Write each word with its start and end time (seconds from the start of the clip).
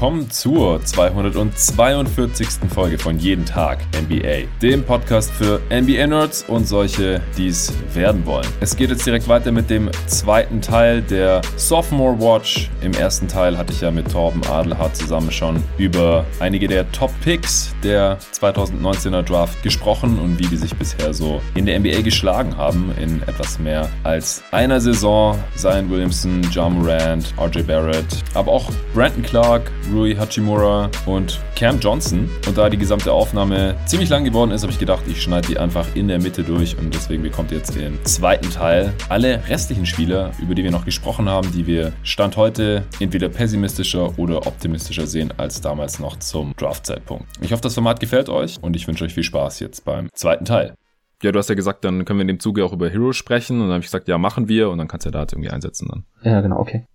willkommen 0.00 0.30
zur 0.30 0.82
242. 0.82 2.70
Folge 2.72 2.98
von 2.98 3.18
Jeden 3.18 3.44
Tag 3.44 3.80
NBA, 3.94 4.48
dem 4.62 4.82
Podcast 4.82 5.30
für 5.30 5.60
NBA-Nerds 5.68 6.44
und 6.48 6.66
solche, 6.66 7.20
die 7.36 7.48
es 7.48 7.70
werden 7.92 8.24
wollen. 8.24 8.46
Es 8.60 8.74
geht 8.74 8.88
jetzt 8.88 9.04
direkt 9.04 9.28
weiter 9.28 9.52
mit 9.52 9.68
dem 9.68 9.90
zweiten 10.06 10.62
Teil 10.62 11.02
der 11.02 11.42
Sophomore 11.56 12.18
Watch. 12.18 12.70
Im 12.80 12.94
ersten 12.94 13.28
Teil 13.28 13.58
hatte 13.58 13.74
ich 13.74 13.82
ja 13.82 13.90
mit 13.90 14.10
Torben 14.10 14.42
Adelhardt 14.46 14.96
zusammen 14.96 15.30
schon 15.30 15.62
über 15.76 16.24
einige 16.38 16.66
der 16.66 16.90
Top-Picks 16.92 17.74
der 17.82 18.18
2019er 18.32 19.20
Draft 19.20 19.62
gesprochen 19.62 20.18
und 20.18 20.38
wie 20.38 20.46
die 20.46 20.56
sich 20.56 20.74
bisher 20.76 21.12
so 21.12 21.42
in 21.54 21.66
der 21.66 21.78
NBA 21.78 22.00
geschlagen 22.00 22.56
haben 22.56 22.90
in 22.98 23.20
etwas 23.24 23.58
mehr 23.58 23.86
als 24.02 24.42
einer 24.50 24.80
Saison. 24.80 25.38
Zion 25.56 25.90
Williamson, 25.90 26.40
John 26.50 26.78
Morant, 26.78 27.34
RJ 27.38 27.64
Barrett, 27.64 28.06
aber 28.32 28.50
auch 28.50 28.70
Brandon 28.94 29.22
Clark, 29.22 29.70
Rui 29.92 30.14
Hachimura 30.14 30.90
und 31.06 31.40
Cam 31.56 31.80
Johnson. 31.80 32.28
Und 32.46 32.56
da 32.56 32.68
die 32.68 32.76
gesamte 32.76 33.12
Aufnahme 33.12 33.74
ziemlich 33.86 34.08
lang 34.08 34.24
geworden 34.24 34.50
ist, 34.50 34.62
habe 34.62 34.72
ich 34.72 34.78
gedacht, 34.78 35.02
ich 35.08 35.22
schneide 35.22 35.48
die 35.48 35.58
einfach 35.58 35.86
in 35.94 36.08
der 36.08 36.20
Mitte 36.20 36.42
durch 36.42 36.76
und 36.78 36.94
deswegen 36.94 37.22
bekommt 37.22 37.50
ihr 37.50 37.58
jetzt 37.58 37.74
den 37.74 37.98
zweiten 38.04 38.50
Teil. 38.50 38.92
Alle 39.08 39.42
restlichen 39.48 39.86
Spieler, 39.86 40.32
über 40.40 40.54
die 40.54 40.62
wir 40.64 40.70
noch 40.70 40.84
gesprochen 40.84 41.28
haben, 41.28 41.50
die 41.52 41.66
wir 41.66 41.92
Stand 42.02 42.36
heute 42.36 42.84
entweder 43.00 43.28
pessimistischer 43.28 44.18
oder 44.18 44.46
optimistischer 44.46 45.06
sehen 45.06 45.32
als 45.36 45.60
damals 45.60 45.98
noch 45.98 46.18
zum 46.18 46.54
Draft-Zeitpunkt. 46.56 47.26
Ich 47.40 47.52
hoffe, 47.52 47.62
das 47.62 47.74
Format 47.74 48.00
gefällt 48.00 48.28
euch 48.28 48.58
und 48.62 48.76
ich 48.76 48.86
wünsche 48.86 49.04
euch 49.04 49.14
viel 49.14 49.24
Spaß 49.24 49.60
jetzt 49.60 49.84
beim 49.84 50.08
zweiten 50.14 50.44
Teil. 50.44 50.74
Ja, 51.22 51.32
du 51.32 51.38
hast 51.38 51.50
ja 51.50 51.54
gesagt, 51.54 51.84
dann 51.84 52.04
können 52.04 52.18
wir 52.18 52.22
in 52.22 52.28
dem 52.28 52.40
Zuge 52.40 52.64
auch 52.64 52.72
über 52.72 52.88
Heroes 52.88 53.16
sprechen 53.16 53.56
und 53.56 53.64
dann 53.64 53.72
habe 53.72 53.80
ich 53.80 53.86
gesagt, 53.86 54.08
ja, 54.08 54.16
machen 54.16 54.48
wir 54.48 54.70
und 54.70 54.78
dann 54.78 54.88
kannst 54.88 55.04
du 55.04 55.08
ja 55.08 55.12
da 55.12 55.18
halt 55.20 55.32
irgendwie 55.32 55.50
einsetzen 55.50 55.88
dann. 55.90 56.04
Ja, 56.22 56.40
genau, 56.40 56.58
okay. 56.58 56.86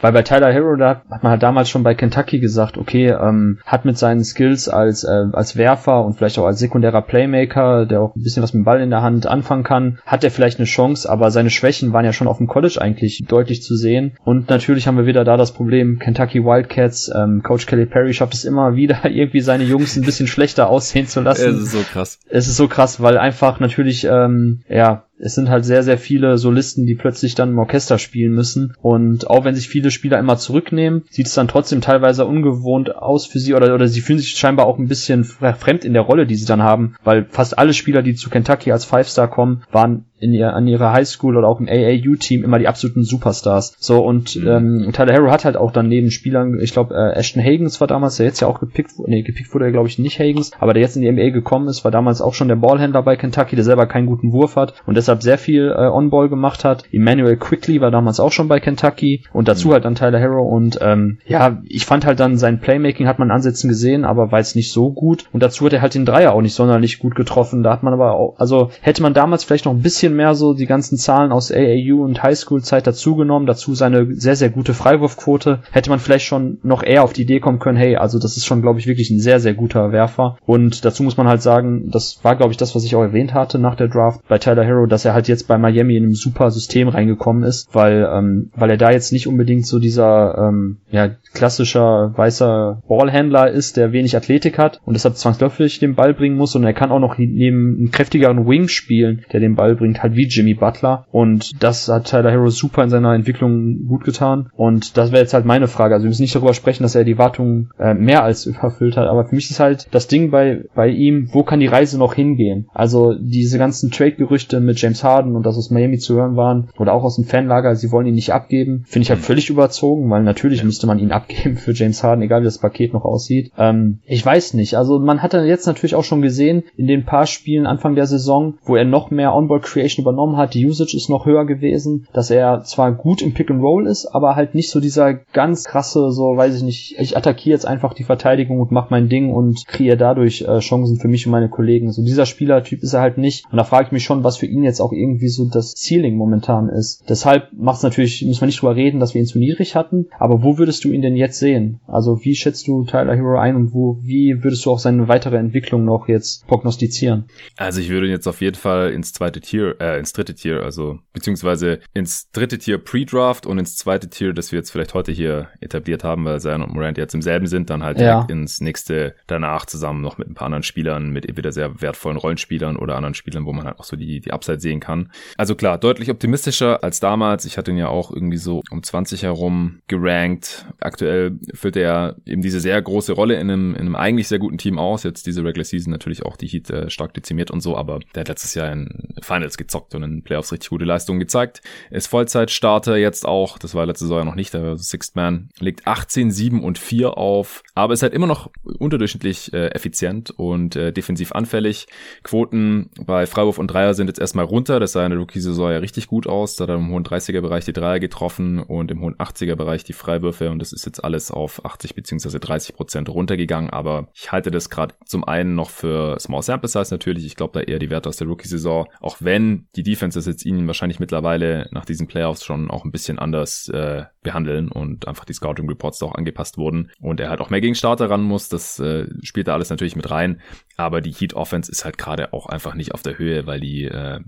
Weil 0.00 0.12
bei 0.12 0.22
Tyler 0.22 0.52
Hero, 0.52 0.76
da 0.76 1.02
hat 1.10 1.22
man 1.22 1.32
halt 1.32 1.42
damals 1.42 1.68
schon 1.68 1.82
bei 1.82 1.94
Kentucky 1.94 2.40
gesagt, 2.40 2.78
okay, 2.78 3.08
ähm, 3.10 3.58
hat 3.66 3.84
mit 3.84 3.98
seinen 3.98 4.24
Skills 4.24 4.68
als, 4.68 5.04
äh, 5.04 5.26
als 5.32 5.56
Werfer 5.56 6.04
und 6.04 6.14
vielleicht 6.14 6.38
auch 6.38 6.46
als 6.46 6.58
sekundärer 6.58 7.02
Playmaker, 7.02 7.86
der 7.86 8.00
auch 8.00 8.16
ein 8.16 8.22
bisschen 8.22 8.42
was 8.42 8.54
mit 8.54 8.62
dem 8.62 8.64
Ball 8.64 8.80
in 8.80 8.90
der 8.90 9.02
Hand 9.02 9.26
anfangen 9.26 9.62
kann, 9.62 9.98
hat 10.06 10.24
er 10.24 10.30
vielleicht 10.30 10.58
eine 10.58 10.66
Chance, 10.66 11.08
aber 11.08 11.30
seine 11.30 11.50
Schwächen 11.50 11.92
waren 11.92 12.04
ja 12.04 12.12
schon 12.12 12.28
auf 12.28 12.38
dem 12.38 12.46
College 12.46 12.78
eigentlich 12.80 13.24
deutlich 13.26 13.62
zu 13.62 13.76
sehen. 13.76 14.12
Und 14.24 14.48
natürlich 14.48 14.86
haben 14.86 14.96
wir 14.96 15.06
wieder 15.06 15.24
da 15.24 15.36
das 15.36 15.52
Problem, 15.52 15.98
Kentucky 15.98 16.44
Wildcats, 16.44 17.10
ähm, 17.14 17.42
Coach 17.42 17.66
Kelly 17.66 17.86
Perry 17.86 18.14
schafft 18.14 18.34
es 18.34 18.44
immer 18.44 18.74
wieder, 18.76 19.04
irgendwie 19.04 19.40
seine 19.40 19.64
Jungs 19.64 19.96
ein 19.96 20.02
bisschen 20.02 20.26
schlechter 20.26 20.68
aussehen 20.68 21.06
zu 21.06 21.20
lassen. 21.20 21.50
Es 21.50 21.62
ist 21.62 21.72
so 21.72 21.82
krass. 21.92 22.18
Es 22.28 22.48
ist 22.48 22.56
so 22.56 22.68
krass, 22.68 23.00
weil 23.00 23.18
einfach 23.18 23.60
natürlich, 23.60 24.04
ähm, 24.04 24.62
ja, 24.68 25.04
es 25.22 25.34
sind 25.34 25.50
halt 25.50 25.64
sehr, 25.64 25.82
sehr 25.82 25.98
viele 25.98 26.38
Solisten, 26.38 26.86
die 26.86 26.94
plötzlich 26.94 27.34
dann 27.34 27.50
im 27.50 27.58
Orchester 27.58 27.98
spielen 27.98 28.32
müssen. 28.32 28.74
Und 28.80 29.28
auch 29.28 29.44
wenn 29.44 29.54
sich 29.54 29.68
viele 29.68 29.90
Spieler 29.90 30.18
immer 30.18 30.38
zurücknehmen, 30.38 31.04
sieht 31.10 31.26
es 31.26 31.34
dann 31.34 31.48
trotzdem 31.48 31.80
teilweise 31.80 32.24
ungewohnt 32.24 32.96
aus 32.96 33.26
für 33.26 33.38
sie 33.38 33.54
oder, 33.54 33.74
oder 33.74 33.86
sie 33.86 34.00
fühlen 34.00 34.18
sich 34.18 34.30
scheinbar 34.30 34.66
auch 34.66 34.78
ein 34.78 34.88
bisschen 34.88 35.24
fremd 35.24 35.84
in 35.84 35.92
der 35.92 36.02
Rolle, 36.02 36.26
die 36.26 36.36
sie 36.36 36.46
dann 36.46 36.62
haben, 36.62 36.96
weil 37.04 37.26
fast 37.28 37.58
alle 37.58 37.74
Spieler, 37.74 38.02
die 38.02 38.14
zu 38.14 38.30
Kentucky 38.30 38.72
als 38.72 38.84
Five-Star 38.84 39.28
kommen, 39.28 39.62
waren 39.70 40.06
in 40.20 40.32
ihr, 40.32 40.54
an 40.54 40.66
ihrer 40.66 40.92
Highschool 40.92 41.36
oder 41.36 41.48
auch 41.48 41.60
im 41.60 41.68
AAU-Team 41.68 42.44
immer 42.44 42.58
die 42.58 42.68
absoluten 42.68 43.02
Superstars. 43.02 43.74
So, 43.78 44.04
und 44.04 44.36
mhm. 44.36 44.48
ähm, 44.48 44.92
Tyler 44.92 45.14
Harrow 45.14 45.30
hat 45.30 45.44
halt 45.44 45.56
auch 45.56 45.72
dann 45.72 45.88
neben 45.88 46.10
Spielern, 46.10 46.60
ich 46.60 46.72
glaube, 46.72 46.94
äh, 46.94 47.18
Ashton 47.18 47.42
Hagens 47.42 47.80
war 47.80 47.88
damals, 47.88 48.16
der 48.16 48.26
jetzt 48.26 48.40
ja 48.40 48.48
auch 48.48 48.60
gepickt 48.60 48.98
wurde, 48.98 49.10
nee, 49.10 49.22
gepickt 49.22 49.52
wurde 49.54 49.66
er, 49.66 49.72
glaube 49.72 49.88
ich, 49.88 49.98
nicht 49.98 50.18
Hagens, 50.18 50.52
aber 50.58 50.74
der 50.74 50.82
jetzt 50.82 50.96
in 50.96 51.02
die 51.02 51.10
NBA 51.10 51.30
gekommen 51.30 51.68
ist, 51.68 51.84
war 51.84 51.90
damals 51.90 52.20
auch 52.20 52.34
schon 52.34 52.48
der 52.48 52.56
Ballhändler 52.56 53.02
bei 53.02 53.16
Kentucky, 53.16 53.56
der 53.56 53.64
selber 53.64 53.86
keinen 53.86 54.06
guten 54.06 54.32
Wurf 54.32 54.56
hat 54.56 54.74
und 54.86 54.96
deshalb 54.96 55.22
sehr 55.22 55.38
viel 55.38 55.70
äh, 55.70 55.88
On-Ball 55.88 56.28
gemacht 56.28 56.64
hat. 56.64 56.84
Emmanuel 56.92 57.36
Quickly 57.36 57.80
war 57.80 57.90
damals 57.90 58.20
auch 58.20 58.32
schon 58.32 58.48
bei 58.48 58.60
Kentucky 58.60 59.24
und 59.32 59.48
dazu 59.48 59.68
mhm. 59.68 59.72
halt 59.72 59.84
dann 59.84 59.94
Tyler 59.94 60.20
Harrow 60.20 60.50
und 60.50 60.78
ähm, 60.82 61.18
ja, 61.26 61.62
ich 61.66 61.86
fand 61.86 62.04
halt 62.04 62.20
dann 62.20 62.36
sein 62.36 62.60
Playmaking 62.60 63.06
hat 63.06 63.18
man 63.18 63.30
Ansätzen 63.30 63.68
gesehen, 63.68 64.04
aber 64.04 64.30
war 64.32 64.38
jetzt 64.38 64.56
nicht 64.56 64.72
so 64.72 64.92
gut 64.92 65.24
und 65.32 65.42
dazu 65.42 65.64
hat 65.64 65.72
er 65.72 65.82
halt 65.82 65.94
den 65.94 66.04
Dreier 66.04 66.32
auch 66.32 66.42
nicht 66.42 66.54
sonderlich 66.54 66.98
gut 66.98 67.14
getroffen. 67.14 67.62
Da 67.62 67.72
hat 67.72 67.82
man 67.82 67.94
aber 67.94 68.14
auch, 68.14 68.38
also 68.38 68.70
hätte 68.82 69.02
man 69.02 69.14
damals 69.14 69.44
vielleicht 69.44 69.64
noch 69.64 69.72
ein 69.72 69.82
bisschen 69.82 70.09
mehr 70.14 70.34
so 70.34 70.54
die 70.54 70.66
ganzen 70.66 70.98
Zahlen 70.98 71.32
aus 71.32 71.52
AAU 71.52 72.02
und 72.04 72.22
Highschool-Zeit 72.22 72.86
dazugenommen, 72.86 73.46
dazu 73.46 73.74
seine 73.74 74.14
sehr, 74.14 74.36
sehr 74.36 74.50
gute 74.50 74.74
Freiwurfquote, 74.74 75.60
hätte 75.70 75.90
man 75.90 75.98
vielleicht 75.98 76.26
schon 76.26 76.58
noch 76.62 76.82
eher 76.82 77.04
auf 77.04 77.12
die 77.12 77.22
Idee 77.22 77.40
kommen 77.40 77.58
können, 77.58 77.78
hey, 77.78 77.96
also 77.96 78.18
das 78.18 78.36
ist 78.36 78.46
schon, 78.46 78.62
glaube 78.62 78.78
ich, 78.78 78.86
wirklich 78.86 79.10
ein 79.10 79.20
sehr, 79.20 79.40
sehr 79.40 79.54
guter 79.54 79.92
Werfer. 79.92 80.36
Und 80.46 80.84
dazu 80.84 81.02
muss 81.02 81.16
man 81.16 81.28
halt 81.28 81.42
sagen, 81.42 81.90
das 81.90 82.20
war, 82.22 82.36
glaube 82.36 82.52
ich, 82.52 82.56
das, 82.56 82.74
was 82.74 82.84
ich 82.84 82.94
auch 82.96 83.02
erwähnt 83.02 83.34
hatte 83.34 83.58
nach 83.58 83.74
der 83.74 83.88
Draft 83.88 84.20
bei 84.28 84.38
Tyler 84.38 84.64
Hero, 84.64 84.86
dass 84.86 85.04
er 85.04 85.14
halt 85.14 85.28
jetzt 85.28 85.48
bei 85.48 85.58
Miami 85.58 85.96
in 85.96 86.04
einem 86.04 86.14
super 86.14 86.50
System 86.50 86.88
reingekommen 86.88 87.42
ist, 87.42 87.68
weil, 87.72 88.08
ähm, 88.12 88.50
weil 88.54 88.70
er 88.70 88.76
da 88.76 88.90
jetzt 88.90 89.12
nicht 89.12 89.26
unbedingt 89.26 89.66
so 89.66 89.78
dieser 89.78 90.36
ähm, 90.38 90.78
ja, 90.90 91.10
klassischer 91.32 92.12
weißer 92.16 92.82
Ballhändler 92.88 93.50
ist, 93.50 93.76
der 93.76 93.92
wenig 93.92 94.16
Athletik 94.16 94.58
hat 94.58 94.80
und 94.84 94.94
deshalb 94.94 95.16
zwangsläufig 95.16 95.78
den 95.78 95.94
Ball 95.94 96.14
bringen 96.14 96.36
muss. 96.36 96.54
Und 96.54 96.64
er 96.64 96.72
kann 96.72 96.90
auch 96.90 96.98
noch 96.98 97.18
neben 97.18 97.76
einem 97.78 97.90
kräftigeren 97.90 98.46
Wing 98.46 98.68
spielen, 98.68 99.24
der 99.32 99.40
den 99.40 99.54
Ball 99.54 99.74
bringt, 99.74 99.99
halt 100.02 100.16
wie 100.16 100.26
Jimmy 100.26 100.54
Butler 100.54 101.06
und 101.10 101.62
das 101.62 101.88
hat 101.88 102.10
Tyler 102.10 102.32
Harrow 102.32 102.50
super 102.50 102.82
in 102.82 102.90
seiner 102.90 103.14
Entwicklung 103.14 103.86
gut 103.86 104.04
getan 104.04 104.50
und 104.56 104.96
das 104.96 105.12
wäre 105.12 105.22
jetzt 105.22 105.34
halt 105.34 105.44
meine 105.44 105.68
Frage. 105.68 105.94
Also 105.94 106.04
wir 106.04 106.08
müssen 106.08 106.22
nicht 106.22 106.34
darüber 106.34 106.54
sprechen, 106.54 106.82
dass 106.82 106.94
er 106.94 107.04
die 107.04 107.18
Wartung 107.18 107.70
äh, 107.78 107.94
mehr 107.94 108.24
als 108.24 108.46
überfüllt 108.46 108.96
hat, 108.96 109.08
aber 109.08 109.24
für 109.24 109.34
mich 109.34 109.50
ist 109.50 109.60
halt 109.60 109.88
das 109.90 110.08
Ding 110.08 110.30
bei, 110.30 110.64
bei 110.74 110.88
ihm, 110.88 111.28
wo 111.32 111.42
kann 111.42 111.60
die 111.60 111.66
Reise 111.66 111.98
noch 111.98 112.14
hingehen? 112.14 112.68
Also 112.72 113.14
diese 113.18 113.58
ganzen 113.58 113.90
Trade-Gerüchte 113.90 114.60
mit 114.60 114.80
James 114.80 115.04
Harden 115.04 115.36
und 115.36 115.44
das 115.44 115.56
aus 115.56 115.70
Miami 115.70 115.98
zu 115.98 116.14
hören 116.14 116.36
waren 116.36 116.68
oder 116.78 116.92
auch 116.92 117.04
aus 117.04 117.16
dem 117.16 117.24
Fanlager, 117.24 117.74
sie 117.76 117.92
wollen 117.92 118.06
ihn 118.06 118.14
nicht 118.14 118.32
abgeben, 118.32 118.84
finde 118.86 119.04
ich 119.04 119.10
halt 119.10 119.20
völlig 119.20 119.50
überzogen, 119.50 120.10
weil 120.10 120.22
natürlich 120.22 120.64
müsste 120.64 120.86
man 120.86 120.98
ihn 120.98 121.12
abgeben 121.12 121.56
für 121.56 121.72
James 121.72 122.02
Harden, 122.02 122.22
egal 122.22 122.40
wie 122.40 122.46
das 122.46 122.58
Paket 122.58 122.92
noch 122.92 123.04
aussieht. 123.04 123.52
Ähm, 123.58 124.00
ich 124.04 124.24
weiß 124.24 124.54
nicht. 124.54 124.76
Also 124.76 124.98
man 124.98 125.22
hat 125.22 125.34
dann 125.34 125.46
jetzt 125.46 125.66
natürlich 125.66 125.94
auch 125.94 126.04
schon 126.04 126.22
gesehen 126.22 126.64
in 126.76 126.86
den 126.86 127.04
paar 127.04 127.26
Spielen 127.26 127.66
Anfang 127.66 127.94
der 127.94 128.06
Saison, 128.06 128.54
wo 128.64 128.76
er 128.76 128.84
noch 128.84 129.10
mehr 129.10 129.34
Onboard 129.34 129.62
Creation 129.90 130.04
übernommen 130.04 130.36
hat, 130.36 130.54
die 130.54 130.66
Usage 130.66 130.96
ist 130.96 131.08
noch 131.08 131.26
höher 131.26 131.44
gewesen, 131.44 132.06
dass 132.12 132.30
er 132.30 132.62
zwar 132.64 132.92
gut 132.92 133.22
im 133.22 133.34
Pick 133.34 133.50
and 133.50 133.62
Roll 133.62 133.86
ist, 133.86 134.06
aber 134.06 134.36
halt 134.36 134.54
nicht 134.54 134.70
so 134.70 134.80
dieser 134.80 135.14
ganz 135.14 135.64
krasse, 135.64 136.10
so 136.12 136.36
weiß 136.36 136.56
ich 136.56 136.62
nicht, 136.62 136.96
ich 136.98 137.16
attackiere 137.16 137.54
jetzt 137.54 137.66
einfach 137.66 137.94
die 137.94 138.04
Verteidigung 138.04 138.60
und 138.60 138.70
mach 138.70 138.90
mein 138.90 139.08
Ding 139.08 139.32
und 139.32 139.66
kreiere 139.66 139.96
dadurch 139.96 140.42
äh, 140.42 140.58
Chancen 140.60 140.96
für 140.96 141.08
mich 141.08 141.26
und 141.26 141.32
meine 141.32 141.48
Kollegen. 141.48 141.92
So 141.92 142.02
dieser 142.02 142.26
Spielertyp 142.26 142.82
ist 142.82 142.94
er 142.94 143.00
halt 143.00 143.18
nicht. 143.18 143.44
Und 143.50 143.56
da 143.56 143.64
frage 143.64 143.86
ich 143.86 143.92
mich 143.92 144.04
schon, 144.04 144.24
was 144.24 144.36
für 144.36 144.46
ihn 144.46 144.64
jetzt 144.64 144.80
auch 144.80 144.92
irgendwie 144.92 145.28
so 145.28 145.44
das 145.46 145.74
Ceiling 145.76 146.16
momentan 146.16 146.68
ist. 146.68 147.04
Deshalb 147.08 147.48
macht 147.52 147.78
es 147.78 147.82
natürlich, 147.82 148.22
müssen 148.22 148.40
wir 148.40 148.46
nicht 148.46 148.60
drüber 148.60 148.76
reden, 148.76 149.00
dass 149.00 149.14
wir 149.14 149.20
ihn 149.20 149.26
zu 149.26 149.38
niedrig 149.38 149.74
hatten, 149.74 150.06
aber 150.18 150.42
wo 150.42 150.58
würdest 150.58 150.84
du 150.84 150.90
ihn 150.90 151.02
denn 151.02 151.16
jetzt 151.16 151.38
sehen? 151.38 151.80
Also 151.86 152.24
wie 152.24 152.34
schätzt 152.34 152.66
du 152.68 152.84
Tyler 152.84 153.14
Hero 153.14 153.38
ein 153.38 153.56
und 153.56 153.74
wo, 153.74 153.98
wie 154.02 154.42
würdest 154.42 154.64
du 154.66 154.70
auch 154.70 154.78
seine 154.78 155.08
weitere 155.08 155.36
Entwicklung 155.36 155.84
noch 155.84 156.08
jetzt 156.08 156.46
prognostizieren? 156.46 157.24
Also 157.56 157.80
ich 157.80 157.88
würde 157.88 158.08
jetzt 158.08 158.26
auf 158.26 158.40
jeden 158.40 158.56
Fall 158.56 158.90
ins 158.90 159.12
zweite 159.12 159.40
Tier, 159.40 159.79
äh, 159.80 159.98
ins 159.98 160.12
dritte 160.12 160.34
Tier, 160.34 160.62
also 160.62 160.98
beziehungsweise 161.12 161.80
ins 161.94 162.30
dritte 162.30 162.58
Tier 162.58 162.78
Pre-Draft 162.78 163.46
und 163.46 163.58
ins 163.58 163.76
zweite 163.76 164.10
Tier, 164.10 164.32
das 164.32 164.52
wir 164.52 164.58
jetzt 164.58 164.70
vielleicht 164.70 164.94
heute 164.94 165.10
hier 165.10 165.48
etabliert 165.60 166.04
haben, 166.04 166.24
weil 166.24 166.40
Zion 166.40 166.62
und 166.62 166.72
Morant 166.74 166.98
jetzt 166.98 167.14
im 167.14 167.22
selben 167.22 167.46
sind, 167.46 167.70
dann 167.70 167.82
halt 167.82 167.98
ja. 167.98 168.26
ins 168.28 168.60
nächste 168.60 169.14
danach 169.26 169.66
zusammen 169.66 170.02
noch 170.02 170.18
mit 170.18 170.28
ein 170.28 170.34
paar 170.34 170.46
anderen 170.46 170.62
Spielern, 170.62 171.10
mit 171.10 171.26
entweder 171.26 171.50
sehr 171.52 171.80
wertvollen 171.80 172.18
Rollenspielern 172.18 172.76
oder 172.76 172.96
anderen 172.96 173.14
Spielern, 173.14 173.46
wo 173.46 173.52
man 173.52 173.66
halt 173.66 173.78
auch 173.78 173.84
so 173.84 173.96
die, 173.96 174.20
die 174.20 174.32
Upside 174.32 174.60
sehen 174.60 174.80
kann. 174.80 175.10
Also 175.36 175.54
klar, 175.54 175.78
deutlich 175.78 176.10
optimistischer 176.10 176.84
als 176.84 177.00
damals. 177.00 177.44
Ich 177.46 177.56
hatte 177.56 177.70
ihn 177.70 177.78
ja 177.78 177.88
auch 177.88 178.10
irgendwie 178.10 178.36
so 178.36 178.62
um 178.70 178.82
20 178.82 179.22
herum 179.22 179.80
gerankt. 179.86 180.66
Aktuell 180.80 181.38
füllt 181.54 181.76
er 181.76 182.16
eben 182.26 182.42
diese 182.42 182.60
sehr 182.60 182.80
große 182.80 183.12
Rolle 183.12 183.34
in 183.34 183.50
einem, 183.50 183.74
in 183.74 183.80
einem 183.80 183.96
eigentlich 183.96 184.28
sehr 184.28 184.38
guten 184.38 184.58
Team 184.58 184.78
aus. 184.78 185.04
Jetzt 185.04 185.26
diese 185.26 185.42
Regular 185.42 185.64
Season 185.64 185.90
natürlich 185.90 186.24
auch 186.24 186.36
die 186.36 186.46
Heat 186.46 186.68
äh, 186.70 186.90
stark 186.90 187.14
dezimiert 187.14 187.50
und 187.50 187.60
so, 187.60 187.76
aber 187.76 188.00
der 188.14 188.20
hat 188.20 188.28
letztes 188.28 188.54
Jahr 188.54 188.70
in 188.70 189.14
Finals 189.22 189.56
gezockt 189.60 189.94
und 189.94 190.02
in 190.02 190.22
Playoffs 190.22 190.52
richtig 190.52 190.70
gute 190.70 190.84
Leistungen 190.84 191.20
gezeigt. 191.20 191.60
Ist 191.90 192.08
Vollzeitstarter 192.08 192.96
jetzt 192.96 193.26
auch, 193.26 193.58
das 193.58 193.74
war 193.74 193.86
letzte 193.86 194.06
Saison 194.06 194.18
ja 194.18 194.24
noch 194.24 194.34
nicht, 194.34 194.54
der 194.54 194.76
Sixth 194.78 195.14
Man, 195.14 195.50
legt 195.60 195.86
18, 195.86 196.30
7 196.30 196.64
und 196.64 196.78
4 196.78 197.16
auf, 197.16 197.62
aber 197.74 197.92
ist 197.92 198.02
halt 198.02 198.14
immer 198.14 198.26
noch 198.26 198.50
unterdurchschnittlich 198.78 199.52
äh, 199.52 199.68
effizient 199.68 200.30
und 200.30 200.76
äh, 200.76 200.92
defensiv 200.92 201.32
anfällig. 201.32 201.86
Quoten 202.22 202.90
bei 203.04 203.26
Freiwurf 203.26 203.58
und 203.58 203.68
Dreier 203.68 203.94
sind 203.94 204.08
jetzt 204.08 204.20
erstmal 204.20 204.46
runter, 204.46 204.80
das 204.80 204.92
sah 204.92 205.04
in 205.04 205.10
der 205.10 205.18
Rookie-Saison 205.18 205.70
ja 205.70 205.78
richtig 205.78 206.06
gut 206.06 206.26
aus, 206.26 206.56
da 206.56 206.64
hat 206.64 206.70
er 206.70 206.76
im 206.76 206.90
hohen 206.90 207.04
30er-Bereich 207.04 207.64
die 207.66 207.72
Dreier 207.72 208.00
getroffen 208.00 208.58
und 208.58 208.90
im 208.90 209.02
hohen 209.02 209.16
80er-Bereich 209.16 209.84
die 209.84 209.92
Freiwürfe 209.92 210.50
und 210.50 210.58
das 210.58 210.72
ist 210.72 210.86
jetzt 210.86 211.04
alles 211.04 211.30
auf 211.30 211.64
80 211.64 211.94
beziehungsweise 211.94 212.40
30 212.40 212.74
Prozent 212.74 213.08
runtergegangen, 213.08 213.70
aber 213.70 214.08
ich 214.14 214.32
halte 214.32 214.50
das 214.50 214.70
gerade 214.70 214.94
zum 215.04 215.24
einen 215.24 215.54
noch 215.54 215.70
für 215.70 216.18
Small 216.18 216.42
Sample 216.42 216.68
Size 216.68 216.94
natürlich, 216.94 217.26
ich 217.26 217.36
glaube 217.36 217.58
da 217.58 217.60
eher 217.60 217.78
die 217.78 217.90
Werte 217.90 218.08
aus 218.08 218.16
der 218.16 218.26
Rookie-Saison, 218.28 218.86
auch 219.00 219.16
wenn 219.20 219.49
die 219.76 219.82
Defenses 219.82 220.26
jetzt 220.26 220.44
ihn 220.44 220.66
wahrscheinlich 220.66 221.00
mittlerweile 221.00 221.68
nach 221.70 221.84
diesen 221.84 222.06
Playoffs 222.06 222.44
schon 222.44 222.70
auch 222.70 222.84
ein 222.84 222.90
bisschen 222.90 223.18
anders 223.18 223.68
äh, 223.68 224.04
behandeln 224.22 224.70
und 224.70 225.08
einfach 225.08 225.24
die 225.24 225.32
Scouting 225.32 225.68
Reports 225.68 226.02
auch 226.02 226.14
angepasst 226.14 226.58
wurden. 226.58 226.90
Und 227.00 227.20
er 227.20 227.30
halt 227.30 227.40
auch 227.40 227.50
mehr 227.50 227.60
gegen 227.60 227.74
Starter 227.74 228.10
ran 228.10 228.22
muss, 228.22 228.48
das 228.48 228.78
äh, 228.78 229.06
spielt 229.22 229.48
da 229.48 229.54
alles 229.54 229.70
natürlich 229.70 229.96
mit 229.96 230.10
rein, 230.10 230.40
aber 230.76 231.00
die 231.00 231.12
Heat 231.12 231.34
Offense 231.34 231.70
ist 231.70 231.84
halt 231.84 231.98
gerade 231.98 232.32
auch 232.32 232.46
einfach 232.46 232.74
nicht 232.74 232.92
auf 232.94 233.02
der 233.02 233.18
Höhe, 233.18 233.46
weil 233.46 233.60
die 233.60 233.84
äh, 233.84 234.20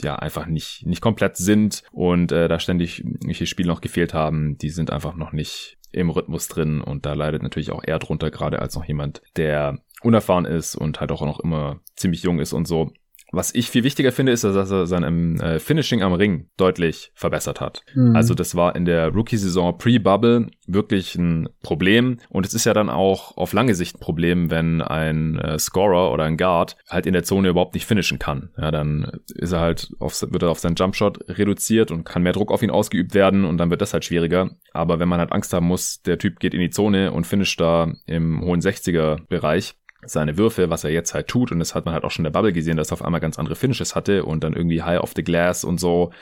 ja 0.00 0.16
einfach 0.16 0.46
nicht 0.46 0.86
nicht 0.86 1.00
komplett 1.00 1.36
sind 1.36 1.82
und 1.92 2.32
äh, 2.32 2.48
da 2.48 2.58
ständig 2.58 3.04
welche 3.24 3.46
Spiele 3.46 3.68
noch 3.68 3.80
gefehlt 3.80 4.14
haben, 4.14 4.58
die 4.58 4.70
sind 4.70 4.90
einfach 4.90 5.14
noch 5.14 5.32
nicht 5.32 5.78
im 5.92 6.10
Rhythmus 6.10 6.48
drin 6.48 6.80
und 6.80 7.06
da 7.06 7.12
leidet 7.12 7.42
natürlich 7.42 7.70
auch 7.70 7.82
er 7.84 7.98
drunter, 7.98 8.30
gerade 8.30 8.60
als 8.60 8.74
noch 8.74 8.84
jemand, 8.84 9.22
der 9.36 9.78
unerfahren 10.02 10.46
ist 10.46 10.74
und 10.74 11.00
halt 11.00 11.12
auch 11.12 11.22
noch 11.22 11.40
immer 11.40 11.80
ziemlich 11.94 12.22
jung 12.22 12.40
ist 12.40 12.52
und 12.52 12.66
so. 12.66 12.92
Was 13.32 13.54
ich 13.54 13.70
viel 13.70 13.82
wichtiger 13.82 14.12
finde, 14.12 14.32
ist, 14.32 14.44
dass 14.44 14.70
er 14.70 14.86
sein 14.86 15.40
äh, 15.40 15.58
Finishing 15.58 16.02
am 16.02 16.12
Ring 16.12 16.48
deutlich 16.58 17.12
verbessert 17.14 17.60
hat. 17.60 17.82
Mhm. 17.94 18.14
Also 18.14 18.34
das 18.34 18.54
war 18.54 18.76
in 18.76 18.84
der 18.84 19.08
Rookie-Saison 19.08 19.78
pre-Bubble 19.78 20.50
wirklich 20.66 21.14
ein 21.16 21.48
Problem. 21.62 22.18
Und 22.28 22.46
es 22.46 22.52
ist 22.52 22.66
ja 22.66 22.74
dann 22.74 22.90
auch 22.90 23.36
auf 23.38 23.54
lange 23.54 23.74
Sicht 23.74 23.96
ein 23.96 24.00
Problem, 24.00 24.50
wenn 24.50 24.82
ein 24.82 25.38
äh, 25.38 25.58
Scorer 25.58 26.12
oder 26.12 26.24
ein 26.24 26.36
Guard 26.36 26.76
halt 26.88 27.06
in 27.06 27.14
der 27.14 27.24
Zone 27.24 27.48
überhaupt 27.48 27.72
nicht 27.74 27.86
finishen 27.86 28.18
kann. 28.18 28.50
Ja, 28.58 28.70
dann 28.70 29.20
ist 29.34 29.52
er 29.52 29.60
halt 29.60 29.90
auf, 29.98 30.20
wird 30.20 30.42
er 30.42 30.50
auf 30.50 30.58
seinen 30.58 30.76
Jumpshot 30.76 31.18
reduziert 31.28 31.90
und 31.90 32.04
kann 32.04 32.22
mehr 32.22 32.34
Druck 32.34 32.52
auf 32.52 32.62
ihn 32.62 32.70
ausgeübt 32.70 33.14
werden 33.14 33.46
und 33.46 33.56
dann 33.56 33.70
wird 33.70 33.80
das 33.80 33.94
halt 33.94 34.04
schwieriger. 34.04 34.50
Aber 34.72 34.98
wenn 34.98 35.08
man 35.08 35.20
halt 35.20 35.32
Angst 35.32 35.54
haben 35.54 35.66
muss, 35.66 36.02
der 36.02 36.18
Typ 36.18 36.38
geht 36.38 36.52
in 36.52 36.60
die 36.60 36.70
Zone 36.70 37.12
und 37.12 37.26
finisht 37.26 37.60
da 37.60 37.92
im 38.04 38.42
hohen 38.42 38.60
60er 38.60 39.26
Bereich, 39.28 39.74
seine 40.04 40.36
Würfe, 40.36 40.70
was 40.70 40.84
er 40.84 40.90
jetzt 40.90 41.14
halt 41.14 41.28
tut. 41.28 41.52
Und 41.52 41.58
das 41.58 41.74
hat 41.74 41.84
man 41.84 41.94
halt 41.94 42.04
auch 42.04 42.10
schon 42.10 42.24
in 42.24 42.32
der 42.32 42.38
Bubble 42.38 42.52
gesehen, 42.52 42.76
dass 42.76 42.90
er 42.90 42.94
auf 42.94 43.04
einmal 43.04 43.20
ganz 43.20 43.38
andere 43.38 43.56
Finishes 43.56 43.94
hatte 43.94 44.24
und 44.24 44.44
dann 44.44 44.54
irgendwie 44.54 44.82
High 44.82 45.00
off 45.00 45.12
the 45.14 45.24
Glass 45.24 45.64
und 45.64 45.78
so 45.78 46.12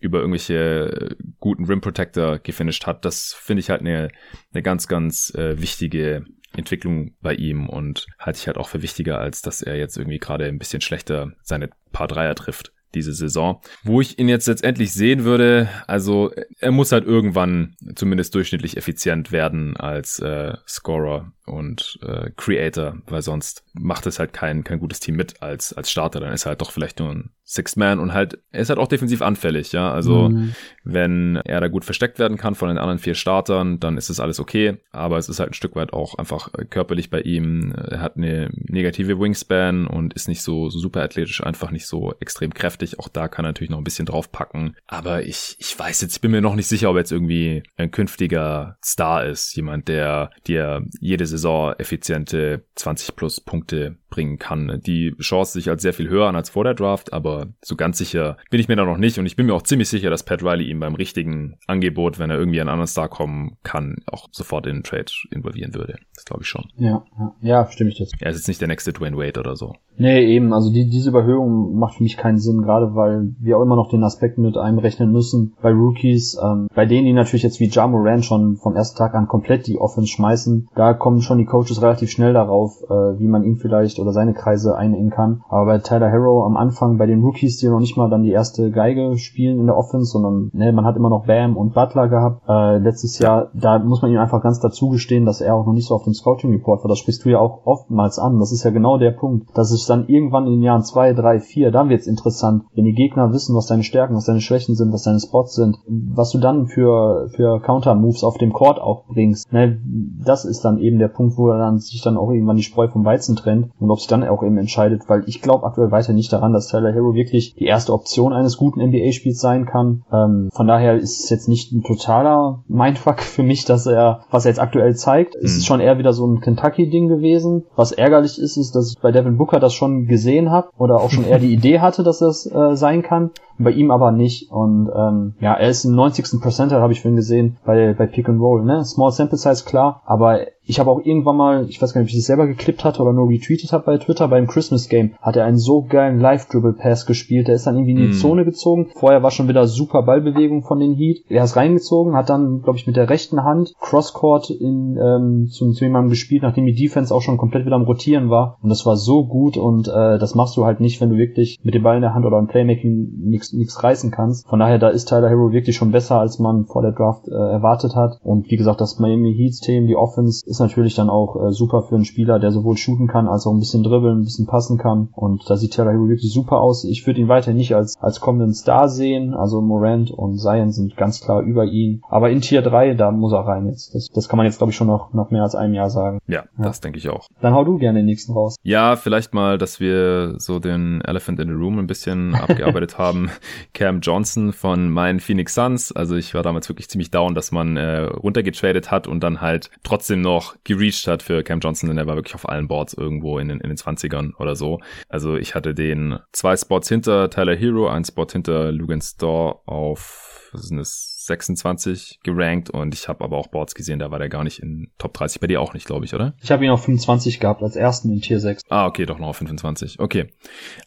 über 0.00 0.20
irgendwelche 0.20 1.16
guten 1.40 1.64
Rim 1.64 1.80
Protector 1.80 2.38
gefinisht 2.38 2.86
hat. 2.86 3.04
Das 3.04 3.32
finde 3.32 3.60
ich 3.60 3.70
halt 3.70 3.80
eine, 3.80 4.10
eine 4.52 4.62
ganz, 4.62 4.88
ganz 4.88 5.34
äh, 5.34 5.60
wichtige 5.60 6.24
Entwicklung 6.54 7.14
bei 7.20 7.34
ihm 7.34 7.68
und 7.68 8.06
halte 8.18 8.38
ich 8.38 8.46
halt 8.46 8.58
auch 8.58 8.68
für 8.68 8.82
wichtiger, 8.82 9.18
als 9.18 9.42
dass 9.42 9.62
er 9.62 9.76
jetzt 9.76 9.96
irgendwie 9.96 10.18
gerade 10.18 10.46
ein 10.46 10.58
bisschen 10.58 10.80
schlechter 10.80 11.32
seine 11.42 11.70
paar 11.92 12.08
Dreier 12.08 12.34
trifft 12.34 12.72
diese 12.94 13.12
Saison. 13.12 13.60
Wo 13.82 14.00
ich 14.00 14.18
ihn 14.18 14.28
jetzt 14.28 14.46
letztendlich 14.46 14.92
sehen 14.92 15.24
würde, 15.24 15.68
also 15.86 16.32
er 16.58 16.70
muss 16.70 16.92
halt 16.92 17.04
irgendwann 17.04 17.76
zumindest 17.94 18.34
durchschnittlich 18.34 18.76
effizient 18.76 19.32
werden 19.32 19.76
als 19.76 20.18
äh, 20.18 20.54
Scorer 20.66 21.32
und 21.46 21.98
äh, 22.02 22.30
Creator, 22.36 22.98
weil 23.06 23.22
sonst 23.22 23.64
macht 23.72 24.06
es 24.06 24.18
halt 24.18 24.32
kein, 24.32 24.64
kein 24.64 24.80
gutes 24.80 25.00
Team 25.00 25.16
mit 25.16 25.42
als, 25.42 25.72
als 25.72 25.90
Starter. 25.90 26.20
Dann 26.20 26.32
ist 26.32 26.44
er 26.44 26.50
halt 26.50 26.60
doch 26.60 26.72
vielleicht 26.72 26.98
nur 26.98 27.10
ein 27.10 27.30
Sixth 27.44 27.76
Man 27.76 28.00
und 28.00 28.12
halt, 28.12 28.40
er 28.50 28.62
ist 28.62 28.70
halt 28.70 28.80
auch 28.80 28.88
defensiv 28.88 29.22
anfällig, 29.22 29.70
ja. 29.70 29.92
Also 29.92 30.30
mhm. 30.30 30.54
wenn 30.82 31.36
er 31.36 31.60
da 31.60 31.68
gut 31.68 31.84
versteckt 31.84 32.18
werden 32.18 32.36
kann 32.36 32.56
von 32.56 32.68
den 32.68 32.78
anderen 32.78 32.98
vier 32.98 33.14
Startern, 33.14 33.78
dann 33.78 33.96
ist 33.96 34.10
es 34.10 34.18
alles 34.18 34.40
okay. 34.40 34.78
Aber 34.90 35.16
es 35.16 35.28
ist 35.28 35.38
halt 35.38 35.50
ein 35.50 35.54
Stück 35.54 35.76
weit 35.76 35.92
auch 35.92 36.16
einfach 36.16 36.52
äh, 36.54 36.64
körperlich 36.64 37.08
bei 37.08 37.20
ihm. 37.20 37.72
Er 37.72 38.00
hat 38.00 38.16
eine 38.16 38.50
negative 38.52 39.20
Wingspan 39.20 39.86
und 39.86 40.14
ist 40.14 40.26
nicht 40.26 40.42
so, 40.42 40.68
so 40.70 40.80
super 40.80 41.02
athletisch, 41.02 41.42
einfach 41.42 41.70
nicht 41.70 41.86
so 41.86 42.14
extrem 42.18 42.52
kräftig. 42.52 42.98
Auch 42.98 43.08
da 43.08 43.28
kann 43.28 43.44
er 43.44 43.50
natürlich 43.50 43.70
noch 43.70 43.78
ein 43.78 43.84
bisschen 43.84 44.06
draufpacken. 44.06 44.74
Aber 44.88 45.22
ich, 45.22 45.54
ich 45.60 45.78
weiß 45.78 46.00
jetzt, 46.00 46.16
ich 46.16 46.20
bin 46.20 46.32
mir 46.32 46.42
noch 46.42 46.56
nicht 46.56 46.66
sicher, 46.66 46.90
ob 46.90 46.96
er 46.96 47.00
jetzt 47.00 47.12
irgendwie 47.12 47.62
ein 47.76 47.92
künftiger 47.92 48.76
Star 48.84 49.24
ist. 49.24 49.54
Jemand, 49.54 49.86
der 49.86 50.30
dir 50.48 50.84
jede 51.00 51.26
Saison 51.36 51.74
effiziente 51.78 52.64
20 52.74 53.12
plus 53.12 53.40
Punkte 53.40 53.96
bringen 54.16 54.38
kann. 54.38 54.80
Die 54.86 55.14
Chance 55.20 55.52
sich 55.52 55.68
als 55.68 55.82
sehr 55.82 55.92
viel 55.92 56.08
höher 56.08 56.26
an 56.26 56.36
als 56.36 56.48
vor 56.48 56.64
der 56.64 56.74
Draft, 56.74 57.12
aber 57.12 57.48
so 57.62 57.76
ganz 57.76 57.98
sicher 57.98 58.38
bin 58.50 58.60
ich 58.60 58.66
mir 58.66 58.76
da 58.76 58.84
noch 58.84 58.96
nicht 58.96 59.18
und 59.18 59.26
ich 59.26 59.36
bin 59.36 59.46
mir 59.46 59.54
auch 59.54 59.62
ziemlich 59.62 59.90
sicher, 59.90 60.08
dass 60.08 60.24
Pat 60.24 60.42
Riley 60.42 60.70
ihn 60.70 60.80
beim 60.80 60.94
richtigen 60.94 61.58
Angebot, 61.66 62.18
wenn 62.18 62.30
er 62.30 62.38
irgendwie 62.38 62.60
an 62.60 62.68
einen 62.68 62.74
anderen 62.74 62.88
Star 62.88 63.08
kommen 63.08 63.58
kann, 63.62 63.96
auch 64.06 64.28
sofort 64.32 64.66
in 64.66 64.76
den 64.76 64.82
Trade 64.84 65.12
involvieren 65.30 65.74
würde. 65.74 65.98
Das 66.14 66.24
glaube 66.24 66.42
ich 66.42 66.48
schon. 66.48 66.64
Ja, 66.78 67.04
ja, 67.18 67.34
ja, 67.42 67.70
stimme 67.70 67.90
ich 67.90 67.98
dazu. 67.98 68.16
Er 68.20 68.30
ist 68.30 68.38
jetzt 68.38 68.48
nicht 68.48 68.60
der 68.60 68.68
nächste 68.68 68.94
Dwayne 68.94 69.18
Wade 69.18 69.38
oder 69.38 69.54
so. 69.54 69.74
Nee, 69.98 70.26
eben, 70.26 70.52
also 70.52 70.70
die, 70.70 70.88
diese 70.90 71.08
Überhöhung 71.08 71.78
macht 71.78 71.94
für 71.96 72.02
mich 72.02 72.16
keinen 72.16 72.38
Sinn, 72.38 72.62
gerade 72.62 72.94
weil 72.94 73.34
wir 73.38 73.56
auch 73.56 73.62
immer 73.62 73.76
noch 73.76 73.88
den 73.88 74.04
Aspekt 74.04 74.36
mit 74.36 74.56
einberechnen 74.56 75.10
müssen 75.10 75.54
bei 75.62 75.70
Rookies, 75.70 76.38
ähm, 76.42 76.68
bei 76.74 76.84
denen 76.84 77.06
die 77.06 77.12
natürlich 77.14 77.42
jetzt 77.42 77.60
wie 77.60 77.68
Ja 77.68 77.86
Moran 77.86 78.22
schon 78.22 78.56
vom 78.56 78.76
ersten 78.76 78.98
Tag 78.98 79.14
an 79.14 79.26
komplett 79.26 79.66
die 79.66 79.78
Offense 79.78 80.10
schmeißen, 80.10 80.68
da 80.74 80.92
kommen 80.92 81.22
schon 81.22 81.38
die 81.38 81.46
Coaches 81.46 81.80
relativ 81.80 82.10
schnell 82.10 82.34
darauf, 82.34 82.82
äh, 82.82 83.18
wie 83.18 83.26
man 83.26 83.44
ihn 83.44 83.56
vielleicht 83.56 83.98
oder 84.06 84.12
seine 84.12 84.34
Kreise 84.34 84.76
einengen 84.76 85.10
kann. 85.10 85.42
Aber 85.48 85.66
bei 85.66 85.78
Tyler 85.78 86.10
Harrow 86.10 86.46
am 86.46 86.56
Anfang, 86.56 86.96
bei 86.96 87.06
den 87.06 87.22
Rookies, 87.22 87.58
die 87.58 87.68
noch 87.68 87.80
nicht 87.80 87.96
mal 87.96 88.08
dann 88.08 88.22
die 88.22 88.30
erste 88.30 88.70
Geige 88.70 89.18
spielen 89.18 89.58
in 89.58 89.66
der 89.66 89.76
Offense, 89.76 90.12
sondern 90.12 90.50
ne, 90.52 90.72
man 90.72 90.84
hat 90.84 90.96
immer 90.96 91.10
noch 91.10 91.26
Bam 91.26 91.56
und 91.56 91.74
Butler 91.74 92.08
gehabt. 92.08 92.42
Äh, 92.48 92.78
letztes 92.78 93.18
Jahr, 93.18 93.50
da 93.54 93.78
muss 93.78 94.02
man 94.02 94.12
ihm 94.12 94.18
einfach 94.18 94.42
ganz 94.42 94.60
dazu 94.60 94.90
gestehen, 94.90 95.26
dass 95.26 95.40
er 95.40 95.54
auch 95.54 95.66
noch 95.66 95.72
nicht 95.72 95.88
so 95.88 95.94
auf 95.94 96.04
dem 96.04 96.14
Scouting 96.14 96.52
Report 96.52 96.84
war. 96.84 96.88
Das 96.88 96.98
sprichst 96.98 97.24
du 97.24 97.30
ja 97.30 97.40
auch 97.40 97.66
oftmals 97.66 98.18
an. 98.18 98.38
Das 98.38 98.52
ist 98.52 98.64
ja 98.64 98.70
genau 98.70 98.98
der 98.98 99.10
Punkt, 99.10 99.48
dass 99.54 99.72
es 99.72 99.86
dann 99.86 100.06
irgendwann 100.06 100.46
in 100.46 100.52
den 100.52 100.62
Jahren 100.62 100.82
zwei, 100.82 101.12
drei, 101.12 101.40
vier, 101.40 101.72
dann 101.72 101.88
wird's 101.88 102.06
interessant, 102.06 102.64
wenn 102.74 102.84
die 102.84 102.92
Gegner 102.92 103.32
wissen, 103.32 103.56
was 103.56 103.66
deine 103.66 103.82
Stärken, 103.82 104.14
was 104.14 104.26
deine 104.26 104.40
Schwächen 104.40 104.76
sind, 104.76 104.92
was 104.92 105.02
deine 105.02 105.20
Spots 105.20 105.54
sind, 105.54 105.78
was 105.86 106.30
du 106.30 106.38
dann 106.38 106.66
für, 106.66 107.28
für 107.34 107.60
Counter-Moves 107.60 108.24
auf 108.24 108.38
dem 108.38 108.52
Court 108.52 108.80
auch 108.80 109.04
bringst. 109.06 109.52
Ne, 109.52 109.80
das 110.24 110.44
ist 110.44 110.64
dann 110.64 110.78
eben 110.78 110.98
der 110.98 111.08
Punkt, 111.08 111.36
wo 111.38 111.48
dann 111.48 111.78
sich 111.78 112.02
dann 112.02 112.16
auch 112.16 112.30
irgendwann 112.30 112.56
die 112.56 112.62
Spreu 112.62 112.88
vom 112.88 113.04
Weizen 113.04 113.36
trennt 113.36 113.70
und 113.86 113.92
ob 113.92 114.00
sich 114.00 114.08
dann 114.08 114.24
auch 114.24 114.42
eben 114.42 114.58
entscheidet, 114.58 115.02
weil 115.08 115.22
ich 115.26 115.40
glaube 115.40 115.64
aktuell 115.64 115.92
weiter 115.92 116.12
nicht 116.12 116.32
daran, 116.32 116.52
dass 116.52 116.66
Tyler 116.66 116.92
Hero 116.92 117.14
wirklich 117.14 117.54
die 117.54 117.66
erste 117.66 117.92
Option 117.92 118.32
eines 118.32 118.56
guten 118.56 118.80
NBA-Spiels 118.80 119.40
sein 119.40 119.64
kann. 119.64 120.02
Ähm, 120.12 120.50
von 120.52 120.66
daher 120.66 120.96
ist 120.96 121.22
es 121.22 121.30
jetzt 121.30 121.48
nicht 121.48 121.72
ein 121.72 121.84
totaler 121.84 122.64
Mindfuck 122.66 123.20
für 123.20 123.44
mich, 123.44 123.64
dass 123.64 123.86
er, 123.86 124.22
was 124.30 124.44
er 124.44 124.50
jetzt 124.50 124.60
aktuell 124.60 124.96
zeigt, 124.96 125.36
mhm. 125.36 125.42
ist 125.42 125.66
schon 125.66 125.80
eher 125.80 125.98
wieder 125.98 126.12
so 126.12 126.26
ein 126.26 126.40
Kentucky-Ding 126.40 127.08
gewesen. 127.08 127.64
Was 127.76 127.92
ärgerlich 127.92 128.40
ist, 128.40 128.56
ist, 128.56 128.74
dass 128.74 128.90
ich 128.90 129.00
bei 129.00 129.12
Devin 129.12 129.38
Booker 129.38 129.60
das 129.60 129.72
schon 129.72 130.06
gesehen 130.06 130.50
habe 130.50 130.70
oder 130.76 130.96
auch 130.96 131.10
schon 131.10 131.24
eher 131.24 131.38
die 131.38 131.52
Idee 131.54 131.78
hatte, 131.78 132.02
dass 132.02 132.18
das 132.18 132.46
äh, 132.46 132.74
sein 132.74 133.02
kann 133.02 133.30
bei 133.58 133.70
ihm 133.70 133.90
aber 133.90 134.12
nicht. 134.12 134.50
Und 134.50 134.90
ähm, 134.94 135.34
ja, 135.40 135.54
er 135.54 135.68
ist 135.68 135.84
im 135.84 135.94
90. 135.94 136.40
Percentile, 136.40 136.80
habe 136.80 136.92
ich 136.92 137.00
vorhin 137.00 137.16
gesehen, 137.16 137.56
bei, 137.64 137.94
bei 137.94 138.06
Pick 138.06 138.28
and 138.28 138.40
Roll. 138.40 138.64
Ne? 138.64 138.84
Small 138.84 139.12
Sample 139.12 139.38
Size, 139.38 139.64
klar, 139.64 140.02
aber 140.04 140.40
ich 140.66 140.80
habe 140.80 140.90
auch 140.90 141.00
irgendwann 141.04 141.36
mal, 141.36 141.66
ich 141.68 141.80
weiß 141.80 141.94
gar 141.94 142.00
nicht, 142.00 142.08
ob 142.08 142.10
ich 142.10 142.18
das 142.18 142.26
selber 142.26 142.46
geklippt 142.46 142.84
hatte 142.84 143.02
oder 143.02 143.12
nur 143.12 143.28
retweetet 143.28 143.72
habe 143.72 143.84
bei 143.84 143.98
Twitter, 143.98 144.28
beim 144.28 144.46
Christmas 144.46 144.88
Game 144.88 145.14
hat 145.20 145.36
er 145.36 145.44
einen 145.44 145.58
so 145.58 145.82
geilen 145.82 146.20
Live-Dribble-Pass 146.20 147.06
gespielt. 147.06 147.48
Der 147.48 147.54
ist 147.54 147.66
dann 147.66 147.76
irgendwie 147.76 147.92
in 147.92 147.98
die 147.98 148.08
mm. 148.08 148.20
Zone 148.20 148.44
gezogen. 148.44 148.88
Vorher 148.94 149.22
war 149.22 149.30
schon 149.30 149.48
wieder 149.48 149.66
super 149.66 150.02
Ballbewegung 150.02 150.64
von 150.64 150.80
den 150.80 150.94
Heat. 150.94 151.24
Er 151.28 151.44
ist 151.44 151.56
reingezogen, 151.56 152.16
hat 152.16 152.30
dann, 152.30 152.62
glaube 152.62 152.78
ich, 152.78 152.86
mit 152.86 152.96
der 152.96 153.08
rechten 153.08 153.44
Hand 153.44 153.74
Crosscourt 153.80 154.50
in, 154.50 154.98
ähm, 155.00 155.46
zum, 155.48 155.72
zu 155.72 155.84
jemandem 155.84 156.10
gespielt, 156.10 156.42
nachdem 156.42 156.66
die 156.66 156.74
Defense 156.74 157.14
auch 157.14 157.22
schon 157.22 157.38
komplett 157.38 157.64
wieder 157.64 157.76
am 157.76 157.84
Rotieren 157.84 158.30
war. 158.30 158.58
Und 158.60 158.68
das 158.68 158.84
war 158.86 158.96
so 158.96 159.24
gut 159.24 159.56
und 159.56 159.88
äh, 159.88 160.18
das 160.18 160.34
machst 160.34 160.56
du 160.56 160.64
halt 160.64 160.80
nicht, 160.80 161.00
wenn 161.00 161.10
du 161.10 161.16
wirklich 161.16 161.58
mit 161.62 161.74
dem 161.74 161.82
Ball 161.82 161.96
in 161.96 162.02
der 162.02 162.14
Hand 162.14 162.26
oder 162.26 162.38
im 162.38 162.48
Playmaking 162.48 163.12
nichts 163.20 163.82
reißen 163.82 164.10
kannst. 164.10 164.48
Von 164.48 164.58
daher, 164.58 164.78
da 164.78 164.88
ist 164.88 165.08
Tyler 165.08 165.28
Hero 165.28 165.52
wirklich 165.52 165.76
schon 165.76 165.92
besser, 165.92 166.18
als 166.18 166.38
man 166.38 166.64
vor 166.66 166.82
der 166.82 166.92
Draft 166.92 167.28
äh, 167.28 167.34
erwartet 167.34 167.94
hat. 167.94 168.18
Und 168.22 168.50
wie 168.50 168.56
gesagt, 168.56 168.80
das 168.80 168.98
Miami 168.98 169.34
Heat-Team, 169.34 169.86
die 169.86 169.96
Offense, 169.96 170.44
ist 170.56 170.60
natürlich 170.60 170.94
dann 170.94 171.10
auch 171.10 171.36
äh, 171.36 171.52
super 171.52 171.82
für 171.82 171.94
einen 171.94 172.04
Spieler, 172.04 172.38
der 172.38 172.50
sowohl 172.50 172.76
shooten 172.76 173.06
kann, 173.06 173.28
als 173.28 173.46
auch 173.46 173.52
ein 173.52 173.58
bisschen 173.58 173.82
dribbeln, 173.82 174.20
ein 174.20 174.24
bisschen 174.24 174.46
passen 174.46 174.78
kann. 174.78 175.08
Und 175.12 175.48
da 175.48 175.56
sieht 175.56 175.74
Taylor 175.74 175.92
Hero 175.92 176.08
wirklich 176.08 176.32
super 176.32 176.60
aus. 176.60 176.84
Ich 176.84 177.06
würde 177.06 177.20
ihn 177.20 177.28
weiter 177.28 177.52
nicht 177.52 177.74
als, 177.74 177.94
als 178.00 178.20
kommenden 178.20 178.54
Star 178.54 178.88
sehen. 178.88 179.34
Also 179.34 179.60
Morant 179.60 180.10
und 180.10 180.38
Zion 180.38 180.72
sind 180.72 180.96
ganz 180.96 181.20
klar 181.20 181.42
über 181.42 181.64
ihn. 181.64 182.02
Aber 182.08 182.30
in 182.30 182.40
Tier 182.40 182.62
3, 182.62 182.94
da 182.94 183.10
muss 183.10 183.32
er 183.32 183.46
rein 183.46 183.66
jetzt. 183.66 183.94
Das, 183.94 184.08
das 184.08 184.28
kann 184.28 184.38
man 184.38 184.46
jetzt, 184.46 184.58
glaube 184.58 184.70
ich, 184.70 184.76
schon 184.76 184.86
noch, 184.86 185.12
noch 185.12 185.30
mehr 185.30 185.42
als 185.42 185.54
einem 185.54 185.74
Jahr 185.74 185.90
sagen. 185.90 186.18
Ja, 186.26 186.44
ja. 186.58 186.64
das 186.64 186.80
denke 186.80 186.98
ich 186.98 187.08
auch. 187.08 187.26
Dann 187.40 187.54
hau 187.54 187.64
du 187.64 187.78
gerne 187.78 187.98
den 188.00 188.06
nächsten 188.06 188.32
raus. 188.32 188.56
Ja, 188.62 188.96
vielleicht 188.96 189.34
mal, 189.34 189.58
dass 189.58 189.80
wir 189.80 190.34
so 190.38 190.58
den 190.58 191.00
Elephant 191.02 191.38
in 191.40 191.48
the 191.48 191.54
Room 191.54 191.78
ein 191.78 191.86
bisschen 191.86 192.34
abgearbeitet 192.34 192.98
haben. 192.98 193.30
Cam 193.74 194.00
Johnson 194.00 194.52
von 194.52 194.90
meinen 194.90 195.20
Phoenix 195.20 195.54
Suns. 195.54 195.92
Also 195.92 196.16
ich 196.16 196.34
war 196.34 196.42
damals 196.42 196.68
wirklich 196.68 196.88
ziemlich 196.88 197.10
down, 197.10 197.34
dass 197.34 197.52
man 197.52 197.76
äh, 197.76 198.00
runtergetradet 198.00 198.90
hat 198.90 199.06
und 199.06 199.20
dann 199.20 199.40
halt 199.40 199.70
trotzdem 199.82 200.20
noch 200.20 200.45
gereached 200.64 201.06
hat 201.06 201.22
für 201.22 201.42
Cam 201.42 201.60
Johnson, 201.60 201.88
denn 201.88 201.98
er 201.98 202.06
war 202.06 202.16
wirklich 202.16 202.34
auf 202.34 202.48
allen 202.48 202.68
Boards 202.68 202.94
irgendwo 202.94 203.38
in 203.38 203.48
den, 203.48 203.60
in 203.60 203.68
den 203.68 203.76
20ern 203.76 204.34
oder 204.38 204.56
so. 204.56 204.80
Also 205.08 205.36
ich 205.36 205.54
hatte 205.54 205.74
den 205.74 206.18
zwei 206.32 206.56
Spots 206.56 206.88
hinter 206.88 207.30
Tyler 207.30 207.56
Hero, 207.56 207.88
ein 207.88 208.04
Spot 208.04 208.26
hinter 208.30 208.72
Lugan 208.72 209.00
Store 209.00 209.60
auf, 209.66 210.50
was 210.52 210.68
sind 210.68 210.78
das, 210.78 211.16
26 211.26 212.20
gerankt 212.22 212.70
und 212.70 212.94
ich 212.94 213.08
habe 213.08 213.24
aber 213.24 213.36
auch 213.36 213.48
Boards 213.48 213.74
gesehen, 213.74 213.98
da 213.98 214.10
war 214.10 214.18
der 214.18 214.28
gar 214.28 214.44
nicht 214.44 214.60
in 214.60 214.90
Top 214.98 215.12
30. 215.14 215.40
Bei 215.40 215.46
dir 215.46 215.60
auch 215.60 215.74
nicht, 215.74 215.86
glaube 215.86 216.04
ich, 216.04 216.14
oder? 216.14 216.34
Ich 216.40 216.50
habe 216.50 216.64
ihn 216.64 216.70
auf 216.70 216.84
25 216.84 217.40
gehabt, 217.40 217.62
als 217.62 217.76
ersten 217.76 218.10
in 218.12 218.20
Tier 218.20 218.40
6. 218.40 218.62
Ah, 218.68 218.86
okay, 218.86 219.06
doch 219.06 219.18
noch 219.18 219.28
auf 219.28 219.36
25. 219.36 220.00
Okay. 220.00 220.32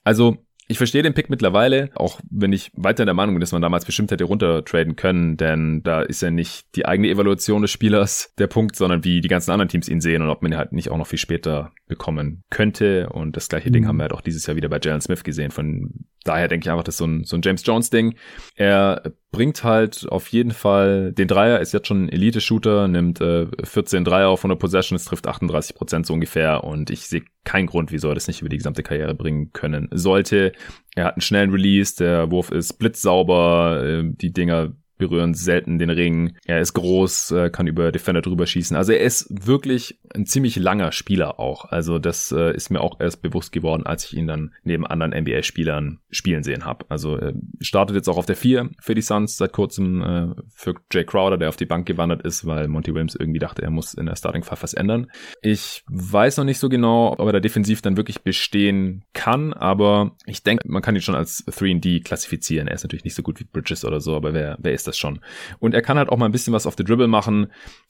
Also 0.03 0.37
ich 0.71 0.77
verstehe 0.77 1.01
den 1.01 1.15
Pick 1.15 1.31
mittlerweile, 1.31 1.89
auch 1.95 2.19
wenn 2.29 2.53
ich 2.53 2.71
weiter 2.75 3.03
der 3.03 3.15
Meinung 3.15 3.33
bin, 3.33 3.39
dass 3.39 3.51
man 3.51 3.61
damals 3.63 3.85
bestimmt 3.85 4.11
hätte 4.11 4.25
runtertraden 4.25 4.95
können, 4.95 5.35
denn 5.35 5.81
da 5.81 6.03
ist 6.03 6.21
ja 6.21 6.29
nicht 6.29 6.75
die 6.75 6.85
eigene 6.85 7.09
Evaluation 7.09 7.63
des 7.63 7.71
Spielers 7.71 8.35
der 8.37 8.45
Punkt, 8.45 8.75
sondern 8.75 9.03
wie 9.03 9.19
die 9.19 9.27
ganzen 9.29 9.49
anderen 9.49 9.69
Teams 9.69 9.89
ihn 9.89 9.99
sehen 9.99 10.21
und 10.21 10.29
ob 10.29 10.43
man 10.43 10.51
ihn 10.51 10.57
halt 10.59 10.71
nicht 10.71 10.91
auch 10.91 10.97
noch 10.97 11.07
viel 11.07 11.17
später 11.17 11.71
bekommen 11.87 12.43
könnte. 12.51 13.09
Und 13.09 13.35
das 13.35 13.49
gleiche 13.49 13.69
mhm. 13.69 13.73
Ding 13.73 13.87
haben 13.87 13.97
wir 13.97 14.03
halt 14.03 14.13
auch 14.13 14.21
dieses 14.21 14.45
Jahr 14.45 14.55
wieder 14.55 14.69
bei 14.69 14.79
Jalen 14.79 15.01
Smith 15.01 15.23
gesehen. 15.23 15.49
Von 15.49 16.05
daher 16.23 16.47
denke 16.47 16.67
ich 16.67 16.71
einfach, 16.71 16.83
das 16.83 16.93
ist 16.93 16.99
so 16.99 17.07
ein, 17.07 17.23
so 17.23 17.35
ein 17.35 17.41
James 17.43 17.65
Jones-Ding. 17.65 18.13
Er 18.53 19.11
bringt 19.31 19.63
halt 19.63 20.07
auf 20.09 20.27
jeden 20.29 20.51
Fall 20.51 21.13
den 21.13 21.27
Dreier, 21.27 21.59
ist 21.59 21.71
jetzt 21.71 21.87
schon 21.87 22.05
ein 22.05 22.09
Elite-Shooter, 22.09 22.87
nimmt 22.87 23.21
äh, 23.21 23.47
14 23.63 24.03
Dreier 24.03 24.29
auf 24.29 24.39
100 24.39 24.59
Possessions, 24.59 25.05
trifft 25.05 25.27
38 25.27 25.75
Prozent 25.75 26.05
so 26.07 26.13
ungefähr 26.13 26.63
und 26.63 26.89
ich 26.89 27.05
sehe 27.05 27.23
keinen 27.43 27.67
Grund, 27.67 27.91
wieso 27.91 28.09
er 28.09 28.15
das 28.15 28.27
nicht 28.27 28.41
über 28.41 28.49
die 28.49 28.57
gesamte 28.57 28.81
Karriere 28.81 29.13
bringen 29.13 29.51
können 29.53 29.87
sollte. 29.91 30.51
Er 30.95 31.05
hat 31.05 31.15
einen 31.15 31.21
schnellen 31.21 31.51
Release, 31.51 31.95
der 31.95 32.31
Wurf 32.31 32.51
ist 32.51 32.73
blitzsauber, 32.79 33.83
äh, 33.83 34.03
die 34.05 34.33
Dinger 34.33 34.73
berühren 34.99 35.33
selten 35.33 35.79
den 35.79 35.89
Ring. 35.89 36.35
Er 36.45 36.59
ist 36.59 36.73
groß, 36.73 37.31
äh, 37.31 37.49
kann 37.49 37.65
über 37.65 37.91
Defender 37.91 38.21
drüber 38.21 38.45
schießen. 38.45 38.77
Also 38.77 38.91
er 38.91 38.99
ist 38.99 39.27
wirklich 39.47 39.99
ein 40.13 40.27
ziemlich 40.27 40.57
langer 40.57 40.91
Spieler 40.91 41.39
auch. 41.39 41.65
Also 41.65 41.97
das 41.97 42.31
äh, 42.31 42.53
ist 42.55 42.69
mir 42.69 42.81
auch 42.81 42.99
erst 42.99 43.23
bewusst 43.23 43.51
geworden, 43.51 43.85
als 43.85 44.05
ich 44.05 44.15
ihn 44.15 44.27
dann 44.27 44.53
neben 44.63 44.85
anderen 44.85 45.19
NBA-Spielern 45.19 45.99
spielen 46.11 46.43
sehen 46.43 46.65
habe. 46.65 46.85
Also 46.89 47.15
er 47.15 47.33
startet 47.61 47.95
jetzt 47.95 48.09
auch 48.09 48.17
auf 48.17 48.25
der 48.25 48.35
4 48.35 48.69
für 48.79 48.93
die 48.93 49.01
Suns 49.01 49.37
seit 49.37 49.53
kurzem 49.53 50.03
äh, 50.03 50.27
für 50.53 50.75
Jay 50.91 51.05
Crowder, 51.05 51.37
der 51.37 51.49
auf 51.49 51.55
die 51.55 51.65
Bank 51.65 51.87
gewandert 51.87 52.21
ist, 52.23 52.45
weil 52.45 52.67
Monty 52.67 52.93
Williams 52.93 53.15
irgendwie 53.15 53.39
dachte, 53.39 53.61
er 53.61 53.71
muss 53.71 53.93
in 53.93 54.05
der 54.05 54.15
Starting 54.15 54.43
Five 54.43 54.61
was 54.61 54.73
ändern. 54.73 55.07
Ich 55.41 55.83
weiß 55.87 56.37
noch 56.37 56.45
nicht 56.45 56.59
so 56.59 56.67
genau, 56.67 57.15
ob 57.17 57.25
er 57.25 57.33
da 57.33 57.39
defensiv 57.39 57.81
dann 57.81 57.97
wirklich 57.97 58.21
bestehen 58.21 59.05
kann, 59.13 59.53
aber 59.53 60.15
ich 60.25 60.43
denke, 60.43 60.67
man 60.67 60.81
kann 60.81 60.95
ihn 60.95 61.01
schon 61.01 61.15
als 61.15 61.47
3D 61.47 62.03
klassifizieren. 62.03 62.67
Er 62.67 62.75
ist 62.75 62.83
natürlich 62.83 63.05
nicht 63.05 63.15
so 63.15 63.23
gut 63.23 63.39
wie 63.39 63.45
Bridges 63.45 63.85
oder 63.85 64.01
so, 64.01 64.15
aber 64.15 64.33
wer, 64.33 64.57
wer 64.59 64.73
ist 64.73 64.88
das 64.89 64.97
schon? 64.97 65.19
Und 65.59 65.73
er 65.73 65.81
kann 65.81 65.97
halt 65.97 66.09
auch 66.09 66.17
mal 66.17 66.25
ein 66.25 66.31
bisschen 66.31 66.53
was 66.53 66.65
auf 66.65 66.75
the 66.77 66.83
Dribble 66.83 67.07
machen, 67.07 67.47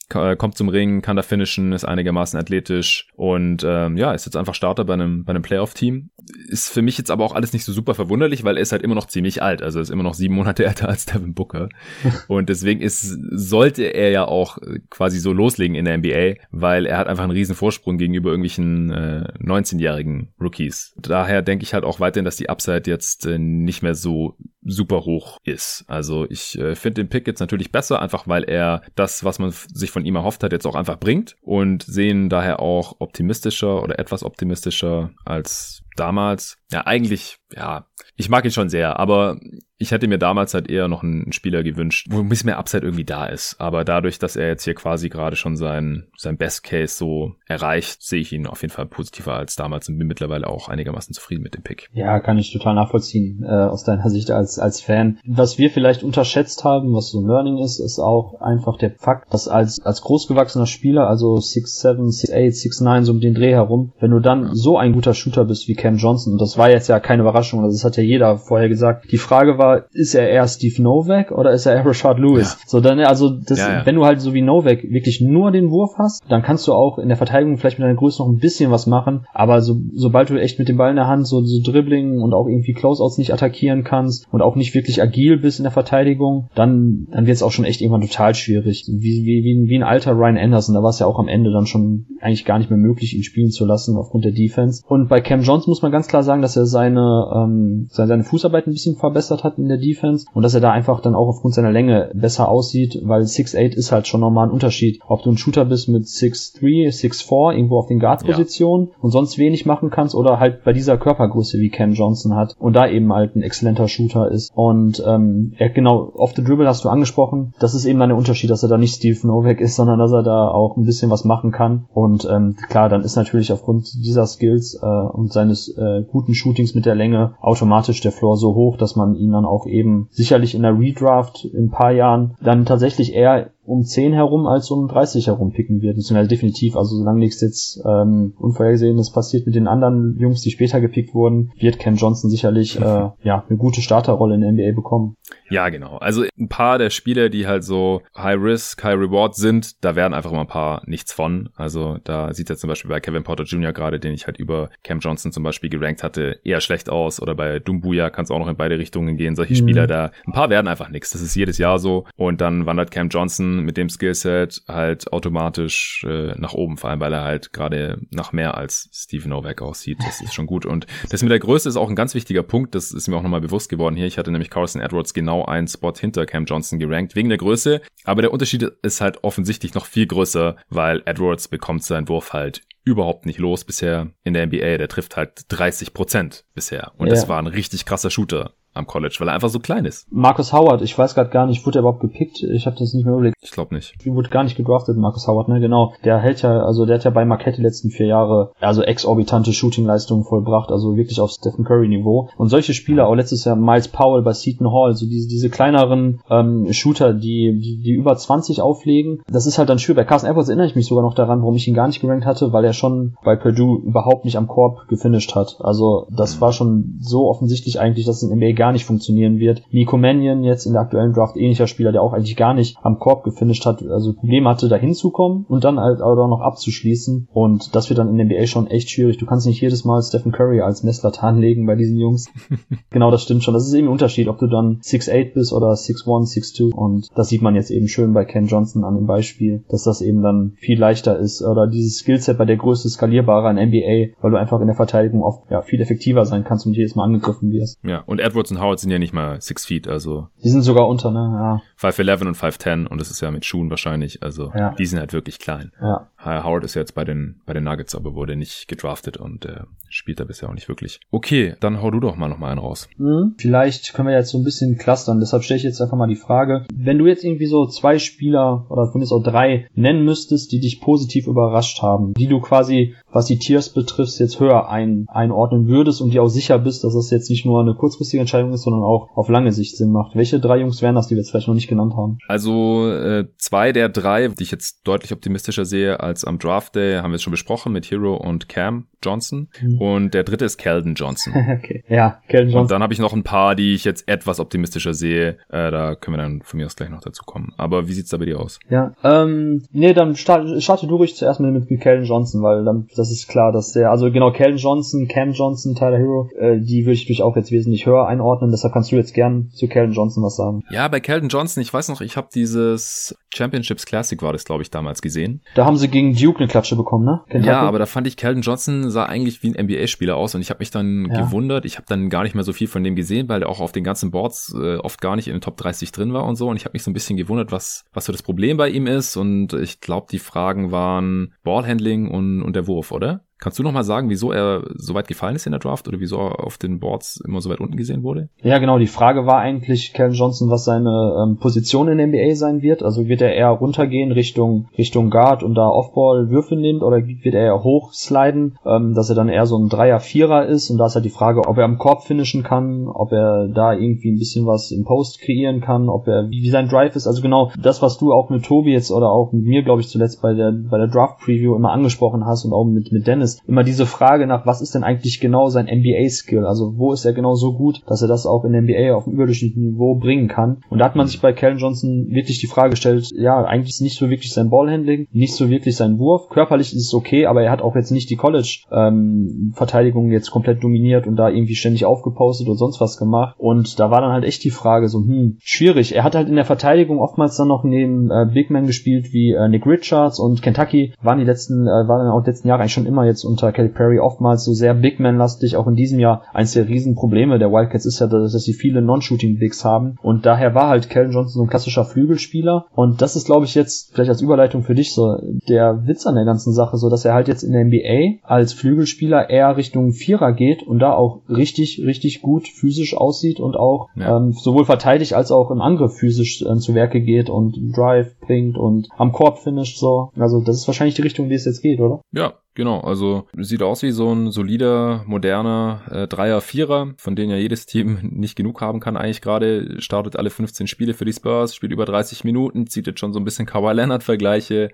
kommt 0.09 0.57
zum 0.57 0.69
Ring, 0.69 1.01
kann 1.01 1.15
da 1.15 1.21
finishen, 1.21 1.71
ist 1.71 1.85
einigermaßen 1.85 2.39
athletisch 2.39 3.07
und 3.15 3.63
ähm, 3.63 3.95
ja, 3.95 4.11
ist 4.11 4.25
jetzt 4.25 4.35
einfach 4.35 4.55
Starter 4.55 4.83
bei 4.83 4.93
einem, 4.93 5.23
bei 5.23 5.31
einem 5.31 5.43
Playoff-Team. 5.43 6.09
Ist 6.47 6.69
für 6.69 6.81
mich 6.81 6.97
jetzt 6.97 7.11
aber 7.11 7.23
auch 7.23 7.35
alles 7.35 7.53
nicht 7.53 7.63
so 7.63 7.73
super 7.73 7.93
verwunderlich, 7.93 8.43
weil 8.43 8.57
er 8.57 8.63
ist 8.63 8.71
halt 8.71 8.81
immer 8.81 8.95
noch 8.95 9.05
ziemlich 9.05 9.43
alt, 9.43 9.61
also 9.61 9.79
ist 9.79 9.91
immer 9.91 10.03
noch 10.03 10.15
sieben 10.15 10.33
Monate 10.33 10.65
älter 10.65 10.89
als 10.89 11.05
Devin 11.05 11.35
Booker. 11.35 11.69
und 12.27 12.49
deswegen 12.49 12.81
ist, 12.81 13.01
sollte 13.01 13.83
er 13.83 14.09
ja 14.09 14.25
auch 14.25 14.57
quasi 14.89 15.19
so 15.19 15.31
loslegen 15.31 15.75
in 15.75 15.85
der 15.85 15.99
NBA, 15.99 16.41
weil 16.51 16.87
er 16.87 16.97
hat 16.97 17.07
einfach 17.07 17.23
einen 17.23 17.31
riesen 17.31 17.55
Vorsprung 17.55 17.99
gegenüber 17.99 18.31
irgendwelchen 18.31 18.89
äh, 18.91 19.31
19-jährigen 19.43 20.29
Rookies. 20.41 20.95
Daher 20.97 21.43
denke 21.43 21.63
ich 21.63 21.75
halt 21.75 21.83
auch 21.83 21.99
weiterhin, 21.99 22.25
dass 22.25 22.37
die 22.37 22.49
Upside 22.49 22.89
jetzt 22.89 23.27
äh, 23.27 23.37
nicht 23.37 23.83
mehr 23.83 23.93
so 23.93 24.35
super 24.63 25.05
hoch 25.05 25.37
ist. 25.43 25.85
Also 25.87 26.25
ich 26.29 26.57
äh, 26.59 26.75
finde 26.75 27.01
den 27.01 27.09
Pick 27.09 27.27
jetzt 27.27 27.39
natürlich 27.39 27.71
besser, 27.71 28.01
einfach 28.01 28.27
weil 28.27 28.43
er 28.43 28.81
das, 28.95 29.23
was 29.23 29.39
man 29.39 29.51
sich 29.51 29.91
von 29.91 30.05
ihm 30.05 30.15
erhofft 30.15 30.43
hat, 30.43 30.51
jetzt 30.51 30.65
auch 30.65 30.75
einfach 30.75 30.99
bringt 30.99 31.35
und 31.41 31.83
sehen 31.83 32.29
daher 32.29 32.59
auch 32.59 32.95
optimistischer 32.99 33.81
oder 33.81 33.99
etwas 33.99 34.23
optimistischer 34.23 35.11
als 35.25 35.83
damals. 35.95 36.57
Ja, 36.71 36.85
eigentlich, 36.85 37.37
ja, 37.55 37.87
ich 38.15 38.29
mag 38.29 38.45
ihn 38.45 38.51
schon 38.51 38.69
sehr, 38.69 38.99
aber 38.99 39.39
ich 39.81 39.91
hätte 39.91 40.09
mir 40.09 40.19
damals 40.19 40.53
halt 40.53 40.69
eher 40.69 40.89
noch 40.89 41.03
einen 41.03 41.31
Spieler 41.31 41.63
gewünscht, 41.63 42.07
wo 42.09 42.19
ein 42.19 42.27
bisschen 42.27 42.47
mehr 42.47 42.59
Upside 42.59 42.83
irgendwie 42.83 43.05
da 43.05 43.25
ist. 43.27 43.55
Aber 43.59 43.85
dadurch, 43.85 44.19
dass 44.19 44.35
er 44.35 44.47
jetzt 44.47 44.65
hier 44.65 44.75
quasi 44.75 45.07
gerade 45.07 45.37
schon 45.37 45.55
sein, 45.55 46.07
sein 46.17 46.37
Best 46.37 46.63
Case 46.63 46.95
so 46.95 47.35
erreicht, 47.47 48.03
sehe 48.03 48.19
ich 48.19 48.33
ihn 48.33 48.45
auf 48.45 48.61
jeden 48.61 48.73
Fall 48.73 48.87
positiver 48.87 49.35
als 49.35 49.55
damals 49.55 49.87
und 49.87 49.97
bin 49.97 50.07
mittlerweile 50.07 50.47
auch 50.47 50.67
einigermaßen 50.67 51.13
zufrieden 51.13 51.43
mit 51.43 51.55
dem 51.55 51.63
Pick. 51.63 51.89
Ja, 51.93 52.19
kann 52.19 52.37
ich 52.37 52.51
total 52.51 52.75
nachvollziehen, 52.75 53.43
äh, 53.43 53.47
aus 53.47 53.85
deiner 53.85 54.09
Sicht 54.09 54.31
als, 54.31 54.59
als 54.59 54.81
Fan. 54.81 55.19
Was 55.25 55.57
wir 55.57 55.69
vielleicht 55.69 56.03
unterschätzt 56.03 56.65
haben, 56.65 56.93
was 56.93 57.09
so 57.09 57.21
ein 57.21 57.27
Learning 57.27 57.57
ist, 57.57 57.79
ist 57.79 57.99
auch 57.99 58.41
einfach 58.41 58.77
der 58.77 58.91
Fakt, 58.91 59.33
dass 59.33 59.47
als, 59.47 59.79
als 59.79 60.01
großgewachsener 60.01 60.65
Spieler, 60.67 61.07
also 61.07 61.35
6'7, 61.35 62.09
6'8, 62.09 62.81
6'9, 62.83 63.03
so 63.03 63.13
um 63.13 63.21
den 63.21 63.33
Dreh 63.33 63.51
herum, 63.51 63.93
wenn 64.01 64.11
du 64.11 64.19
dann 64.19 64.53
so 64.55 64.77
ein 64.77 64.91
guter 64.91 65.13
Shooter 65.13 65.45
bist 65.45 65.69
wie 65.69 65.75
Cam 65.79 65.95
Johnson, 65.97 66.33
und 66.33 66.41
das 66.41 66.57
war 66.57 66.69
jetzt 66.69 66.89
ja 66.89 66.99
keine 66.99 67.23
Überraschung, 67.23 67.63
also 67.63 67.75
das 67.75 67.83
hat 67.83 67.97
ja 67.97 68.03
jeder 68.03 68.37
vorher 68.37 68.69
gesagt, 68.69 69.11
die 69.11 69.17
Frage 69.17 69.57
war, 69.57 69.85
ist 69.91 70.13
er 70.13 70.29
eher 70.29 70.47
Steve 70.47 70.81
Novak 70.81 71.31
oder 71.31 71.51
ist 71.51 71.65
er 71.65 71.75
eher 71.75 71.85
Rashard 71.85 72.19
Lewis? 72.19 72.57
Ja. 72.59 72.67
So 72.67 72.81
dann, 72.81 72.99
also 72.99 73.29
das, 73.29 73.59
ja, 73.59 73.79
ja. 73.79 73.85
wenn 73.85 73.95
du 73.95 74.05
halt 74.05 74.21
so 74.21 74.33
wie 74.33 74.41
Novak 74.41 74.83
wirklich 74.83 75.21
nur 75.21 75.51
den 75.51 75.71
Wurf 75.71 75.93
hast, 75.97 76.21
dann 76.29 76.41
kannst 76.41 76.67
du 76.67 76.73
auch 76.73 76.99
in 76.99 77.07
der 77.07 77.17
Verteidigung 77.17 77.57
vielleicht 77.57 77.79
mit 77.79 77.85
deiner 77.85 77.97
Größe 77.97 78.21
noch 78.21 78.29
ein 78.29 78.39
bisschen 78.39 78.71
was 78.71 78.87
machen, 78.87 79.25
aber 79.33 79.61
so, 79.61 79.77
sobald 79.93 80.29
du 80.29 80.39
echt 80.39 80.59
mit 80.59 80.69
dem 80.69 80.77
Ball 80.77 80.89
in 80.89 80.95
der 80.97 81.07
Hand 81.07 81.27
so, 81.27 81.41
so 81.41 81.61
Dribbling 81.63 82.21
und 82.21 82.33
auch 82.33 82.47
irgendwie 82.47 82.73
Closeouts 82.73 83.17
nicht 83.17 83.33
attackieren 83.33 83.83
kannst 83.83 84.27
und 84.31 84.41
auch 84.41 84.55
nicht 84.55 84.75
wirklich 84.75 85.01
agil 85.01 85.37
bist 85.37 85.59
in 85.59 85.63
der 85.63 85.71
Verteidigung, 85.71 86.49
dann, 86.55 87.07
dann 87.11 87.25
wird 87.25 87.35
es 87.35 87.43
auch 87.43 87.51
schon 87.51 87.65
echt 87.65 87.81
irgendwann 87.81 88.01
total 88.01 88.35
schwierig. 88.35 88.85
Wie, 88.87 89.23
wie, 89.23 89.43
wie, 89.43 89.69
wie 89.69 89.75
ein 89.75 89.83
alter 89.83 90.13
Ryan 90.13 90.37
Anderson, 90.37 90.75
da 90.75 90.83
war 90.83 90.89
es 90.89 90.99
ja 90.99 91.05
auch 91.05 91.19
am 91.19 91.27
Ende 91.27 91.51
dann 91.51 91.65
schon 91.65 92.05
eigentlich 92.21 92.45
gar 92.45 92.57
nicht 92.57 92.69
mehr 92.69 92.79
möglich, 92.79 93.15
ihn 93.15 93.23
spielen 93.23 93.51
zu 93.51 93.65
lassen 93.65 93.97
aufgrund 93.97 94.25
der 94.25 94.31
Defense. 94.31 94.83
Und 94.87 95.07
bei 95.07 95.21
Cam 95.21 95.41
Johnson 95.41 95.68
muss 95.69 95.81
man 95.81 95.91
ganz 95.91 96.07
klar 96.07 96.23
sagen, 96.23 96.41
dass 96.41 96.57
er 96.57 96.65
seine, 96.65 97.31
ähm, 97.33 97.87
seine 97.91 98.23
Fußarbeit 98.23 98.67
ein 98.67 98.73
bisschen 98.73 98.95
verbessert 98.95 99.43
hat 99.43 99.57
in 99.57 99.67
der 99.67 99.77
Defense 99.77 100.25
und 100.33 100.43
dass 100.43 100.53
er 100.53 100.61
da 100.61 100.71
einfach 100.71 100.99
dann 101.01 101.15
auch 101.15 101.27
aufgrund 101.27 101.53
seiner 101.53 101.71
Länge 101.71 102.11
besser 102.13 102.49
aussieht, 102.49 102.99
weil 103.03 103.21
6'8 103.21 103.75
ist 103.75 103.91
halt 103.91 104.07
schon 104.07 104.21
nochmal 104.21 104.47
ein 104.47 104.53
Unterschied. 104.53 104.99
Ob 105.07 105.23
du 105.23 105.31
ein 105.31 105.37
Shooter 105.37 105.65
bist 105.65 105.87
mit 105.87 106.03
6'3, 106.03 106.89
6'4, 106.89 107.55
irgendwo 107.55 107.79
auf 107.79 107.87
den 107.87 107.99
Guard-Positionen 107.99 108.87
ja. 108.87 108.93
und 109.01 109.11
sonst 109.11 109.37
wenig 109.37 109.65
machen 109.65 109.89
kannst 109.89 110.15
oder 110.15 110.39
halt 110.39 110.63
bei 110.63 110.73
dieser 110.73 110.97
Körpergröße 110.97 111.59
wie 111.59 111.69
Cam 111.69 111.93
Johnson 111.93 112.35
hat 112.35 112.55
und 112.59 112.75
da 112.75 112.87
eben 112.87 113.13
halt 113.13 113.35
ein 113.35 113.43
exzellenter 113.43 113.87
Shooter 113.87 114.29
ist. 114.29 114.51
Und 114.53 115.03
ähm, 115.05 115.53
er 115.57 115.69
genau, 115.69 116.11
off 116.15 116.33
the 116.35 116.43
dribble 116.43 116.67
hast 116.67 116.83
du 116.83 116.89
angesprochen, 116.89 117.53
das 117.59 117.73
ist 117.73 117.85
eben 117.85 117.99
dann 117.99 118.09
der 118.09 118.17
Unterschied, 118.17 118.49
dass 118.49 118.63
er 118.63 118.69
da 118.69 118.77
nicht 118.77 118.95
Steve 118.95 119.25
Novak 119.25 119.61
ist, 119.61 119.75
sondern 119.75 119.99
dass 119.99 120.11
er 120.11 120.23
da 120.23 120.49
auch 120.49 120.77
ein 120.77 120.85
bisschen 120.85 121.09
was 121.11 121.23
machen 121.25 121.51
kann. 121.51 121.85
Und 121.93 122.27
ähm, 122.29 122.55
klar, 122.69 122.89
dann 122.89 123.03
ist 123.03 123.15
natürlich 123.15 123.51
aufgrund 123.51 123.87
dieser 123.93 124.25
Skills 124.25 124.79
äh, 124.81 124.85
und 124.85 125.31
seines 125.31 125.58
äh, 125.67 126.03
guten 126.03 126.33
Shootings 126.33 126.75
mit 126.75 126.85
der 126.85 126.95
Länge 126.95 127.35
automatisch 127.41 128.01
der 128.01 128.11
Floor 128.11 128.37
so 128.37 128.55
hoch, 128.55 128.77
dass 128.77 128.95
man 128.95 129.15
ihn 129.15 129.31
dann 129.31 129.45
auch 129.45 129.67
eben 129.67 130.07
sicherlich 130.11 130.55
in 130.55 130.61
der 130.61 130.79
Redraft 130.79 131.45
in 131.45 131.65
ein 131.65 131.71
paar 131.71 131.91
Jahren 131.91 132.35
dann 132.41 132.65
tatsächlich 132.65 133.13
eher 133.13 133.51
um 133.69 133.83
10 133.83 134.13
herum 134.13 134.47
als 134.47 134.71
um 134.71 134.87
30 134.87 135.27
herum 135.27 135.51
picken 135.51 135.81
wird. 135.81 135.95
Beziehungsweise 135.95 136.27
definitiv, 136.27 136.75
also 136.75 136.95
solange 136.95 137.19
nichts 137.19 137.39
jetzt 137.41 137.81
ähm, 137.85 138.33
Unvorhergesehenes 138.37 139.11
passiert 139.11 139.45
mit 139.45 139.55
den 139.55 139.67
anderen 139.67 140.17
Jungs, 140.19 140.41
die 140.41 140.49
später 140.49 140.81
gepickt 140.81 141.13
wurden, 141.13 141.51
wird 141.59 141.77
Ken 141.77 141.95
Johnson 141.95 142.29
sicherlich 142.29 142.79
äh, 142.79 143.09
ja 143.23 143.45
eine 143.47 143.57
gute 143.57 143.81
Starterrolle 143.81 144.35
in 144.35 144.41
der 144.41 144.51
NBA 144.51 144.75
bekommen. 144.75 145.15
Ja, 145.49 145.69
genau. 145.69 145.97
Also 145.97 146.23
ein 146.39 146.49
paar 146.49 146.77
der 146.79 146.89
Spieler, 146.89 147.29
die 147.29 147.47
halt 147.47 147.63
so 147.63 148.01
High 148.17 148.41
Risk, 148.41 148.83
High 148.83 148.97
Reward 148.97 149.35
sind, 149.35 149.83
da 149.83 149.95
werden 149.95 150.13
einfach 150.13 150.31
immer 150.31 150.41
ein 150.41 150.47
paar 150.47 150.81
nichts 150.85 151.13
von. 151.13 151.49
Also 151.55 151.97
da 152.03 152.33
sieht 152.33 152.49
er 152.49 152.57
zum 152.57 152.69
Beispiel 152.69 152.89
bei 152.89 152.99
Kevin 152.99 153.23
Porter 153.23 153.43
Jr. 153.43 153.71
gerade, 153.71 153.99
den 153.99 154.13
ich 154.13 154.25
halt 154.25 154.37
über 154.39 154.69
Cam 154.83 154.99
Johnson 154.99 155.31
zum 155.31 155.43
Beispiel 155.43 155.69
gerankt 155.69 156.03
hatte, 156.03 156.39
eher 156.43 156.61
schlecht 156.61 156.89
aus. 156.89 157.21
Oder 157.21 157.35
bei 157.35 157.59
Dumbuya 157.59 158.09
kann 158.09 158.25
es 158.25 158.31
auch 158.31 158.39
noch 158.39 158.47
in 158.47 158.57
beide 158.57 158.79
Richtungen 158.79 159.17
gehen. 159.17 159.35
Solche 159.35 159.53
mhm. 159.53 159.57
Spieler 159.57 159.87
da, 159.87 160.11
ein 160.25 160.33
paar 160.33 160.49
werden 160.49 160.67
einfach 160.67 160.89
nichts. 160.89 161.11
Das 161.11 161.21
ist 161.21 161.35
jedes 161.35 161.57
Jahr 161.57 161.77
so. 161.79 162.05
Und 162.15 162.41
dann 162.41 162.65
wandert 162.65 162.91
Cam 162.91 163.09
Johnson 163.09 163.58
mit 163.63 163.77
dem 163.77 163.89
Skillset 163.89 164.61
halt 164.67 165.11
automatisch 165.11 166.05
äh, 166.07 166.33
nach 166.37 166.53
oben, 166.53 166.77
vor 166.77 166.89
allem 166.89 166.99
weil 166.99 167.13
er 167.13 167.23
halt 167.23 167.53
gerade 167.53 167.99
nach 168.11 168.31
mehr 168.31 168.57
als 168.57 168.89
Steve 168.93 169.27
Novak 169.27 169.61
aussieht. 169.61 169.97
Das 170.05 170.21
ist 170.21 170.33
schon 170.33 170.45
gut. 170.45 170.65
Und 170.65 170.87
das 171.09 171.21
mit 171.21 171.31
der 171.31 171.39
Größe 171.39 171.69
ist 171.69 171.75
auch 171.75 171.89
ein 171.89 171.95
ganz 171.95 172.15
wichtiger 172.15 172.43
Punkt. 172.43 172.75
Das 172.75 172.91
ist 172.91 173.07
mir 173.07 173.17
auch 173.17 173.23
nochmal 173.23 173.41
bewusst 173.41 173.69
geworden 173.69 173.95
hier. 173.95 174.05
Ich 174.05 174.17
hatte 174.17 174.31
nämlich 174.31 174.49
Carson 174.49 174.81
Edwards 174.81 175.13
genau 175.13 175.45
einen 175.45 175.67
Spot 175.67 175.93
hinter 175.93 176.25
Cam 176.25 176.45
Johnson 176.45 176.79
gerankt, 176.79 177.15
wegen 177.15 177.29
der 177.29 177.37
Größe. 177.37 177.81
Aber 178.03 178.21
der 178.21 178.33
Unterschied 178.33 178.63
ist 178.81 179.01
halt 179.01 179.23
offensichtlich 179.23 179.73
noch 179.73 179.85
viel 179.85 180.07
größer, 180.07 180.55
weil 180.69 181.01
Edwards 181.05 181.47
bekommt 181.47 181.83
seinen 181.83 182.09
Wurf 182.09 182.33
halt 182.33 182.61
überhaupt 182.83 183.25
nicht 183.25 183.39
los 183.39 183.65
bisher 183.65 184.11
in 184.23 184.33
der 184.33 184.47
NBA. 184.47 184.77
Der 184.77 184.87
trifft 184.87 185.15
halt 185.15 185.45
30 185.49 185.93
Prozent 185.93 186.45
bisher. 186.53 186.91
Und 186.97 187.07
ja. 187.07 187.13
das 187.13 187.27
war 187.27 187.39
ein 187.39 187.47
richtig 187.47 187.85
krasser 187.85 188.09
Shooter 188.09 188.53
am 188.73 188.87
College, 188.87 189.15
weil 189.19 189.27
er 189.27 189.33
einfach 189.33 189.49
so 189.49 189.59
klein 189.59 189.85
ist. 189.85 190.07
Marcus 190.11 190.53
Howard, 190.53 190.81
ich 190.81 190.97
weiß 190.97 191.15
gerade 191.15 191.29
gar 191.29 191.45
nicht, 191.47 191.65
wurde 191.65 191.79
er 191.79 191.81
überhaupt 191.81 192.01
gepickt? 192.01 192.43
Ich 192.43 192.65
habe 192.65 192.77
das 192.77 192.93
nicht 192.93 193.05
mehr 193.05 193.13
überlegt. 193.13 193.35
Ich 193.41 193.51
glaube 193.51 193.75
nicht. 193.75 193.93
Die 194.03 194.13
wurde 194.13 194.29
gar 194.29 194.43
nicht 194.43 194.55
gedraftet, 194.55 194.97
Marcus 194.97 195.27
Howard, 195.27 195.49
ne? 195.49 195.59
Genau. 195.59 195.93
Der 196.03 196.19
hält 196.19 196.41
ja, 196.41 196.61
also 196.63 196.85
der 196.85 196.95
hat 196.95 197.03
ja 197.03 197.11
bei 197.11 197.25
Marquette 197.25 197.57
die 197.57 197.63
letzten 197.63 197.89
vier 197.89 198.07
Jahre 198.07 198.51
also 198.59 198.81
exorbitante 198.81 199.53
Shooting-Leistungen 199.53 200.23
vollbracht, 200.23 200.71
also 200.71 200.95
wirklich 200.95 201.19
auf 201.19 201.31
Stephen 201.31 201.65
Curry-Niveau. 201.65 202.29
Und 202.37 202.49
solche 202.49 202.73
Spieler, 202.73 203.07
auch 203.07 203.15
letztes 203.15 203.45
Jahr 203.45 203.55
Miles 203.55 203.87
Powell 203.87 204.21
bei 204.21 204.33
Seton 204.33 204.71
Hall, 204.71 204.93
so 204.93 205.05
diese, 205.05 205.27
diese 205.27 205.49
kleineren 205.49 206.21
ähm, 206.29 206.71
Shooter, 206.71 207.13
die, 207.13 207.59
die, 207.59 207.81
die 207.81 207.91
über 207.91 208.15
20 208.15 208.61
auflegen, 208.61 209.21
das 209.27 209.45
ist 209.45 209.57
halt 209.57 209.69
dann 209.69 209.79
schön. 209.79 209.95
Bei 209.95 210.03
Carson 210.03 210.29
Edwards 210.29 210.49
erinnere 210.49 210.67
ich 210.67 210.75
mich 210.75 210.87
sogar 210.87 211.03
noch 211.03 211.15
daran, 211.15 211.41
warum 211.41 211.55
ich 211.55 211.67
ihn 211.67 211.73
gar 211.73 211.87
nicht 211.87 212.01
gerankt 212.01 212.25
hatte, 212.25 212.53
weil 212.53 212.65
er 212.65 212.73
schon 212.73 213.15
bei 213.23 213.35
Purdue 213.35 213.81
überhaupt 213.83 214.25
nicht 214.25 214.37
am 214.37 214.47
Korb 214.47 214.87
gefinisht 214.87 215.35
hat. 215.35 215.57
Also 215.59 216.07
das 216.11 216.41
war 216.41 216.53
schon 216.53 216.99
so 217.01 217.27
offensichtlich 217.29 217.79
eigentlich, 217.79 218.05
dass 218.05 218.21
es 218.21 218.29
in 218.29 218.37
NBA 218.37 218.58
gar 218.59 218.71
nicht 218.71 218.85
funktionieren 218.85 219.39
wird. 219.39 219.63
Nico 219.71 219.97
Mannion 219.97 220.43
jetzt 220.43 220.65
in 220.65 220.73
der 220.73 220.81
aktuellen 220.83 221.13
Draft 221.13 221.37
ähnlicher 221.37 221.65
Spieler, 221.65 221.91
der 221.91 222.03
auch 222.03 222.13
eigentlich 222.13 222.35
gar 222.35 222.53
nicht 222.53 222.77
am 222.83 222.99
Korb 222.99 223.23
gefinisht 223.23 223.65
hat, 223.65 223.81
also 223.81 224.13
Probleme 224.13 224.49
hatte, 224.49 224.67
da 224.67 224.75
hinzukommen 224.75 225.45
und 225.47 225.63
dann 225.63 225.79
halt 225.79 226.01
auch 226.01 226.15
noch 226.27 226.41
abzuschließen. 226.41 227.29
Und 227.33 227.75
das 227.75 227.89
wird 227.89 227.97
dann 227.97 228.09
in 228.09 228.17
der 228.17 228.25
NBA 228.25 228.45
schon 228.47 228.67
echt 228.67 228.89
schwierig. 228.89 229.17
Du 229.17 229.25
kannst 229.25 229.47
nicht 229.47 229.61
jedes 229.61 229.85
Mal 229.85 230.01
Stephen 230.03 230.31
Curry 230.31 230.61
als 230.61 230.83
Messlatte 230.83 231.19
legen 231.39 231.65
bei 231.65 231.75
diesen 231.75 231.97
Jungs. 231.97 232.31
genau, 232.89 233.11
das 233.11 233.23
stimmt 233.23 233.43
schon. 233.43 233.53
Das 233.53 233.65
ist 233.65 233.73
eben 233.73 233.87
ein 233.87 233.91
Unterschied, 233.91 234.27
ob 234.27 234.37
du 234.39 234.47
dann 234.47 234.79
6'8 234.81 235.33
bist 235.33 235.53
oder 235.53 235.71
6'1, 235.71 236.35
6'2. 236.35 236.73
Und 236.73 237.07
das 237.15 237.29
sieht 237.29 237.41
man 237.41 237.55
jetzt 237.55 237.71
eben 237.71 237.87
schön 237.87 238.13
bei 238.13 238.25
Ken 238.25 238.47
Johnson 238.47 238.83
an 238.83 238.95
dem 238.95 239.07
Beispiel, 239.07 239.63
dass 239.69 239.83
das 239.83 240.01
eben 240.01 240.21
dann 240.21 240.53
viel 240.57 240.77
leichter 240.77 241.17
ist. 241.17 241.41
Oder 241.41 241.67
dieses 241.67 241.99
Skillset 241.99 242.37
bei 242.37 242.45
der 242.45 242.57
Größe 242.57 242.89
skalierbarer 242.89 243.51
in 243.51 243.69
NBA, 243.69 244.15
weil 244.21 244.31
du 244.31 244.37
einfach 244.37 244.59
in 244.59 244.67
der 244.67 244.75
Verteidigung 244.75 245.23
oft 245.23 245.49
ja, 245.49 245.61
viel 245.61 245.81
effektiver 245.81 246.25
sein 246.25 246.43
kannst 246.43 246.65
und 246.65 246.73
jedes 246.73 246.95
Mal 246.95 247.05
angegriffen 247.05 247.51
wirst. 247.51 247.79
Ja, 247.83 248.03
und 248.05 248.19
Edwards 248.49 248.51
und 248.51 248.59
Howard 248.59 248.79
sind 248.79 248.91
ja 248.91 248.99
nicht 248.99 249.13
mal 249.13 249.41
six 249.41 249.65
feet, 249.65 249.87
also. 249.87 250.27
Die 250.43 250.49
sind 250.49 250.61
sogar 250.61 250.87
unter, 250.87 251.11
ne, 251.11 251.19
ja. 251.19 251.89
5'11 251.89 252.27
und 252.27 252.37
5'10 252.37 252.87
und 252.87 252.99
das 252.99 253.11
ist 253.11 253.21
ja 253.21 253.31
mit 253.31 253.45
Schuhen 253.45 253.69
wahrscheinlich, 253.69 254.23
also 254.23 254.51
ja. 254.55 254.71
die 254.71 254.85
sind 254.85 254.99
halt 254.99 255.13
wirklich 255.13 255.39
klein. 255.39 255.71
Ja. 255.81 256.07
Howard 256.23 256.63
ist 256.63 256.75
ja 256.75 256.81
jetzt 256.81 256.95
bei 256.95 257.05
den, 257.05 257.41
bei 257.45 257.53
den 257.53 257.63
Nuggets, 257.63 257.95
aber 257.95 258.13
wurde 258.13 258.35
nicht 258.35 258.67
gedraftet 258.67 259.17
und 259.17 259.45
äh, 259.45 259.61
spielt 259.89 260.19
da 260.19 260.25
bisher 260.25 260.49
auch 260.49 260.53
nicht 260.53 260.67
wirklich. 260.67 260.99
Okay, 261.11 261.55
dann 261.59 261.81
hau 261.81 261.91
du 261.91 261.99
doch 261.99 262.15
mal 262.15 262.27
noch 262.27 262.37
mal 262.37 262.51
einen 262.51 262.59
raus. 262.59 262.89
Mhm. 262.97 263.35
Vielleicht 263.37 263.93
können 263.93 264.07
wir 264.07 264.15
jetzt 264.15 264.29
so 264.29 264.37
ein 264.37 264.43
bisschen 264.43 264.77
clustern, 264.77 265.19
deshalb 265.19 265.43
stelle 265.43 265.57
ich 265.57 265.63
jetzt 265.63 265.81
einfach 265.81 265.97
mal 265.97 266.07
die 266.07 266.15
Frage, 266.15 266.65
wenn 266.73 266.97
du 266.97 267.07
jetzt 267.07 267.23
irgendwie 267.23 267.47
so 267.47 267.67
zwei 267.67 267.99
Spieler 267.99 268.65
oder 268.69 268.87
zumindest 268.87 269.13
auch 269.13 269.23
drei 269.23 269.67
nennen 269.73 270.03
müsstest, 270.03 270.51
die 270.51 270.59
dich 270.59 270.81
positiv 270.81 271.27
überrascht 271.27 271.81
haben, 271.81 272.13
die 272.13 272.27
du 272.27 272.39
quasi, 272.41 272.95
was 273.11 273.25
die 273.25 273.39
Tiers 273.39 273.69
betrifft, 273.69 274.19
jetzt 274.19 274.39
höher 274.39 274.69
ein, 274.69 275.05
einordnen 275.07 275.67
würdest 275.67 276.01
und 276.01 276.13
dir 276.13 276.23
auch 276.23 276.29
sicher 276.29 276.59
bist, 276.59 276.83
dass 276.83 276.93
das 276.93 277.09
jetzt 277.11 277.29
nicht 277.29 277.45
nur 277.45 277.61
eine 277.61 277.75
kurzfristige 277.75 278.21
Entscheidung 278.21 278.53
ist, 278.53 278.63
sondern 278.63 278.83
auch 278.83 279.09
auf 279.15 279.29
lange 279.29 279.51
Sicht 279.51 279.77
Sinn 279.77 279.91
macht. 279.91 280.15
Welche 280.15 280.39
drei 280.39 280.59
Jungs 280.59 280.81
wären 280.81 280.95
das, 280.95 281.07
die 281.07 281.15
wir 281.15 281.19
jetzt 281.19 281.31
vielleicht 281.31 281.47
noch 281.47 281.55
nicht 281.55 281.67
genannt 281.67 281.93
haben? 281.95 282.17
Also 282.27 282.89
äh, 282.89 283.27
zwei 283.37 283.71
der 283.71 283.89
drei, 283.89 284.27
die 284.27 284.43
ich 284.43 284.51
jetzt 284.51 284.81
deutlich 284.83 285.13
optimistischer 285.13 285.65
sehe 285.65 285.99
als 286.09 286.25
am 286.25 286.39
Draft 286.39 286.75
Day, 286.75 286.97
haben 286.97 287.11
wir 287.11 287.15
es 287.15 287.23
schon 287.23 287.31
besprochen 287.31 287.71
mit 287.71 287.89
Hero 287.89 288.15
und 288.15 288.49
Cam 288.49 288.87
Johnson. 289.01 289.47
Mhm. 289.61 289.81
Und 289.81 290.13
der 290.13 290.23
dritte 290.23 290.45
ist 290.45 290.57
Keldon 290.57 290.95
Johnson. 290.95 291.33
okay. 291.57 291.83
Ja, 291.87 292.19
Keldon 292.27 292.49
Johnson. 292.49 292.61
Und 292.61 292.71
dann 292.71 292.83
habe 292.83 292.93
ich 292.93 292.99
noch 292.99 293.13
ein 293.13 293.23
paar, 293.23 293.55
die 293.55 293.73
ich 293.73 293.85
jetzt 293.85 294.07
etwas 294.07 294.39
optimistischer 294.39 294.93
sehe. 294.93 295.37
Äh, 295.49 295.71
da 295.71 295.95
können 295.95 296.17
wir 296.17 296.23
dann 296.23 296.41
von 296.41 296.59
mir 296.59 296.65
aus 296.65 296.75
gleich 296.75 296.89
noch 296.89 297.01
dazu 297.01 297.23
kommen. 297.23 297.53
Aber 297.57 297.87
wie 297.87 297.93
sieht's 297.93 298.09
da 298.09 298.17
bei 298.17 298.25
dir 298.25 298.39
aus? 298.39 298.59
Ja, 298.69 298.93
ähm, 299.03 299.63
nee, 299.71 299.93
dann 299.93 300.15
starte, 300.15 300.59
starte 300.61 300.87
du 300.87 300.97
ruhig 300.97 301.15
zuerst 301.15 301.39
mit, 301.39 301.69
mit 301.69 301.81
Keldon 301.81 302.05
Johnson, 302.05 302.41
weil 302.41 302.65
dann 302.65 302.87
das 302.95 303.11
ist 303.11 303.27
klar, 303.27 303.51
dass 303.51 303.71
der, 303.71 303.91
also 303.91 304.11
genau, 304.11 304.31
Keldon 304.31 304.57
Johnson, 304.57 305.07
Cam 305.07 305.31
Johnson, 305.31 305.75
Tyler 305.75 305.97
Hero, 305.97 306.29
äh, 306.37 306.59
die 306.59 306.85
würde 306.85 306.93
ich 306.93 307.05
durch 307.05 307.21
auch 307.21 307.35
jetzt 307.35 307.51
wesentlich 307.51 307.85
höher 307.85 308.07
einordnen. 308.07 308.51
Deshalb 308.51 308.73
kannst 308.73 308.91
du 308.91 308.95
jetzt 308.95 309.13
gern 309.13 309.49
zu 309.53 309.67
Keldon 309.67 309.93
Johnson 309.93 310.23
was 310.23 310.35
sagen. 310.35 310.63
Ja, 310.71 310.87
bei 310.87 310.99
Keldon 310.99 311.29
Johnson, 311.29 311.61
ich 311.61 311.73
weiß 311.73 311.89
noch, 311.89 312.01
ich 312.01 312.17
habe 312.17 312.27
dieses 312.33 313.15
Championships 313.33 313.85
Classic 313.85 314.21
war 314.21 314.33
das, 314.33 314.43
glaube 314.43 314.63
ich, 314.63 314.71
damals 314.71 315.01
gesehen. 315.01 315.41
Da 315.55 315.65
haben 315.65 315.77
sie 315.77 315.87
gegen 315.99 316.15
Duke 316.15 316.39
eine 316.39 316.47
Klatsche 316.47 316.75
bekommen, 316.75 317.05
ne? 317.05 317.21
Kentucky? 317.29 317.47
Ja, 317.47 317.61
aber 317.61 317.79
da 317.79 317.85
fand 317.85 318.07
ich 318.07 318.17
Keldon 318.17 318.41
Johnson 318.41 318.89
sah 318.89 319.05
eigentlich 319.05 319.43
wie 319.43 319.53
ein 319.53 319.65
NBA-Spieler 319.65 320.15
aus 320.15 320.35
und 320.35 320.41
ich 320.41 320.49
habe 320.49 320.59
mich 320.59 320.71
dann 320.71 321.07
ja. 321.11 321.21
gewundert. 321.21 321.65
Ich 321.65 321.77
habe 321.77 321.85
dann 321.87 322.09
gar 322.09 322.23
nicht 322.23 322.35
mehr 322.35 322.43
so 322.43 322.53
viel 322.53 322.67
von 322.67 322.83
dem 322.83 322.95
gesehen, 322.95 323.29
weil 323.29 323.43
er 323.43 323.49
auch 323.49 323.59
auf 323.59 323.71
den 323.71 323.83
ganzen 323.83 324.11
Boards 324.11 324.53
äh, 324.55 324.77
oft 324.77 325.01
gar 325.01 325.15
nicht 325.15 325.27
in 325.27 325.33
den 325.33 325.41
Top 325.41 325.57
30 325.57 325.91
drin 325.91 326.13
war 326.13 326.25
und 326.25 326.35
so. 326.35 326.47
Und 326.47 326.55
ich 326.55 326.65
habe 326.65 326.73
mich 326.73 326.83
so 326.83 326.91
ein 326.91 326.93
bisschen 326.93 327.17
gewundert, 327.17 327.51
was, 327.51 327.85
was 327.93 328.05
so 328.05 328.11
das 328.11 328.23
Problem 328.23 328.57
bei 328.57 328.69
ihm 328.69 328.87
ist. 328.87 329.17
Und 329.17 329.53
ich 329.53 329.81
glaube, 329.81 330.07
die 330.11 330.19
Fragen 330.19 330.71
waren 330.71 331.33
Ballhandling 331.43 332.09
und, 332.09 332.41
und 332.41 332.55
der 332.55 332.67
Wurf, 332.67 332.91
oder? 332.91 333.25
Kannst 333.39 333.57
du 333.57 333.63
noch 333.63 333.79
sagen, 333.83 334.09
wieso 334.09 334.33
er 334.33 334.63
so 334.75 334.93
weit 334.93 335.07
gefallen 335.07 335.37
ist 335.37 335.45
in 335.45 335.53
der 335.53 335.61
Draft 335.61 335.87
oder 335.87 336.01
wieso 336.01 336.17
er 336.17 336.43
auf 336.43 336.57
den 336.57 336.79
Boards 336.79 337.21
immer 337.25 337.39
so 337.39 337.49
weit 337.49 337.61
unten 337.61 337.77
gesehen 337.77 338.03
wurde? 338.03 338.27
Ja, 338.43 338.57
genau. 338.59 338.77
Die 338.79 338.87
Frage 338.87 339.25
war 339.25 339.37
eigentlich, 339.37 339.93
Ken 339.93 340.11
Johnson, 340.11 340.49
was 340.49 340.65
seine 340.65 341.15
ähm, 341.23 341.37
Position 341.37 341.87
in 341.87 341.97
der 341.97 342.07
NBA 342.07 342.35
sein 342.35 342.61
wird. 342.61 342.83
Also 342.83 343.07
wird 343.07 343.21
er 343.21 343.33
eher 343.33 343.49
runtergehen 343.49 344.11
Richtung 344.11 344.67
Richtung 344.77 345.09
Guard 345.09 345.41
und 345.43 345.55
da 345.55 345.69
Offball 345.69 346.29
Würfe 346.29 346.57
nimmt 346.57 346.83
oder 346.83 346.97
wird 346.97 347.33
er 347.33 347.41
eher 347.41 347.63
hochsliden, 347.63 348.57
ähm, 348.65 348.93
dass 348.93 349.09
er 349.09 349.15
dann 349.15 349.29
eher 349.29 349.45
so 349.45 349.57
ein 349.57 349.69
Dreier, 349.69 350.01
Vierer 350.01 350.45
ist 350.45 350.69
und 350.69 350.77
da 350.77 350.87
ist 350.87 350.95
halt 350.95 351.05
die 351.05 351.09
Frage, 351.09 351.47
ob 351.47 351.57
er 351.57 351.63
am 351.63 351.77
Korb 351.77 352.03
finishen 352.03 352.43
kann, 352.43 352.89
ob 352.89 353.13
er 353.13 353.47
da 353.47 353.71
irgendwie 353.71 354.11
ein 354.11 354.19
bisschen 354.19 354.47
was 354.47 354.71
im 354.71 354.83
Post 354.83 355.21
kreieren 355.21 355.61
kann, 355.61 355.87
ob 355.87 356.07
er 356.07 356.29
wie, 356.29 356.43
wie 356.43 356.49
sein 356.49 356.67
Drive 356.67 356.97
ist. 356.97 357.07
Also 357.07 357.21
genau 357.21 357.51
das, 357.57 357.81
was 357.81 357.97
du 357.97 358.11
auch 358.11 358.29
mit 358.29 358.43
Tobi 358.43 358.73
jetzt 358.73 358.91
oder 358.91 359.09
auch 359.09 359.31
mit 359.31 359.45
mir, 359.45 359.63
glaube 359.63 359.79
ich, 359.79 359.87
zuletzt 359.87 360.21
bei 360.21 360.33
der 360.33 360.51
bei 360.51 360.77
der 360.77 360.87
Draft 360.87 361.19
Preview 361.19 361.55
immer 361.55 361.71
angesprochen 361.71 362.25
hast 362.25 362.43
und 362.43 362.51
auch 362.51 362.65
mit 362.65 362.91
mit 362.91 363.07
Dennis 363.07 363.28
ist 363.29 363.41
immer 363.47 363.63
diese 363.63 363.85
Frage 363.85 364.27
nach, 364.27 364.45
was 364.45 364.61
ist 364.61 364.75
denn 364.75 364.83
eigentlich 364.83 365.19
genau 365.19 365.49
sein 365.49 365.65
NBA-Skill? 365.65 366.45
Also 366.45 366.77
wo 366.77 366.93
ist 366.93 367.05
er 367.05 367.13
genau 367.13 367.35
so 367.35 367.53
gut, 367.53 367.81
dass 367.87 368.01
er 368.01 368.07
das 368.07 368.25
auch 368.25 368.45
in 368.45 368.51
der 368.51 368.61
NBA 368.61 368.95
auf 368.95 369.05
dem 369.05 369.13
überdurchschnittlichen 369.13 369.71
Niveau 369.71 369.95
bringen 369.95 370.27
kann? 370.27 370.57
Und 370.69 370.79
da 370.79 370.85
hat 370.85 370.95
man 370.95 371.07
sich 371.07 371.21
bei 371.21 371.33
Kellen 371.33 371.57
Johnson 371.57 372.07
wirklich 372.09 372.39
die 372.39 372.47
Frage 372.47 372.71
gestellt, 372.71 373.09
ja, 373.13 373.43
eigentlich 373.43 373.75
ist 373.75 373.81
nicht 373.81 373.97
so 373.97 374.09
wirklich 374.09 374.33
sein 374.33 374.49
Ballhandling, 374.49 375.07
nicht 375.11 375.35
so 375.35 375.49
wirklich 375.49 375.75
sein 375.75 375.99
Wurf. 375.99 376.29
Körperlich 376.29 376.73
ist 376.73 376.87
es 376.87 376.93
okay, 376.93 377.25
aber 377.25 377.43
er 377.43 377.51
hat 377.51 377.61
auch 377.61 377.75
jetzt 377.75 377.91
nicht 377.91 378.09
die 378.09 378.15
College-Verteidigung 378.15 380.05
ähm, 380.05 380.11
jetzt 380.11 380.31
komplett 380.31 380.63
dominiert 380.63 381.07
und 381.07 381.15
da 381.15 381.29
irgendwie 381.29 381.55
ständig 381.55 381.85
aufgepostet 381.85 382.47
und 382.47 382.57
sonst 382.57 382.81
was 382.81 382.97
gemacht. 382.97 383.35
Und 383.37 383.79
da 383.79 383.91
war 383.91 384.01
dann 384.01 384.11
halt 384.11 384.25
echt 384.25 384.43
die 384.43 384.51
Frage 384.51 384.87
so, 384.89 384.99
hm, 384.99 385.37
schwierig. 385.41 385.95
Er 385.95 386.03
hat 386.03 386.15
halt 386.15 386.29
in 386.29 386.35
der 386.35 386.45
Verteidigung 386.45 386.99
oftmals 386.99 387.37
dann 387.37 387.47
noch 387.47 387.63
neben 387.63 388.09
äh, 388.11 388.27
Big 388.33 388.49
Man 388.49 388.67
gespielt 388.67 389.13
wie 389.13 389.31
äh, 389.31 389.47
Nick 389.47 389.65
Richards 389.65 390.19
und 390.19 390.41
Kentucky 390.41 390.93
waren 391.01 391.19
die 391.19 391.25
letzten, 391.25 391.67
äh, 391.67 391.87
waren 391.87 392.09
auch 392.09 392.23
die 392.23 392.29
letzten 392.29 392.47
Jahre 392.47 392.61
eigentlich 392.61 392.73
schon 392.73 392.85
immer 392.85 393.05
jetzt 393.05 393.18
unter 393.25 393.51
Kelly 393.51 393.69
Perry 393.69 393.99
oftmals 393.99 394.45
so 394.45 394.53
sehr 394.53 394.73
Big 394.73 394.99
Man-lastig. 394.99 395.55
Auch 395.55 395.67
in 395.67 395.75
diesem 395.75 395.99
Jahr 395.99 396.23
eins 396.33 396.53
der 396.53 396.67
Riesenprobleme 396.67 397.39
der 397.39 397.51
Wildcats 397.51 397.85
ist 397.85 397.99
ja, 397.99 398.07
dass, 398.07 398.33
dass 398.33 398.43
sie 398.43 398.53
viele 398.53 398.81
Non-Shooting-Bigs 398.81 399.63
haben. 399.65 399.95
Und 400.01 400.25
daher 400.25 400.55
war 400.55 400.69
halt 400.69 400.89
Kellen 400.89 401.11
Johnson 401.11 401.39
so 401.39 401.43
ein 401.43 401.49
klassischer 401.49 401.85
Flügelspieler. 401.85 402.65
Und 402.73 403.01
das 403.01 403.15
ist, 403.15 403.25
glaube 403.25 403.45
ich, 403.45 403.55
jetzt 403.55 403.93
vielleicht 403.93 404.09
als 404.09 404.21
Überleitung 404.21 404.63
für 404.63 404.75
dich 404.75 404.93
so 404.93 405.17
der 405.47 405.87
Witz 405.87 406.05
an 406.05 406.15
der 406.15 406.25
ganzen 406.25 406.53
Sache, 406.53 406.77
so 406.77 406.89
dass 406.89 407.05
er 407.05 407.13
halt 407.13 407.27
jetzt 407.27 407.43
in 407.43 407.51
der 407.51 407.65
NBA 407.65 408.19
als 408.23 408.53
Flügelspieler 408.53 409.29
eher 409.29 409.57
Richtung 409.57 409.91
Vierer 409.91 410.33
geht 410.33 410.63
und 410.63 410.79
da 410.79 410.93
auch 410.93 411.21
richtig, 411.29 411.81
richtig 411.85 412.21
gut 412.21 412.47
physisch 412.47 412.95
aussieht 412.95 413.39
und 413.39 413.55
auch 413.55 413.89
ja. 413.95 414.17
ähm, 414.17 414.31
sowohl 414.31 414.65
verteidigt 414.65 415.13
als 415.13 415.31
auch 415.31 415.51
im 415.51 415.61
Angriff 415.61 415.97
physisch 415.97 416.41
äh, 416.41 416.55
zu 416.57 416.73
Werke 416.73 417.01
geht 417.01 417.29
und 417.29 417.75
Drive 417.75 418.19
bringt 418.19 418.57
und 418.57 418.87
am 418.97 419.11
Korb 419.11 419.39
finisht 419.39 419.77
so. 419.77 420.11
Also 420.17 420.41
das 420.41 420.57
ist 420.57 420.67
wahrscheinlich 420.67 420.95
die 420.95 421.01
Richtung, 421.01 421.25
in 421.25 421.29
die 421.29 421.35
es 421.35 421.45
jetzt 421.45 421.61
geht, 421.61 421.79
oder? 421.79 422.01
Ja, 422.11 422.33
Genau, 422.59 422.81
also 422.81 423.25
sieht 423.37 423.63
aus 423.63 423.83
wie 423.83 423.91
so 423.91 424.13
ein 424.13 424.31
solider, 424.31 425.05
moderner 425.05 425.81
äh, 425.89 426.07
Dreier, 426.09 426.41
Vierer, 426.41 426.93
von 426.97 427.15
denen 427.15 427.31
ja 427.31 427.37
jedes 427.37 427.65
Team 427.65 427.99
nicht 428.11 428.35
genug 428.35 428.59
haben 428.59 428.81
kann 428.81 428.97
eigentlich 428.97 429.21
gerade. 429.21 429.81
Startet 429.81 430.17
alle 430.17 430.29
15 430.29 430.67
Spiele 430.67 430.93
für 430.93 431.05
die 431.05 431.13
Spurs, 431.13 431.55
spielt 431.55 431.71
über 431.71 431.85
30 431.85 432.25
Minuten, 432.25 432.67
zieht 432.67 432.85
jetzt 432.85 432.99
schon 432.99 433.13
so 433.13 433.19
ein 433.21 433.23
bisschen 433.23 433.45
Kawhi 433.45 433.71
Leonard-Vergleiche, 433.71 434.71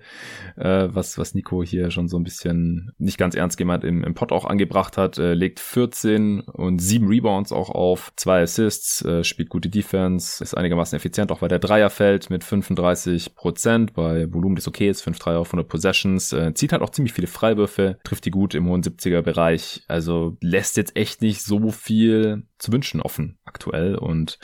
äh, 0.56 0.88
was, 0.88 1.16
was 1.16 1.36
Nico 1.36 1.62
hier 1.62 1.92
schon 1.92 2.08
so 2.08 2.18
ein 2.18 2.24
bisschen 2.24 2.90
nicht 2.98 3.18
ganz 3.18 3.36
ernst 3.36 3.56
gemeint 3.56 3.84
im, 3.84 4.02
im 4.02 4.14
Pod 4.14 4.32
auch 4.32 4.46
angebracht 4.46 4.96
hat. 4.96 5.18
Äh, 5.18 5.34
legt 5.34 5.60
14 5.60 6.40
und 6.40 6.80
7 6.80 7.06
Rebounds 7.06 7.52
auch 7.52 7.70
auf, 7.70 8.12
zwei 8.16 8.42
Assists, 8.42 9.04
äh, 9.04 9.22
spielt 9.22 9.48
gute 9.48 9.68
Defense, 9.68 10.42
ist 10.42 10.56
einigermaßen 10.56 10.96
effizient, 10.96 11.30
auch 11.30 11.40
weil 11.40 11.50
der 11.50 11.60
Dreier 11.60 11.90
fällt 11.90 12.30
mit 12.30 12.42
35 12.42 13.36
Prozent, 13.36 13.94
bei 13.94 14.26
Volumen 14.34 14.56
des 14.56 14.66
okay 14.66 14.90
ist, 14.90 15.02
5 15.02 15.20
Dreier 15.20 15.38
auf 15.38 15.50
100 15.50 15.68
Possessions, 15.68 16.32
äh, 16.32 16.52
zieht 16.52 16.72
halt 16.72 16.82
auch 16.82 16.90
ziemlich 16.90 17.12
viele 17.12 17.28
Freiwürfe 17.28 17.75
Würfe, 17.76 17.98
trifft 18.04 18.24
die 18.24 18.30
gut 18.30 18.54
im 18.54 18.66
hohen 18.68 18.82
70er 18.82 19.22
Bereich. 19.22 19.84
Also 19.88 20.36
lässt 20.40 20.76
jetzt 20.76 20.96
echt 20.96 21.22
nicht 21.22 21.42
so 21.42 21.70
viel 21.70 22.44
zu 22.58 22.72
wünschen 22.72 23.00
offen 23.00 23.38
aktuell. 23.44 23.96
Und 23.96 24.38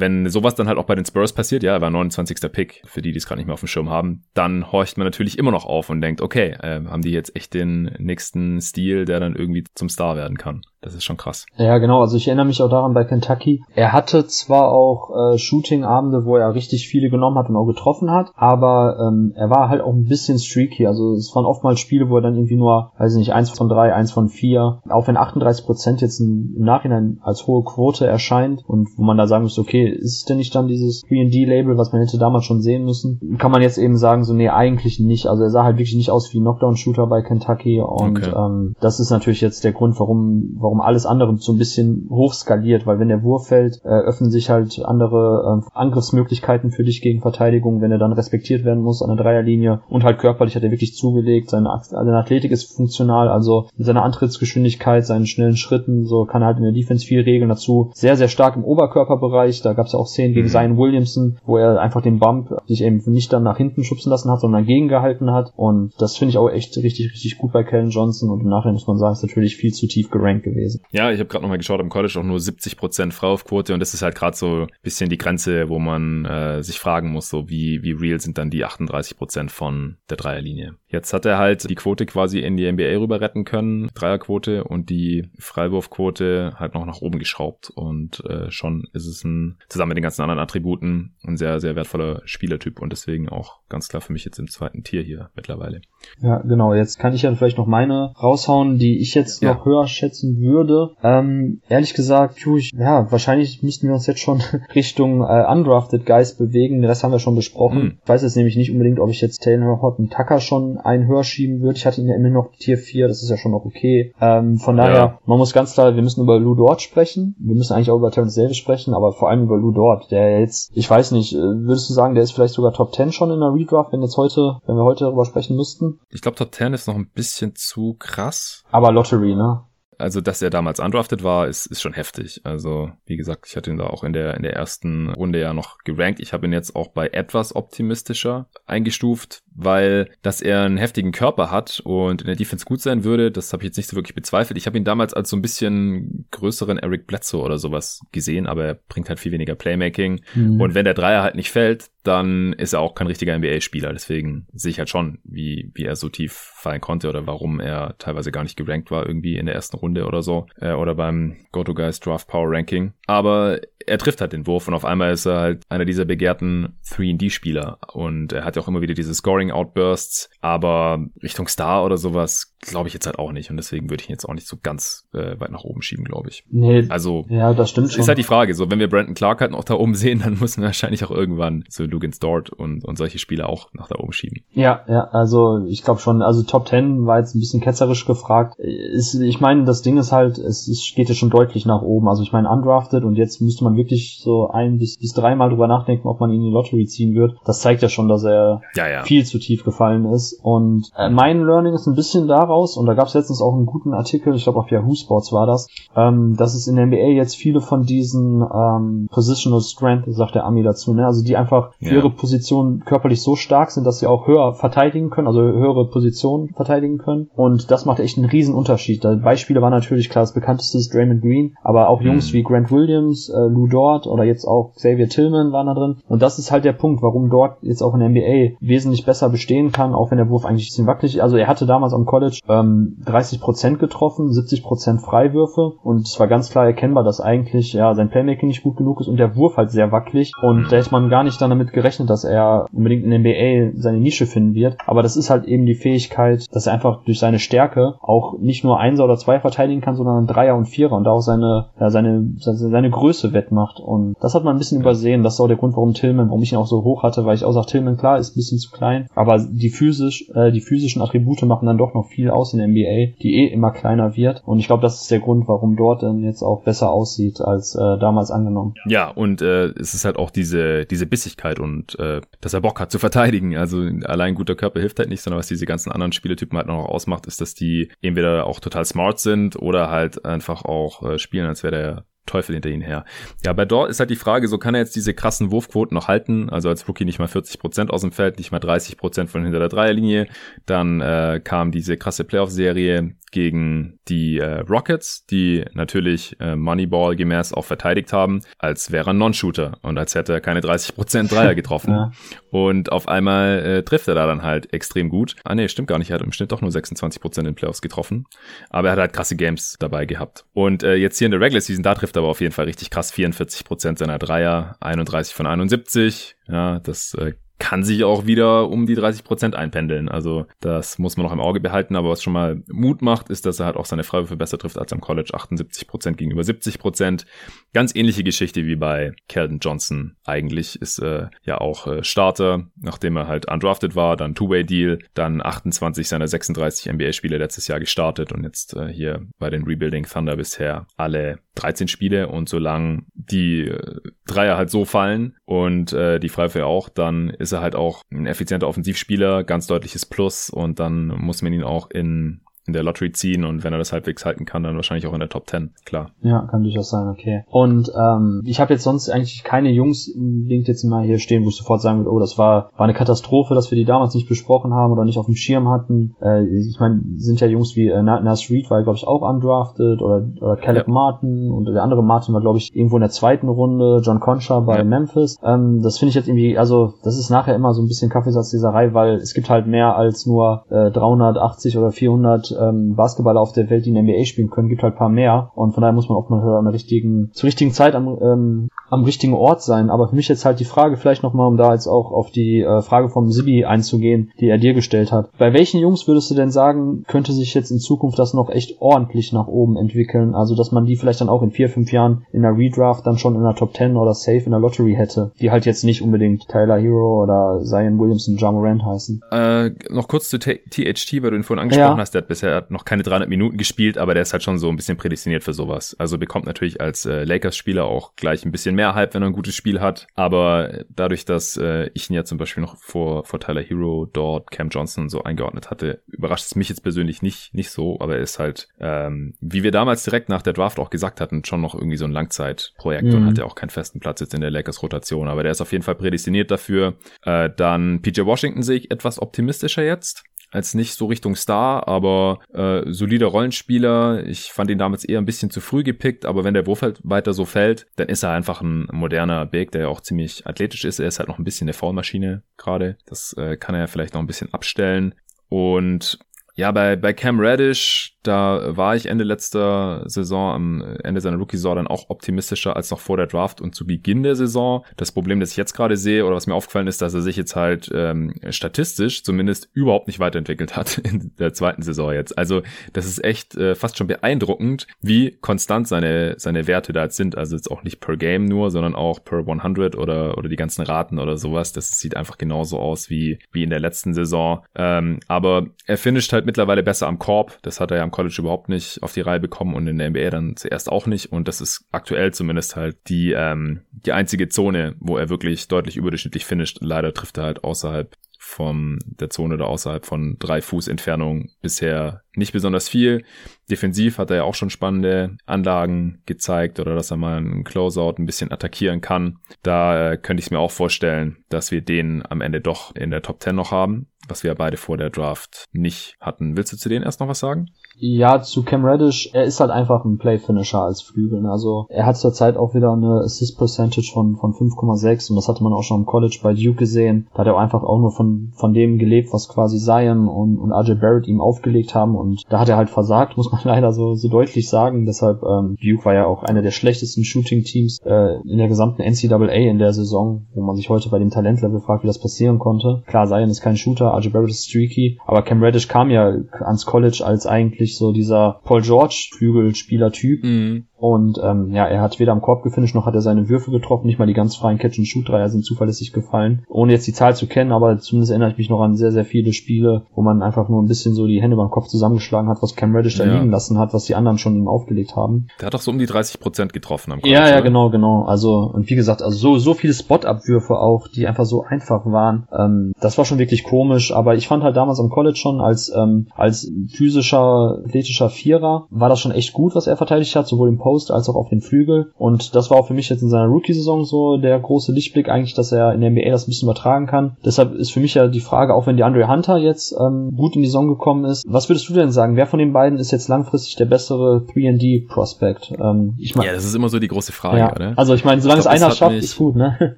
wenn 0.00 0.28
sowas 0.28 0.54
dann 0.54 0.68
halt 0.68 0.78
auch 0.78 0.84
bei 0.84 0.94
den 0.94 1.04
Spurs 1.04 1.32
passiert, 1.32 1.62
ja, 1.62 1.72
er 1.72 1.80
war 1.80 1.90
29. 1.90 2.38
Pick, 2.52 2.82
für 2.86 3.02
die, 3.02 3.12
die 3.12 3.18
es 3.18 3.26
gerade 3.26 3.38
nicht 3.38 3.46
mehr 3.46 3.54
auf 3.54 3.60
dem 3.60 3.68
Schirm 3.68 3.90
haben, 3.90 4.22
dann 4.34 4.72
horcht 4.72 4.98
man 4.98 5.06
natürlich 5.06 5.38
immer 5.38 5.50
noch 5.50 5.66
auf 5.66 5.90
und 5.90 6.00
denkt, 6.00 6.20
okay, 6.20 6.56
äh, 6.60 6.84
haben 6.84 7.02
die 7.02 7.10
jetzt 7.10 7.36
echt 7.36 7.54
den 7.54 7.94
nächsten 7.98 8.60
Stil, 8.60 9.04
der 9.04 9.20
dann 9.20 9.36
irgendwie 9.36 9.64
zum 9.74 9.88
Star 9.88 10.16
werden 10.16 10.36
kann. 10.36 10.62
Das 10.82 10.94
ist 10.94 11.04
schon 11.04 11.18
krass. 11.18 11.44
Ja, 11.58 11.76
genau. 11.76 12.00
Also 12.00 12.16
ich 12.16 12.26
erinnere 12.26 12.46
mich 12.46 12.62
auch 12.62 12.70
daran 12.70 12.94
bei 12.94 13.04
Kentucky. 13.04 13.62
Er 13.74 13.92
hatte 13.92 14.26
zwar 14.26 14.72
auch 14.72 15.10
äh, 15.10 15.38
Shooting-Abende, 15.38 16.24
wo 16.24 16.36
er 16.36 16.54
richtig 16.54 16.88
viele 16.88 17.10
genommen 17.10 17.36
hat 17.36 17.50
und 17.50 17.56
auch 17.56 17.66
getroffen 17.66 18.10
hat, 18.10 18.30
aber 18.34 18.96
ähm, 18.98 19.32
er 19.36 19.50
war 19.50 19.68
halt 19.68 19.82
auch 19.82 19.92
ein 19.92 20.06
bisschen 20.06 20.38
streaky. 20.38 20.86
Also 20.86 21.12
es 21.12 21.34
waren 21.34 21.44
oftmals 21.44 21.80
Spiele, 21.80 22.08
wo 22.08 22.16
er 22.16 22.22
dann 22.22 22.34
irgendwie 22.34 22.56
nur, 22.56 22.92
weiß 22.98 23.12
ich 23.12 23.18
nicht, 23.18 23.34
eins 23.34 23.50
von 23.50 23.68
drei, 23.68 23.94
eins 23.94 24.10
von 24.10 24.30
vier, 24.30 24.80
auch 24.88 25.06
wenn 25.06 25.18
38 25.18 25.66
Prozent 25.66 26.00
jetzt 26.00 26.18
im 26.18 26.54
Nachhinein 26.56 27.18
als 27.20 27.46
hohe 27.46 27.62
Quote 27.62 28.06
erscheint 28.06 28.62
und 28.66 28.88
wo 28.96 29.02
man 29.02 29.18
da 29.18 29.26
sagen 29.26 29.44
müsste, 29.44 29.60
okay, 29.60 29.89
ist 29.90 30.18
es 30.18 30.24
denn 30.24 30.38
nicht 30.38 30.54
dann 30.54 30.66
dieses 30.66 31.04
3D-Label, 31.04 31.76
was 31.76 31.92
man 31.92 32.02
hätte 32.02 32.18
damals 32.18 32.44
schon 32.44 32.60
sehen 32.60 32.84
müssen? 32.84 33.36
Kann 33.38 33.50
man 33.50 33.62
jetzt 33.62 33.78
eben 33.78 33.96
sagen, 33.96 34.24
so, 34.24 34.34
nee, 34.34 34.48
eigentlich 34.48 34.98
nicht. 34.98 35.26
Also 35.26 35.44
er 35.44 35.50
sah 35.50 35.64
halt 35.64 35.76
wirklich 35.76 35.96
nicht 35.96 36.10
aus 36.10 36.32
wie 36.32 36.40
Knockdown-Shooter 36.40 37.06
bei 37.06 37.22
Kentucky 37.22 37.80
und 37.80 38.18
okay. 38.18 38.32
ähm, 38.34 38.74
das 38.80 38.98
ist 38.98 39.10
natürlich 39.10 39.40
jetzt 39.40 39.64
der 39.64 39.72
Grund, 39.72 39.98
warum, 40.00 40.56
warum 40.58 40.70
warum 40.70 40.80
alles 40.80 41.06
andere 41.06 41.36
so 41.38 41.52
ein 41.52 41.58
bisschen 41.58 42.08
hochskaliert, 42.10 42.86
weil 42.86 42.98
wenn 42.98 43.08
der 43.08 43.22
Wurf 43.22 43.48
fällt, 43.48 43.80
äh, 43.84 43.88
öffnen 43.88 44.30
sich 44.30 44.50
halt 44.50 44.80
andere 44.84 45.62
äh, 45.64 45.78
Angriffsmöglichkeiten 45.78 46.70
für 46.70 46.84
dich 46.84 47.02
gegen 47.02 47.20
Verteidigung, 47.20 47.80
wenn 47.80 47.92
er 47.92 47.98
dann 47.98 48.12
respektiert 48.12 48.64
werden 48.64 48.82
muss 48.82 49.02
an 49.02 49.14
der 49.14 49.22
Dreierlinie 49.22 49.82
und 49.88 50.04
halt 50.04 50.18
körperlich 50.18 50.56
hat 50.56 50.62
er 50.62 50.70
wirklich 50.70 50.94
zugelegt, 50.94 51.50
seine, 51.50 51.70
seine 51.82 52.16
Athletik 52.16 52.50
ist 52.52 52.72
funktional, 52.72 53.28
also 53.28 53.66
mit 53.76 53.86
seiner 53.86 54.04
Antrittsgeschwindigkeit, 54.04 55.04
seinen 55.04 55.26
schnellen 55.26 55.56
Schritten, 55.56 56.06
so 56.06 56.24
kann 56.24 56.42
er 56.42 56.46
halt 56.46 56.58
in 56.58 56.64
der 56.64 56.72
Defense 56.72 57.06
viel 57.06 57.20
regeln 57.20 57.48
dazu. 57.48 57.90
Sehr, 57.94 58.16
sehr 58.16 58.28
stark 58.28 58.56
im 58.56 58.64
Oberkörperbereich, 58.64 59.62
da 59.62 59.69
gab 59.74 59.86
es 59.86 59.92
ja 59.92 59.98
auch 59.98 60.06
Szenen 60.06 60.34
gegen 60.34 60.46
mhm. 60.46 60.50
Zion 60.50 60.78
Williamson, 60.78 61.38
wo 61.44 61.58
er 61.58 61.80
einfach 61.80 62.02
den 62.02 62.18
Bump 62.18 62.50
sich 62.66 62.82
eben 62.82 63.02
nicht 63.06 63.32
dann 63.32 63.42
nach 63.42 63.56
hinten 63.56 63.84
schubsen 63.84 64.10
lassen 64.10 64.30
hat, 64.30 64.40
sondern 64.40 64.62
dagegen 64.62 64.88
gehalten 64.88 65.30
hat 65.32 65.52
und 65.56 65.92
das 65.98 66.16
finde 66.16 66.30
ich 66.30 66.38
auch 66.38 66.48
echt 66.48 66.76
richtig, 66.76 67.12
richtig 67.12 67.38
gut 67.38 67.52
bei 67.52 67.62
Kellen 67.62 67.90
Johnson 67.90 68.30
und 68.30 68.40
im 68.40 68.48
Nachhinein 68.48 68.74
muss 68.74 68.86
man 68.86 68.98
sagen, 68.98 69.12
ist 69.12 69.22
natürlich 69.22 69.56
viel 69.56 69.72
zu 69.72 69.86
tief 69.86 70.10
gerankt 70.10 70.44
gewesen. 70.44 70.82
Ja, 70.90 71.10
ich 71.10 71.18
habe 71.18 71.28
gerade 71.28 71.42
nochmal 71.42 71.58
geschaut, 71.58 71.80
im 71.80 71.88
College 71.88 72.18
auch 72.18 72.24
nur 72.24 72.38
70% 72.38 73.12
Frauaufquote 73.12 73.74
und 73.74 73.80
das 73.80 73.94
ist 73.94 74.02
halt 74.02 74.14
gerade 74.14 74.36
so 74.36 74.62
ein 74.62 74.68
bisschen 74.82 75.08
die 75.10 75.18
Grenze, 75.18 75.68
wo 75.68 75.78
man 75.78 76.24
äh, 76.24 76.62
sich 76.62 76.78
fragen 76.78 77.10
muss, 77.10 77.28
so 77.28 77.48
wie, 77.48 77.82
wie 77.82 77.92
real 77.92 78.20
sind 78.20 78.38
dann 78.38 78.50
die 78.50 78.64
38% 78.64 79.50
von 79.50 79.96
der 80.08 80.16
Dreierlinie. 80.16 80.74
Jetzt 80.90 81.12
hat 81.12 81.24
er 81.24 81.38
halt 81.38 81.68
die 81.70 81.74
Quote 81.74 82.04
quasi 82.04 82.40
in 82.40 82.56
die 82.56 82.70
NBA 82.70 82.98
rüber 82.98 83.20
retten 83.20 83.44
können, 83.44 83.90
Dreierquote 83.94 84.64
und 84.64 84.90
die 84.90 85.30
Freiwurfquote 85.38 86.54
halt 86.56 86.74
noch 86.74 86.84
nach 86.84 87.00
oben 87.00 87.18
geschraubt 87.18 87.70
und 87.70 88.24
äh, 88.24 88.50
schon 88.50 88.88
ist 88.92 89.06
es 89.06 89.24
ein, 89.24 89.58
zusammen 89.68 89.90
mit 89.90 89.98
den 89.98 90.02
ganzen 90.02 90.22
anderen 90.22 90.40
Attributen, 90.40 91.14
ein 91.24 91.36
sehr, 91.36 91.60
sehr 91.60 91.76
wertvoller 91.76 92.22
Spielertyp 92.24 92.80
und 92.80 92.90
deswegen 92.92 93.28
auch 93.28 93.60
ganz 93.68 93.88
klar 93.88 94.00
für 94.00 94.12
mich 94.12 94.24
jetzt 94.24 94.38
im 94.38 94.48
zweiten 94.48 94.82
Tier 94.82 95.02
hier 95.02 95.30
mittlerweile. 95.36 95.80
Ja, 96.20 96.38
genau. 96.38 96.74
Jetzt 96.74 96.98
kann 96.98 97.14
ich 97.14 97.22
ja 97.22 97.34
vielleicht 97.34 97.58
noch 97.58 97.66
meine 97.66 98.12
raushauen, 98.20 98.78
die 98.78 99.00
ich 99.00 99.14
jetzt 99.14 99.42
ja. 99.42 99.54
noch 99.54 99.64
höher 99.64 99.86
schätzen 99.86 100.40
würde. 100.40 100.90
Ähm, 101.02 101.60
ehrlich 101.68 101.94
gesagt, 101.94 102.44
ich, 102.56 102.72
ja, 102.72 103.10
wahrscheinlich 103.10 103.62
müssten 103.62 103.86
wir 103.86 103.94
uns 103.94 104.06
jetzt 104.06 104.20
schon 104.20 104.42
Richtung 104.74 105.22
äh, 105.22 105.46
Undrafted 105.48 106.04
Guys 106.04 106.36
bewegen. 106.36 106.82
Das 106.82 107.04
haben 107.04 107.12
wir 107.12 107.18
schon 107.18 107.36
besprochen. 107.36 107.82
Mhm. 107.82 107.98
Ich 108.02 108.08
weiß 108.08 108.22
jetzt 108.22 108.36
nämlich 108.36 108.56
nicht 108.56 108.72
unbedingt, 108.72 108.98
ob 108.98 109.10
ich 109.10 109.20
jetzt 109.20 109.42
Taylor 109.42 109.80
Horton 109.80 110.10
Tucker 110.10 110.40
schon 110.40 110.79
einen 110.84 111.06
höher 111.06 111.24
schieben 111.24 111.60
würde. 111.60 111.76
Ich 111.76 111.86
hatte 111.86 112.00
ihn 112.00 112.08
ja 112.08 112.14
immer 112.14 112.30
noch 112.30 112.52
Tier 112.58 112.78
4, 112.78 113.08
das 113.08 113.22
ist 113.22 113.30
ja 113.30 113.36
schon 113.36 113.52
noch 113.52 113.64
okay. 113.64 114.12
Ähm, 114.20 114.58
von 114.58 114.76
daher, 114.76 114.94
ja. 114.94 115.18
man 115.26 115.38
muss 115.38 115.52
ganz 115.52 115.74
klar, 115.74 115.94
wir 115.94 116.02
müssen 116.02 116.22
über 116.22 116.38
Lou 116.38 116.54
Dort 116.54 116.82
sprechen. 116.82 117.36
Wir 117.38 117.54
müssen 117.54 117.72
eigentlich 117.72 117.90
auch 117.90 117.98
über 117.98 118.10
Terence 118.10 118.34
Davis 118.34 118.56
sprechen, 118.56 118.94
aber 118.94 119.12
vor 119.12 119.30
allem 119.30 119.42
über 119.42 119.56
Lou 119.56 119.72
Dort, 119.72 120.10
der 120.10 120.40
jetzt, 120.40 120.70
ich 120.74 120.88
weiß 120.88 121.12
nicht, 121.12 121.34
äh, 121.34 121.38
würdest 121.38 121.88
du 121.90 121.94
sagen, 121.94 122.14
der 122.14 122.24
ist 122.24 122.32
vielleicht 122.32 122.54
sogar 122.54 122.72
Top 122.72 122.94
10 122.94 123.12
schon 123.12 123.30
in 123.30 123.40
der 123.40 123.52
Redraft, 123.52 123.92
wenn 123.92 124.02
jetzt 124.02 124.16
heute, 124.16 124.58
wenn 124.66 124.76
wir 124.76 124.84
heute 124.84 125.04
darüber 125.04 125.24
sprechen 125.24 125.56
müssten? 125.56 126.00
Ich 126.10 126.22
glaube, 126.22 126.36
Top 126.36 126.54
10 126.54 126.72
ist 126.72 126.86
noch 126.86 126.96
ein 126.96 127.10
bisschen 127.14 127.54
zu 127.54 127.96
krass. 127.98 128.64
Aber 128.70 128.92
Lottery, 128.92 129.34
ne? 129.34 129.64
Also, 130.00 130.22
dass 130.22 130.40
er 130.40 130.48
damals 130.48 130.80
undrafted 130.80 131.22
war, 131.22 131.46
ist, 131.46 131.66
ist 131.66 131.82
schon 131.82 131.92
heftig. 131.92 132.40
Also, 132.44 132.90
wie 133.04 133.18
gesagt, 133.18 133.46
ich 133.46 133.56
hatte 133.56 133.70
ihn 133.70 133.76
da 133.76 133.86
auch 133.86 134.02
in 134.02 134.14
der, 134.14 134.34
in 134.34 134.42
der 134.42 134.54
ersten 134.54 135.10
Runde 135.10 135.38
ja 135.38 135.52
noch 135.52 135.76
gerankt. 135.84 136.20
Ich 136.20 136.32
habe 136.32 136.46
ihn 136.46 136.54
jetzt 136.54 136.74
auch 136.74 136.88
bei 136.88 137.08
etwas 137.08 137.54
optimistischer 137.54 138.48
eingestuft, 138.64 139.42
weil, 139.54 140.10
dass 140.22 140.40
er 140.40 140.62
einen 140.62 140.76
heftigen 140.76 141.12
Körper 141.12 141.50
hat 141.50 141.80
und 141.84 142.22
in 142.22 142.26
der 142.26 142.36
Defense 142.36 142.64
gut 142.64 142.80
sein 142.80 143.04
würde, 143.04 143.30
das 143.30 143.52
habe 143.52 143.62
ich 143.62 143.68
jetzt 143.68 143.76
nicht 143.76 143.88
so 143.88 143.96
wirklich 143.96 144.14
bezweifelt. 144.14 144.56
Ich 144.56 144.66
habe 144.66 144.78
ihn 144.78 144.84
damals 144.84 145.14
als 145.14 145.30
so 145.30 145.36
ein 145.36 145.42
bisschen 145.42 146.26
größeren 146.30 146.78
Eric 146.78 147.06
Bledsoe 147.06 147.42
oder 147.42 147.58
sowas 147.58 148.00
gesehen, 148.12 148.46
aber 148.46 148.64
er 148.64 148.74
bringt 148.74 149.08
halt 149.08 149.20
viel 149.20 149.32
weniger 149.32 149.54
Playmaking. 149.54 150.20
Mhm. 150.34 150.60
Und 150.60 150.74
wenn 150.74 150.84
der 150.84 150.94
Dreier 150.94 151.22
halt 151.22 151.34
nicht 151.34 151.50
fällt, 151.50 151.90
dann 152.02 152.54
ist 152.54 152.72
er 152.72 152.80
auch 152.80 152.94
kein 152.94 153.06
richtiger 153.06 153.36
NBA-Spieler. 153.36 153.92
Deswegen 153.92 154.46
sehe 154.52 154.70
ich 154.70 154.78
halt 154.78 154.88
schon, 154.88 155.18
wie, 155.24 155.70
wie 155.74 155.84
er 155.84 155.96
so 155.96 156.08
tief 156.08 156.32
fallen 156.32 156.80
konnte 156.80 157.08
oder 157.08 157.26
warum 157.26 157.60
er 157.60 157.96
teilweise 157.98 158.32
gar 158.32 158.42
nicht 158.42 158.56
gerankt 158.56 158.90
war, 158.90 159.06
irgendwie 159.06 159.36
in 159.36 159.46
der 159.46 159.54
ersten 159.54 159.76
Runde 159.76 160.06
oder 160.06 160.22
so. 160.22 160.46
Äh, 160.60 160.72
oder 160.72 160.94
beim 160.94 161.36
Go-To-Guys 161.52 162.00
Draft 162.00 162.28
Power 162.28 162.50
Ranking. 162.50 162.92
Aber 163.06 163.60
er 163.86 163.98
trifft 163.98 164.20
halt 164.20 164.32
den 164.32 164.46
Wurf 164.46 164.68
und 164.68 164.74
auf 164.74 164.84
einmal 164.84 165.12
ist 165.12 165.26
er 165.26 165.40
halt 165.40 165.62
einer 165.68 165.84
dieser 165.84 166.04
begehrten 166.04 166.76
3D-Spieler. 166.90 167.78
Und 167.92 168.32
er 168.32 168.44
hat 168.44 168.56
ja 168.56 168.62
auch 168.62 168.68
immer 168.68 168.80
wieder 168.80 168.94
diese 168.94 169.14
Scoring-Outbursts. 169.40 170.30
Aber 170.40 171.06
Richtung 171.22 171.48
Star 171.48 171.84
oder 171.84 171.96
sowas 171.96 172.54
glaube 172.60 172.88
ich 172.88 172.94
jetzt 172.94 173.06
halt 173.06 173.18
auch 173.18 173.32
nicht. 173.32 173.50
Und 173.50 173.56
deswegen 173.56 173.88
würde 173.88 174.02
ich 174.02 174.08
ihn 174.08 174.12
jetzt 174.12 174.28
auch 174.28 174.34
nicht 174.34 174.46
so 174.46 174.56
ganz 174.62 175.08
äh, 175.14 175.38
weit 175.40 175.50
nach 175.50 175.64
oben 175.64 175.82
schieben, 175.82 176.04
glaube 176.04 176.28
ich. 176.28 176.44
Nee. 176.50 176.86
Also, 176.88 177.24
ja, 177.28 177.54
das 177.54 177.70
stimmt 177.70 177.90
schon. 177.90 178.00
Ist 178.00 178.08
halt 178.08 178.18
die 178.18 178.22
Frage. 178.22 178.54
So, 178.54 178.70
wenn 178.70 178.78
wir 178.78 178.88
Brandon 178.88 179.14
Clark 179.14 179.40
halt 179.40 179.52
noch 179.52 179.64
da 179.64 179.74
oben 179.74 179.94
sehen, 179.94 180.20
dann 180.24 180.38
müssen 180.38 180.60
wir 180.60 180.66
wahrscheinlich 180.66 181.04
auch 181.04 181.10
irgendwann 181.10 181.64
so 181.68 181.84
Lugans 181.84 182.18
Dort 182.18 182.50
und, 182.50 182.84
und 182.84 182.96
solche 182.96 183.18
Spiele 183.18 183.48
auch 183.48 183.72
nach 183.72 183.88
da 183.88 183.98
oben 183.98 184.12
schieben. 184.12 184.42
Ja, 184.52 184.84
ja, 184.88 185.04
also 185.12 185.64
ich 185.66 185.82
glaube 185.82 186.00
schon, 186.00 186.22
also 186.22 186.42
Top 186.42 186.68
10 186.68 187.06
war 187.06 187.18
jetzt 187.18 187.34
ein 187.34 187.40
bisschen 187.40 187.60
ketzerisch 187.60 188.04
gefragt. 188.04 188.58
Ist, 188.58 189.14
ich 189.14 189.40
meine, 189.40 189.64
das 189.64 189.82
Ding 189.82 189.96
ist 189.96 190.12
halt, 190.12 190.38
es, 190.38 190.68
es 190.68 190.92
geht 190.94 191.08
ja 191.08 191.14
schon 191.14 191.30
deutlich 191.30 191.64
nach 191.64 191.82
oben. 191.82 192.08
Also 192.08 192.22
ich 192.22 192.32
meine, 192.32 192.50
undrafted 192.50 193.04
und 193.04 193.14
jetzt 193.14 193.40
müsste 193.40 193.64
man 193.64 193.76
wirklich 193.76 194.20
so 194.22 194.50
ein 194.50 194.78
bis, 194.78 194.98
bis 194.98 195.12
dreimal 195.12 195.48
drüber 195.48 195.66
nachdenken, 195.66 196.08
ob 196.08 196.20
man 196.20 196.30
ihn 196.30 196.40
in 196.40 196.48
die 196.48 196.52
Lottery 196.52 196.86
ziehen 196.86 197.14
wird. 197.14 197.36
Das 197.44 197.60
zeigt 197.60 197.80
ja 197.82 197.88
schon, 197.88 198.08
dass 198.08 198.24
er 198.24 198.60
ja, 198.74 198.88
ja. 198.88 199.02
viel 199.02 199.24
zu 199.30 199.38
tief 199.38 199.64
gefallen 199.64 200.04
ist. 200.04 200.38
Und 200.42 200.90
äh, 200.96 201.08
mein 201.08 201.42
Learning 201.42 201.74
ist 201.74 201.86
ein 201.86 201.94
bisschen 201.94 202.28
daraus, 202.28 202.76
und 202.76 202.86
da 202.86 202.94
gab 202.94 203.06
es 203.06 203.14
letztens 203.14 203.40
auch 203.40 203.54
einen 203.54 203.66
guten 203.66 203.94
Artikel, 203.94 204.34
ich 204.34 204.44
glaube 204.44 204.58
auf 204.58 204.70
Yahoo 204.70 204.94
Sports 204.94 205.32
war 205.32 205.46
das, 205.46 205.68
ähm, 205.96 206.36
dass 206.36 206.54
es 206.54 206.66
in 206.66 206.76
der 206.76 206.86
NBA 206.86 207.16
jetzt 207.16 207.36
viele 207.36 207.60
von 207.60 207.82
diesen 207.82 208.42
ähm, 208.42 209.08
Positional 209.10 209.60
Strength, 209.60 210.04
sagt 210.08 210.34
der 210.34 210.44
Ami 210.44 210.62
dazu, 210.62 210.92
ne? 210.92 211.06
also 211.06 211.24
die 211.24 211.36
einfach 211.36 211.72
für 211.78 211.86
ja. 211.86 211.94
ihre 211.94 212.10
Position 212.10 212.82
körperlich 212.84 213.22
so 213.22 213.36
stark 213.36 213.70
sind, 213.70 213.84
dass 213.84 214.00
sie 214.00 214.06
auch 214.06 214.26
höher 214.26 214.54
verteidigen 214.54 215.10
können, 215.10 215.26
also 215.26 215.40
höhere 215.40 215.88
Positionen 215.88 216.48
verteidigen 216.54 216.98
können. 216.98 217.30
Und 217.34 217.70
das 217.70 217.84
macht 217.84 218.00
echt 218.00 218.18
einen 218.18 218.28
riesen 218.28 218.54
Unterschied. 218.54 219.02
Beispiele 219.22 219.62
waren 219.62 219.72
natürlich 219.72 220.10
klar, 220.10 220.22
das 220.22 220.34
bekannteste 220.34 220.78
ist 220.78 220.92
Draymond 220.92 221.22
Green, 221.22 221.54
aber 221.62 221.88
auch 221.88 222.00
Jungs 222.02 222.32
mhm. 222.32 222.38
wie 222.38 222.42
Grant 222.42 222.70
Williams, 222.70 223.28
äh, 223.28 223.38
Lou 223.48 223.66
Dort 223.66 224.06
oder 224.06 224.24
jetzt 224.24 224.44
auch 224.44 224.72
Xavier 224.74 225.08
Tillman 225.08 225.52
waren 225.52 225.66
da 225.66 225.74
drin. 225.74 225.96
Und 226.08 226.22
das 226.22 226.38
ist 226.38 226.50
halt 226.50 226.64
der 226.64 226.72
Punkt, 226.72 227.02
warum 227.02 227.30
dort 227.30 227.62
jetzt 227.62 227.82
auch 227.82 227.94
in 227.94 228.00
der 228.00 228.08
NBA 228.08 228.56
wesentlich 228.60 229.04
besser 229.04 229.19
bestehen 229.28 229.72
kann, 229.72 229.94
auch 229.94 230.10
wenn 230.10 230.18
der 230.18 230.28
Wurf 230.28 230.44
eigentlich 230.44 230.66
ein 230.66 230.70
bisschen 230.70 230.86
wackelig 230.86 231.16
ist. 231.16 231.20
Also 231.20 231.36
er 231.36 231.48
hatte 231.48 231.66
damals 231.66 231.92
am 231.92 232.06
College 232.06 232.40
ähm, 232.48 232.96
30% 233.04 233.76
getroffen, 233.76 234.28
70% 234.28 235.00
Freiwürfe 235.00 235.72
und 235.82 236.06
es 236.06 236.18
war 236.18 236.28
ganz 236.28 236.50
klar 236.50 236.66
erkennbar, 236.66 237.04
dass 237.04 237.20
eigentlich 237.20 237.72
ja 237.72 237.94
sein 237.94 238.10
Playmaking 238.10 238.48
nicht 238.48 238.62
gut 238.62 238.76
genug 238.76 239.00
ist 239.00 239.08
und 239.08 239.18
der 239.18 239.36
Wurf 239.36 239.56
halt 239.56 239.70
sehr 239.70 239.92
wackelig 239.92 240.32
und 240.42 240.70
da 240.70 240.76
hätte 240.76 240.92
man 240.92 241.10
gar 241.10 241.24
nicht 241.24 241.40
dann 241.40 241.50
damit 241.50 241.72
gerechnet, 241.72 242.10
dass 242.10 242.24
er 242.24 242.66
unbedingt 242.72 243.04
in 243.04 243.10
der 243.10 243.18
NBA 243.18 243.80
seine 243.80 243.98
Nische 243.98 244.26
finden 244.26 244.54
wird. 244.54 244.76
Aber 244.86 245.02
das 245.02 245.16
ist 245.16 245.30
halt 245.30 245.44
eben 245.44 245.66
die 245.66 245.74
Fähigkeit, 245.74 246.46
dass 246.52 246.66
er 246.66 246.72
einfach 246.72 247.04
durch 247.04 247.18
seine 247.18 247.38
Stärke 247.38 247.94
auch 248.00 248.38
nicht 248.38 248.64
nur 248.64 248.78
Einser 248.78 249.04
oder 249.04 249.16
zwei 249.16 249.40
verteidigen 249.40 249.80
kann, 249.80 249.96
sondern 249.96 250.26
Dreier 250.26 250.56
und 250.56 250.66
Vierer 250.66 250.96
und 250.96 251.04
da 251.04 251.10
auch 251.10 251.20
seine, 251.20 251.66
ja, 251.78 251.90
seine, 251.90 252.34
seine 252.38 252.90
Größe 252.90 253.32
wettmacht. 253.32 253.80
Und 253.80 254.14
das 254.20 254.34
hat 254.34 254.44
man 254.44 254.56
ein 254.56 254.58
bisschen 254.58 254.80
übersehen. 254.80 255.22
Das 255.22 255.34
ist 255.34 255.40
auch 255.40 255.48
der 255.48 255.56
Grund, 255.56 255.76
warum 255.76 255.94
Tillman, 255.94 256.28
warum 256.28 256.42
ich 256.42 256.52
ihn 256.52 256.58
auch 256.58 256.66
so 256.66 256.84
hoch 256.84 257.02
hatte, 257.02 257.24
weil 257.24 257.34
ich 257.34 257.44
auch 257.44 257.52
sage, 257.52 257.66
Tillman, 257.66 257.96
klar, 257.96 258.18
ist 258.18 258.32
ein 258.32 258.36
bisschen 258.36 258.58
zu 258.58 258.70
klein, 258.70 259.06
aber 259.14 259.38
die 259.38 259.70
physisch, 259.70 260.30
äh, 260.34 260.52
die 260.52 260.60
physischen 260.60 261.02
Attribute 261.02 261.42
machen 261.42 261.66
dann 261.66 261.78
doch 261.78 261.94
noch 261.94 262.08
viel 262.08 262.30
aus 262.30 262.52
in 262.52 262.58
der 262.58 262.68
NBA, 262.68 263.16
die 263.20 263.40
eh 263.40 263.52
immer 263.52 263.72
kleiner 263.72 264.16
wird. 264.16 264.42
Und 264.46 264.58
ich 264.58 264.66
glaube, 264.66 264.82
das 264.82 265.02
ist 265.02 265.10
der 265.10 265.20
Grund, 265.20 265.48
warum 265.48 265.76
dort 265.76 266.02
dann 266.02 266.22
jetzt 266.22 266.42
auch 266.42 266.62
besser 266.62 266.90
aussieht 266.90 267.40
als 267.40 267.74
äh, 267.74 267.98
damals 267.98 268.30
angenommen. 268.30 268.74
Ja, 268.86 269.08
und 269.08 269.42
äh, 269.42 269.66
es 269.70 269.94
ist 269.94 270.04
halt 270.04 270.16
auch 270.16 270.30
diese, 270.30 270.86
diese 270.86 271.06
Bissigkeit 271.06 271.58
und 271.58 271.98
äh, 271.98 272.20
dass 272.40 272.54
er 272.54 272.60
Bock 272.60 272.80
hat 272.80 272.90
zu 272.90 272.98
verteidigen. 272.98 273.56
Also 273.56 273.82
allein 274.04 274.34
guter 274.34 274.54
Körper 274.54 274.80
hilft 274.80 274.98
halt 274.98 275.08
nicht, 275.08 275.22
sondern 275.22 275.38
was 275.38 275.48
diese 275.48 275.66
ganzen 275.66 275.90
anderen 275.90 276.12
Spieletypen 276.12 276.56
halt 276.56 276.68
noch 276.68 276.84
ausmacht, 276.86 277.26
ist, 277.26 277.40
dass 277.40 277.54
die 277.54 277.90
entweder 278.00 278.46
auch 278.46 278.60
total 278.60 278.84
smart 278.84 279.18
sind 279.18 279.60
oder 279.60 279.90
halt 279.90 280.24
einfach 280.24 280.64
auch 280.64 281.02
äh, 281.02 281.18
spielen, 281.18 281.46
als 281.46 281.62
wäre 281.62 281.76
der 281.76 282.04
Teufel 282.30 282.54
hinter 282.54 282.70
ihnen 282.70 282.82
her. 282.82 283.04
Ja, 283.44 283.52
bei 283.52 283.64
Dort 283.64 283.90
ist 283.90 284.00
halt 284.00 284.10
die 284.10 284.16
Frage, 284.16 284.48
so 284.48 284.58
kann 284.58 284.74
er 284.74 284.80
jetzt 284.80 284.96
diese 284.96 285.14
krassen 285.14 285.50
Wurfquoten 285.50 285.94
noch 285.94 286.08
halten, 286.08 286.48
also 286.48 286.68
als 286.68 286.86
Rookie 286.88 287.04
nicht 287.04 287.18
mal 287.18 287.28
40% 287.28 287.90
aus 287.90 288.02
dem 288.02 288.12
Feld, 288.12 288.38
nicht 288.38 288.52
mal 288.52 288.60
30% 288.60 289.26
von 289.26 289.44
hinter 289.44 289.58
der 289.58 289.68
Dreierlinie. 289.68 290.28
Dann 290.66 291.00
äh, 291.00 291.40
kam 291.42 291.72
diese 291.72 291.96
krasse 291.96 292.24
Playoff-Serie 292.24 293.14
gegen 293.30 293.98
die 294.08 294.38
äh, 294.38 294.60
Rockets, 294.60 295.24
die 295.26 295.64
natürlich 295.72 296.36
äh, 296.40 296.56
Moneyball 296.56 297.16
gemäß 297.16 297.52
auch 297.52 297.64
verteidigt 297.64 298.12
haben, 298.12 298.40
als 298.58 298.90
wäre 298.90 299.08
er 299.08 299.12
ein 299.12 299.18
Non-Shooter 299.18 299.78
und 299.82 299.98
als 299.98 300.14
hätte 300.14 300.32
er 300.32 300.40
keine 300.40 300.60
30% 300.60 301.28
Dreier 301.28 301.54
getroffen. 301.54 301.90
ja. 301.94 302.10
Und 302.50 302.92
auf 302.92 303.08
einmal 303.08 303.60
äh, 303.60 303.82
trifft 303.82 304.08
er 304.08 304.14
da 304.14 304.26
dann 304.26 304.42
halt 304.42 304.72
extrem 304.72 305.08
gut. 305.08 305.36
Ah 305.44 305.54
nee, 305.54 305.68
stimmt 305.68 305.88
gar 305.88 305.98
nicht, 305.98 306.10
er 306.10 306.14
hat 306.14 306.22
im 306.22 306.32
Schnitt 306.32 306.52
doch 306.52 306.60
nur 306.60 306.70
26% 306.70 307.46
in 307.46 307.54
Playoffs 307.54 307.82
getroffen. 307.82 308.26
Aber 308.68 308.88
er 308.88 308.92
hat 308.92 308.98
halt 308.98 309.12
krasse 309.12 309.36
Games 309.36 309.76
dabei 309.78 310.06
gehabt. 310.06 310.44
Und 310.52 310.82
äh, 310.82 310.94
jetzt 310.94 311.18
hier 311.18 311.26
in 311.26 311.32
der 311.32 311.40
Regular 311.40 311.60
Season, 311.60 311.82
da 311.82 311.94
trifft 311.94 312.16
er 312.16 312.19
aber 312.20 312.28
auf 312.28 312.40
jeden 312.40 312.52
Fall 312.52 312.66
richtig 312.66 312.90
krass. 312.90 313.12
44% 313.12 313.98
seiner 313.98 314.18
Dreier, 314.18 314.76
31 314.80 315.34
von 315.34 315.46
71. 315.46 316.36
Ja, 316.46 316.78
das 316.78 317.14
äh, 317.14 317.32
kann 317.60 317.84
sich 317.84 318.02
auch 318.02 318.26
wieder 318.26 318.68
um 318.68 318.86
die 318.86 318.94
30 318.94 319.22
Prozent 319.22 319.54
einpendeln. 319.54 320.08
Also 320.08 320.46
das 320.60 320.98
muss 320.98 321.16
man 321.16 321.26
noch 321.26 321.32
im 321.32 321.40
Auge 321.40 321.60
behalten. 321.60 321.94
Aber 321.94 322.08
was 322.08 322.22
schon 322.22 322.32
mal 322.32 322.62
Mut 322.72 323.02
macht, 323.02 323.28
ist, 323.28 323.46
dass 323.46 323.60
er 323.60 323.66
halt 323.66 323.76
auch 323.76 323.84
seine 323.84 324.02
Freiwürfe 324.02 324.36
besser 324.36 324.58
trifft 324.58 324.78
als 324.78 324.92
am 324.92 325.00
College. 325.00 325.30
78 325.34 325.86
Prozent 325.86 326.16
gegenüber 326.16 326.42
70 326.42 326.78
Prozent. 326.78 327.26
Ganz 327.72 327.94
ähnliche 327.94 328.24
Geschichte 328.24 328.64
wie 328.64 328.76
bei 328.76 329.12
Keldon 329.28 329.58
Johnson. 329.60 330.16
Eigentlich 330.24 330.80
ist 330.80 330.98
äh, 331.00 331.28
ja 331.44 331.58
auch 331.58 331.86
äh, 331.86 332.02
Starter, 332.02 332.66
nachdem 332.76 333.16
er 333.16 333.28
halt 333.28 333.50
undrafted 333.50 333.94
war, 333.94 334.16
dann 334.16 334.34
Two-Way-Deal, 334.34 334.98
dann 335.12 335.44
28 335.44 336.08
seiner 336.08 336.26
36 336.26 336.90
NBA-Spiele 336.92 337.36
letztes 337.36 337.68
Jahr 337.68 337.78
gestartet 337.78 338.32
und 338.32 338.42
jetzt 338.42 338.74
äh, 338.74 338.88
hier 338.88 339.26
bei 339.38 339.50
den 339.50 339.64
Rebuilding 339.64 340.06
Thunder 340.06 340.36
bisher 340.36 340.86
alle 340.96 341.40
13 341.60 341.88
Spiele 341.88 342.28
und 342.28 342.48
solange 342.48 343.02
die 343.14 343.68
äh, 343.68 344.00
Dreier 344.26 344.56
halt 344.56 344.70
so 344.70 344.84
fallen 344.84 345.36
und 345.44 345.92
äh, 345.92 346.18
die 346.18 346.28
Freiwürfe 346.28 346.66
auch, 346.66 346.88
dann 346.88 347.30
ist 347.30 347.52
er 347.52 347.60
halt 347.60 347.74
auch 347.74 348.02
ein 348.10 348.26
effizienter 348.26 348.68
Offensivspieler, 348.68 349.44
ganz 349.44 349.66
deutliches 349.66 350.06
Plus 350.06 350.50
und 350.50 350.80
dann 350.80 351.08
muss 351.08 351.42
man 351.42 351.52
ihn 351.52 351.62
auch 351.62 351.90
in 351.90 352.40
in 352.70 352.74
der 352.74 352.82
Lottery 352.84 353.12
ziehen 353.12 353.44
und 353.44 353.64
wenn 353.64 353.72
er 353.72 353.78
das 353.78 353.92
halbwegs 353.92 354.24
halten 354.24 354.44
kann, 354.44 354.62
dann 354.62 354.76
wahrscheinlich 354.76 355.06
auch 355.06 355.12
in 355.12 355.20
der 355.20 355.28
Top 355.28 355.48
10, 355.48 355.70
klar. 355.84 356.10
Ja, 356.22 356.46
kann 356.50 356.62
durchaus 356.62 356.90
sein, 356.90 357.08
okay. 357.08 357.44
Und 357.50 357.90
ähm, 357.98 358.42
ich 358.46 358.60
habe 358.60 358.72
jetzt 358.72 358.84
sonst 358.84 359.08
eigentlich 359.10 359.42
keine 359.42 359.70
Jungs 359.70 360.08
unbedingt 360.08 360.68
jetzt 360.68 360.84
mal 360.84 361.04
hier 361.04 361.18
stehen, 361.18 361.44
wo 361.44 361.48
ich 361.48 361.56
sofort 361.56 361.82
sagen 361.82 361.98
würde, 361.98 362.10
oh, 362.10 362.18
das 362.18 362.38
war, 362.38 362.70
war 362.76 362.84
eine 362.84 362.94
Katastrophe, 362.94 363.54
dass 363.54 363.70
wir 363.70 363.76
die 363.76 363.84
damals 363.84 364.14
nicht 364.14 364.28
besprochen 364.28 364.72
haben 364.72 364.92
oder 364.92 365.04
nicht 365.04 365.18
auf 365.18 365.26
dem 365.26 365.34
Schirm 365.34 365.68
hatten. 365.68 366.14
Äh, 366.22 366.44
ich 366.44 366.78
meine, 366.78 367.00
sind 367.16 367.40
ja 367.40 367.48
Jungs 367.48 367.76
wie 367.76 367.88
äh, 367.88 368.02
Nas 368.02 368.48
Reed 368.50 368.70
war, 368.70 368.82
glaube 368.82 368.96
ich, 368.96 369.06
auch 369.06 369.22
undrafted 369.22 370.00
oder, 370.00 370.26
oder 370.40 370.56
Caleb 370.56 370.86
ja. 370.86 370.92
Martin 370.92 371.50
und 371.50 371.64
der 371.64 371.82
andere 371.82 372.04
Martin 372.04 372.34
war, 372.34 372.40
glaube 372.40 372.58
ich, 372.58 372.74
irgendwo 372.74 372.96
in 372.96 373.02
der 373.02 373.10
zweiten 373.10 373.48
Runde, 373.48 374.00
John 374.04 374.20
Concha 374.20 374.60
bei 374.60 374.78
ja. 374.78 374.84
Memphis. 374.84 375.36
Ähm, 375.42 375.82
das 375.82 375.98
finde 375.98 376.10
ich 376.10 376.14
jetzt 376.14 376.28
irgendwie, 376.28 376.56
also 376.56 376.94
das 377.02 377.18
ist 377.18 377.30
nachher 377.30 377.54
immer 377.54 377.74
so 377.74 377.82
ein 377.82 377.88
bisschen 377.88 378.10
Kaffeesatzleserei, 378.10 378.94
weil 378.94 379.16
es 379.16 379.34
gibt 379.34 379.50
halt 379.50 379.66
mehr 379.66 379.96
als 379.96 380.26
nur 380.26 380.64
äh, 380.70 380.90
380 380.90 381.78
oder 381.78 381.90
400 381.90 382.52
ähm, 382.60 382.94
Basketballer 382.94 383.40
auf 383.40 383.52
der 383.52 383.70
Welt, 383.70 383.86
die 383.86 383.90
in 383.90 383.94
der 383.94 384.04
NBA 384.04 384.24
spielen 384.24 384.50
können, 384.50 384.68
gibt 384.68 384.82
halt 384.82 384.96
paar 384.96 385.08
mehr. 385.08 385.50
Und 385.54 385.72
von 385.72 385.80
daher 385.82 385.94
muss 385.94 386.08
man 386.08 386.18
auch 386.18 386.28
mal 386.28 386.42
an 386.56 386.64
der 386.64 386.74
richtigen, 386.74 387.30
zur 387.32 387.46
richtigen 387.46 387.72
Zeit 387.72 387.94
am, 387.94 388.18
ähm, 388.20 388.68
am 388.90 389.04
richtigen 389.04 389.34
Ort 389.34 389.62
sein. 389.62 389.90
Aber 389.90 390.08
für 390.08 390.16
mich 390.16 390.28
jetzt 390.28 390.44
halt 390.44 390.60
die 390.60 390.64
Frage, 390.64 390.96
vielleicht 390.96 391.22
nochmal, 391.22 391.48
um 391.48 391.56
da 391.56 391.72
jetzt 391.72 391.86
auch 391.86 392.12
auf 392.12 392.30
die 392.30 392.60
äh, 392.60 392.82
Frage 392.82 393.08
vom 393.08 393.30
Sibi 393.30 393.64
einzugehen, 393.64 394.32
die 394.40 394.48
er 394.48 394.58
dir 394.58 394.74
gestellt 394.74 395.12
hat. 395.12 395.30
Bei 395.38 395.52
welchen 395.52 395.80
Jungs 395.80 396.06
würdest 396.06 396.30
du 396.30 396.34
denn 396.34 396.50
sagen, 396.50 397.04
könnte 397.06 397.32
sich 397.32 397.54
jetzt 397.54 397.70
in 397.70 397.78
Zukunft 397.78 398.18
das 398.18 398.34
noch 398.34 398.50
echt 398.50 398.80
ordentlich 398.80 399.32
nach 399.32 399.46
oben 399.46 399.76
entwickeln? 399.76 400.34
Also, 400.34 400.54
dass 400.54 400.72
man 400.72 400.86
die 400.86 400.96
vielleicht 400.96 401.20
dann 401.20 401.28
auch 401.28 401.42
in 401.42 401.50
vier, 401.50 401.68
fünf 401.68 401.92
Jahren 401.92 402.26
in 402.32 402.42
der 402.42 402.56
Redraft 402.56 403.06
dann 403.06 403.18
schon 403.18 403.34
in 403.34 403.42
der 403.42 403.54
Top 403.54 403.74
10 403.74 403.96
oder 403.96 404.14
Safe 404.14 404.38
in 404.44 404.50
der 404.50 404.60
Lottery 404.60 404.94
hätte, 404.94 405.32
die 405.40 405.50
halt 405.50 405.66
jetzt 405.66 405.84
nicht 405.84 406.02
unbedingt 406.02 406.48
Tyler 406.48 406.78
Hero 406.78 407.22
oder 407.22 407.60
Zion 407.62 407.98
Williamson, 407.98 408.36
Ja 408.36 408.52
Morant 408.52 408.84
heißen. 408.84 409.22
Äh, 409.30 409.70
noch 409.90 410.08
kurz 410.08 410.28
zu 410.28 410.38
THT, 410.38 411.22
weil 411.22 411.30
du 411.30 411.36
ihn 411.36 411.42
vorhin 411.42 411.62
angesprochen 411.62 411.96
ja. 411.96 411.98
hast, 411.98 412.14
der 412.14 412.22
hat 412.22 412.28
bisher 412.28 412.66
noch 412.68 412.84
keine 412.84 413.02
300 413.02 413.28
Minuten 413.28 413.56
gespielt, 413.56 413.98
aber 413.98 414.14
der 414.14 414.22
ist 414.22 414.32
halt 414.32 414.42
schon 414.42 414.58
so 414.58 414.68
ein 414.68 414.76
bisschen 414.76 414.96
prädestiniert 414.96 415.44
für 415.44 415.52
sowas. 415.52 415.94
Also 415.98 416.18
bekommt 416.18 416.46
natürlich 416.46 416.80
als 416.80 417.06
äh, 417.06 417.24
Lakers-Spieler 417.24 417.84
auch 417.84 418.16
gleich 418.16 418.44
ein 418.44 418.52
bisschen 418.52 418.74
mehr 418.74 418.79
Hype, 418.82 419.14
wenn 419.14 419.22
er 419.22 419.28
ein 419.28 419.32
gutes 419.32 419.54
Spiel 419.54 419.80
hat, 419.80 420.06
aber 420.14 420.84
dadurch, 420.88 421.24
dass 421.24 421.56
äh, 421.56 421.90
ich 421.94 422.10
ihn 422.10 422.14
ja 422.14 422.24
zum 422.24 422.38
Beispiel 422.38 422.62
noch 422.62 422.76
vor, 422.76 423.24
vor 423.24 423.40
Tyler 423.40 423.62
Hero, 423.62 424.08
dort 424.12 424.50
Cam 424.50 424.68
Johnson 424.68 425.08
so 425.08 425.22
eingeordnet 425.22 425.70
hatte, 425.70 426.02
überrascht 426.08 426.46
es 426.46 426.56
mich 426.56 426.68
jetzt 426.68 426.82
persönlich 426.82 427.22
nicht, 427.22 427.54
nicht 427.54 427.70
so, 427.70 427.98
aber 428.00 428.16
er 428.16 428.22
ist 428.22 428.38
halt, 428.38 428.68
ähm, 428.80 429.34
wie 429.40 429.62
wir 429.62 429.70
damals 429.70 430.04
direkt 430.04 430.28
nach 430.28 430.42
der 430.42 430.52
Draft 430.52 430.78
auch 430.78 430.90
gesagt 430.90 431.20
hatten, 431.20 431.44
schon 431.44 431.60
noch 431.60 431.74
irgendwie 431.74 431.96
so 431.96 432.04
ein 432.04 432.12
Langzeitprojekt 432.12 433.04
mhm. 433.04 433.14
und 433.14 433.26
hat 433.26 433.38
ja 433.38 433.44
auch 433.44 433.54
keinen 433.54 433.70
festen 433.70 434.00
Platz 434.00 434.20
jetzt 434.20 434.34
in 434.34 434.40
der 434.40 434.50
Lakers-Rotation, 434.50 435.28
aber 435.28 435.42
der 435.42 435.52
ist 435.52 435.60
auf 435.60 435.72
jeden 435.72 435.84
Fall 435.84 435.94
prädestiniert 435.94 436.50
dafür. 436.50 436.94
Äh, 437.22 437.50
dann 437.56 438.02
PJ 438.02 438.22
Washington 438.24 438.62
sehe 438.62 438.78
ich 438.78 438.90
etwas 438.90 439.20
optimistischer 439.20 439.82
jetzt 439.82 440.24
als 440.50 440.74
nicht 440.74 440.94
so 440.94 441.06
Richtung 441.06 441.36
Star, 441.36 441.86
aber 441.88 442.40
äh, 442.52 442.82
solider 442.92 443.28
Rollenspieler. 443.28 444.26
Ich 444.26 444.52
fand 444.52 444.70
ihn 444.70 444.78
damals 444.78 445.04
eher 445.04 445.18
ein 445.18 445.26
bisschen 445.26 445.50
zu 445.50 445.60
früh 445.60 445.82
gepickt, 445.82 446.26
aber 446.26 446.44
wenn 446.44 446.54
der 446.54 446.66
Wurf 446.66 446.82
halt 446.82 447.00
weiter 447.02 447.32
so 447.32 447.44
fällt, 447.44 447.86
dann 447.96 448.08
ist 448.08 448.22
er 448.22 448.30
einfach 448.30 448.60
ein 448.60 448.88
moderner 448.92 449.46
Big, 449.46 449.70
der 449.72 449.82
ja 449.82 449.88
auch 449.88 450.00
ziemlich 450.00 450.46
athletisch 450.46 450.84
ist. 450.84 450.98
Er 450.98 451.08
ist 451.08 451.18
halt 451.18 451.28
noch 451.28 451.38
ein 451.38 451.44
bisschen 451.44 451.66
eine 451.66 451.72
Foulmaschine 451.72 452.42
gerade. 452.56 452.96
Das 453.06 453.32
äh, 453.34 453.56
kann 453.56 453.74
er 453.74 453.88
vielleicht 453.88 454.14
noch 454.14 454.20
ein 454.20 454.26
bisschen 454.26 454.52
abstellen. 454.52 455.14
Und 455.48 456.18
ja, 456.60 456.72
bei, 456.72 456.94
bei 456.94 457.14
Cam 457.14 457.40
Reddish, 457.40 458.18
da 458.22 458.76
war 458.76 458.94
ich 458.94 459.06
Ende 459.06 459.24
letzter 459.24 460.02
Saison, 460.04 460.54
am 460.54 460.96
Ende 461.02 461.22
seiner 461.22 461.38
Rookie-Saison 461.38 461.76
dann 461.76 461.86
auch 461.86 462.10
optimistischer 462.10 462.76
als 462.76 462.90
noch 462.90 463.00
vor 463.00 463.16
der 463.16 463.26
Draft 463.26 463.62
und 463.62 463.74
zu 463.74 463.86
Beginn 463.86 464.22
der 464.22 464.36
Saison. 464.36 464.84
Das 464.98 465.10
Problem, 465.10 465.40
das 465.40 465.52
ich 465.52 465.56
jetzt 465.56 465.72
gerade 465.72 465.96
sehe 465.96 466.26
oder 466.26 466.36
was 466.36 466.46
mir 466.46 466.54
aufgefallen 466.54 466.86
ist, 466.86 467.00
dass 467.00 467.14
er 467.14 467.22
sich 467.22 467.36
jetzt 467.36 467.56
halt 467.56 467.90
ähm, 467.94 468.34
statistisch 468.50 469.24
zumindest 469.24 469.70
überhaupt 469.72 470.06
nicht 470.06 470.20
weiterentwickelt 470.20 470.76
hat 470.76 470.98
in 471.02 471.32
der 471.38 471.54
zweiten 471.54 471.80
Saison 471.80 472.12
jetzt. 472.12 472.36
Also 472.36 472.60
das 472.92 473.06
ist 473.06 473.24
echt 473.24 473.56
äh, 473.56 473.74
fast 473.74 473.96
schon 473.96 474.06
beeindruckend, 474.06 474.86
wie 475.00 475.38
konstant 475.40 475.88
seine, 475.88 476.34
seine 476.36 476.66
Werte 476.66 476.92
da 476.92 477.04
jetzt 477.04 477.16
sind. 477.16 477.38
Also 477.38 477.56
jetzt 477.56 477.70
auch 477.70 477.84
nicht 477.84 478.00
per 478.00 478.18
Game 478.18 478.44
nur, 478.44 478.70
sondern 478.70 478.94
auch 478.94 479.24
per 479.24 479.38
100 479.38 479.96
oder, 479.96 480.36
oder 480.36 480.50
die 480.50 480.56
ganzen 480.56 480.82
Raten 480.82 481.18
oder 481.18 481.38
sowas. 481.38 481.72
Das 481.72 481.98
sieht 481.98 482.18
einfach 482.18 482.36
genauso 482.36 482.78
aus 482.78 483.08
wie, 483.08 483.38
wie 483.50 483.62
in 483.62 483.70
der 483.70 483.80
letzten 483.80 484.12
Saison. 484.12 484.62
Ähm, 484.74 485.20
aber 485.26 485.68
er 485.86 485.96
finisht 485.96 486.34
halt 486.34 486.49
mittlerweile 486.50 486.82
besser 486.82 487.06
am 487.06 487.20
Korb. 487.20 487.60
Das 487.62 487.78
hat 487.78 487.92
er 487.92 487.98
ja 487.98 488.02
am 488.02 488.10
College 488.10 488.34
überhaupt 488.40 488.68
nicht 488.68 489.04
auf 489.04 489.12
die 489.12 489.20
Reihe 489.20 489.38
bekommen 489.38 489.76
und 489.76 489.86
in 489.86 489.98
der 489.98 490.10
NBA 490.10 490.30
dann 490.30 490.56
zuerst 490.56 490.90
auch 490.90 491.06
nicht. 491.06 491.30
Und 491.30 491.46
das 491.46 491.60
ist 491.60 491.86
aktuell 491.92 492.34
zumindest 492.34 492.74
halt 492.74 492.96
die, 493.08 493.30
ähm, 493.30 493.82
die 493.92 494.10
einzige 494.10 494.48
Zone, 494.48 494.96
wo 494.98 495.16
er 495.16 495.28
wirklich 495.28 495.68
deutlich 495.68 495.96
überdurchschnittlich 495.96 496.44
finisht. 496.44 496.78
Leider 496.80 497.14
trifft 497.14 497.38
er 497.38 497.44
halt 497.44 497.62
außerhalb 497.62 498.16
von 498.42 498.98
der 499.04 499.30
Zone 499.30 499.54
oder 499.54 499.68
außerhalb 499.68 500.04
von 500.04 500.38
drei 500.40 500.60
Fuß 500.60 500.88
Entfernung 500.88 501.50
bisher 501.60 502.22
nicht 502.34 502.52
besonders 502.52 502.88
viel. 502.88 503.22
Defensiv 503.70 504.18
hat 504.18 504.30
er 504.30 504.38
ja 504.38 504.42
auch 504.42 504.54
schon 504.54 504.70
spannende 504.70 505.36
Anlagen 505.46 506.22
gezeigt 506.26 506.80
oder 506.80 506.94
dass 506.94 507.10
er 507.10 507.18
mal 507.18 507.36
einen 507.36 507.64
Closeout 507.64 508.14
ein 508.18 508.26
bisschen 508.26 508.50
attackieren 508.50 509.02
kann. 509.02 509.38
Da 509.62 510.12
äh, 510.12 510.16
könnte 510.16 510.40
ich 510.40 510.46
es 510.46 510.50
mir 510.50 510.58
auch 510.58 510.70
vorstellen, 510.70 511.44
dass 511.50 511.70
wir 511.70 511.82
den 511.82 512.24
am 512.28 512.40
Ende 512.40 512.60
doch 512.60 512.96
in 512.96 513.10
der 513.10 513.22
Top 513.22 513.42
10 513.42 513.54
noch 513.54 513.70
haben, 513.70 514.08
was 514.30 514.42
wir 514.44 514.54
beide 514.54 514.76
vor 514.76 514.96
der 514.96 515.10
Draft 515.10 515.66
nicht 515.72 516.16
hatten. 516.20 516.56
Willst 516.56 516.72
du 516.72 516.76
zu 516.76 516.88
denen 516.88 517.04
erst 517.04 517.20
noch 517.20 517.28
was 517.28 517.40
sagen? 517.40 517.70
Ja, 518.02 518.40
zu 518.40 518.62
Cam 518.62 518.84
Reddish, 518.86 519.30
er 519.34 519.44
ist 519.44 519.60
halt 519.60 519.70
einfach 519.70 520.06
ein 520.06 520.16
Play-Finisher 520.16 520.80
als 520.80 521.02
Flügel. 521.02 521.42
Ne? 521.42 521.50
Also 521.50 521.84
er 521.90 522.06
hat 522.06 522.16
zurzeit 522.16 522.56
auch 522.56 522.74
wieder 522.74 522.92
eine 522.92 523.20
Assist-Percentage 523.20 524.10
von, 524.12 524.36
von 524.36 524.54
5,6 524.54 525.30
und 525.30 525.36
das 525.36 525.48
hatte 525.48 525.62
man 525.62 525.74
auch 525.74 525.82
schon 525.82 526.00
im 526.00 526.06
College 526.06 526.38
bei 526.42 526.54
Duke 526.54 526.76
gesehen. 526.76 527.28
Da 527.34 527.40
hat 527.40 527.46
er 527.46 527.56
auch 527.56 527.60
einfach 527.60 527.82
auch 527.82 527.98
nur 527.98 528.10
von, 528.10 528.52
von 528.54 528.72
dem 528.72 528.96
gelebt, 528.96 529.34
was 529.34 529.48
quasi 529.48 529.76
Zion 529.76 530.28
und, 530.28 530.58
und 530.58 530.72
RJ 530.72 530.94
Barrett 530.94 531.28
ihm 531.28 531.42
aufgelegt 531.42 531.94
haben 531.94 532.16
und 532.16 532.42
da 532.48 532.58
hat 532.58 532.70
er 532.70 532.78
halt 532.78 532.88
versagt, 532.88 533.36
muss 533.36 533.52
man 533.52 533.60
leider 533.64 533.92
so, 533.92 534.14
so 534.14 534.28
deutlich 534.28 534.70
sagen. 534.70 535.04
Deshalb, 535.04 535.42
ähm, 535.42 535.76
Duke 535.82 536.06
war 536.06 536.14
ja 536.14 536.24
auch 536.24 536.42
einer 536.42 536.62
der 536.62 536.70
schlechtesten 536.70 537.24
Shooting-Teams 537.24 537.98
äh, 538.06 538.40
in 538.48 538.56
der 538.56 538.68
gesamten 538.68 539.02
NCAA 539.02 539.68
in 539.68 539.78
der 539.78 539.92
Saison, 539.92 540.46
wo 540.54 540.62
man 540.62 540.76
sich 540.76 540.88
heute 540.88 541.10
bei 541.10 541.18
dem 541.18 541.28
Talentlevel 541.28 541.80
fragt, 541.80 542.02
wie 542.02 542.08
das 542.08 542.18
passieren 542.18 542.58
konnte. 542.58 543.02
Klar, 543.06 543.26
Zion 543.26 543.50
ist 543.50 543.60
kein 543.60 543.76
Shooter, 543.76 544.16
RJ 544.16 544.30
Barrett 544.30 544.50
ist 544.50 544.70
streaky, 544.70 545.18
aber 545.26 545.42
Cam 545.42 545.62
Reddish 545.62 545.86
kam 545.86 546.08
ja 546.08 546.34
ans 546.60 546.86
College 546.86 547.22
als 547.24 547.46
eigentlich 547.46 547.89
wirklich 547.90 547.96
so 547.96 548.12
dieser 548.12 548.60
Paul 548.64 548.82
George 548.82 549.30
Flügelspieler-Typ. 549.36 550.44
Mhm. 550.44 550.86
Und 551.00 551.40
ähm, 551.42 551.72
ja, 551.72 551.86
er 551.86 552.02
hat 552.02 552.18
weder 552.20 552.32
am 552.32 552.42
Korb 552.42 552.62
gefinisht, 552.62 552.94
noch 552.94 553.06
hat 553.06 553.14
er 553.14 553.22
seine 553.22 553.48
Würfe 553.48 553.70
getroffen, 553.70 554.06
nicht 554.06 554.18
mal 554.18 554.26
die 554.26 554.34
ganz 554.34 554.54
freien 554.54 554.78
Catch-and-Shoot-Dreier 554.78 555.48
sind 555.48 555.64
zuverlässig 555.64 556.12
gefallen. 556.12 556.62
Ohne 556.68 556.92
jetzt 556.92 557.06
die 557.06 557.14
Zahl 557.14 557.34
zu 557.34 557.46
kennen, 557.46 557.72
aber 557.72 557.98
zumindest 557.98 558.30
erinnere 558.30 558.50
ich 558.50 558.58
mich 558.58 558.68
noch 558.68 558.80
an 558.80 558.96
sehr, 558.96 559.10
sehr 559.10 559.24
viele 559.24 559.54
Spiele, 559.54 560.02
wo 560.14 560.20
man 560.20 560.42
einfach 560.42 560.68
nur 560.68 560.82
ein 560.82 560.88
bisschen 560.88 561.14
so 561.14 561.26
die 561.26 561.40
Hände 561.40 561.56
beim 561.56 561.70
Kopf 561.70 561.86
zusammengeschlagen 561.86 562.50
hat, 562.50 562.58
was 562.60 562.76
Cam 562.76 562.94
Reddish 562.94 563.16
da 563.16 563.24
ja. 563.24 563.34
liegen 563.34 563.50
lassen 563.50 563.78
hat, 563.78 563.94
was 563.94 564.04
die 564.04 564.14
anderen 564.14 564.36
schon 564.36 564.56
ihm 564.56 564.68
aufgelegt 564.68 565.16
haben. 565.16 565.46
Der 565.58 565.66
hat 565.66 565.74
doch 565.74 565.80
so 565.80 565.90
um 565.90 565.98
die 565.98 566.06
30 566.06 566.38
Prozent 566.38 566.74
getroffen 566.74 567.12
am 567.12 567.22
Korb. 567.22 567.32
Ja, 567.32 567.46
ja, 567.46 567.54
oder? 567.54 567.62
genau, 567.62 567.88
genau. 567.88 568.24
Also, 568.24 568.70
und 568.72 568.90
wie 568.90 568.94
gesagt, 568.94 569.22
also 569.22 569.36
so, 569.36 569.58
so 569.58 569.72
viele 569.72 569.94
Spot-Abwürfe 569.94 570.74
auch, 570.74 571.08
die 571.08 571.26
einfach 571.26 571.46
so 571.46 571.64
einfach 571.64 572.04
waren. 572.04 572.46
Ähm, 572.52 572.92
das 573.00 573.16
war 573.16 573.24
schon 573.24 573.38
wirklich 573.38 573.64
komisch, 573.64 574.12
aber 574.12 574.34
ich 574.34 574.48
fand 574.48 574.62
halt 574.62 574.76
damals 574.76 575.00
am 575.00 575.08
College 575.08 575.36
schon 575.36 575.62
als, 575.62 575.90
ähm, 575.94 576.26
als 576.34 576.70
physischer, 576.88 577.78
athletischer 577.86 578.28
Vierer 578.28 578.86
war 578.90 579.08
das 579.08 579.20
schon 579.20 579.32
echt 579.32 579.54
gut, 579.54 579.74
was 579.74 579.86
er 579.86 579.96
verteidigt 579.96 580.36
hat, 580.36 580.46
sowohl 580.46 580.68
im 580.68 580.78
Post 580.90 581.12
als 581.12 581.28
auch 581.28 581.36
auf 581.36 581.48
den 581.48 581.60
Flügel. 581.60 582.10
Und 582.18 582.56
das 582.56 582.68
war 582.70 582.78
auch 582.78 582.88
für 582.88 582.94
mich 582.94 583.08
jetzt 583.08 583.22
in 583.22 583.28
seiner 583.28 583.46
Rookie-Saison 583.46 584.04
so 584.04 584.38
der 584.38 584.58
große 584.58 584.92
Lichtblick 584.92 585.28
eigentlich, 585.28 585.54
dass 585.54 585.70
er 585.70 585.94
in 585.94 586.00
der 586.00 586.10
NBA 586.10 586.30
das 586.30 586.46
ein 586.46 586.50
bisschen 586.50 586.66
übertragen 586.66 587.06
kann. 587.06 587.36
Deshalb 587.44 587.74
ist 587.74 587.92
für 587.92 588.00
mich 588.00 588.14
ja 588.14 588.26
die 588.26 588.40
Frage, 588.40 588.74
auch 588.74 588.88
wenn 588.88 588.96
die 588.96 589.04
Andre 589.04 589.28
Hunter 589.28 589.56
jetzt 589.56 589.92
ähm, 589.92 590.30
gut 590.36 590.56
in 590.56 590.62
die 590.62 590.66
Saison 590.66 590.88
gekommen 590.88 591.24
ist, 591.26 591.44
was 591.46 591.68
würdest 591.68 591.88
du 591.88 591.94
denn 591.94 592.10
sagen? 592.10 592.34
Wer 592.34 592.48
von 592.48 592.58
den 592.58 592.72
beiden 592.72 592.98
ist 592.98 593.12
jetzt 593.12 593.28
langfristig 593.28 593.76
der 593.76 593.84
bessere 593.84 594.44
3D-Prospect? 594.52 595.74
Ähm, 595.80 596.14
ich 596.18 596.34
mein, 596.34 596.46
ja, 596.46 596.52
das 596.52 596.64
ist 596.64 596.74
immer 596.74 596.88
so 596.88 596.98
die 596.98 597.06
große 597.06 597.30
Frage, 597.30 597.58
ja. 597.58 597.72
oder? 597.72 597.92
Also 597.96 598.14
ich 598.14 598.24
meine, 598.24 598.42
solange 598.42 598.60
ich 598.60 598.64
glaub, 598.64 598.74
es 598.74 598.82
einer 598.82 598.92
schafft, 598.92 599.12
mich, 599.12 599.24
ist 599.24 599.38
gut, 599.38 599.54
ne? 599.54 599.94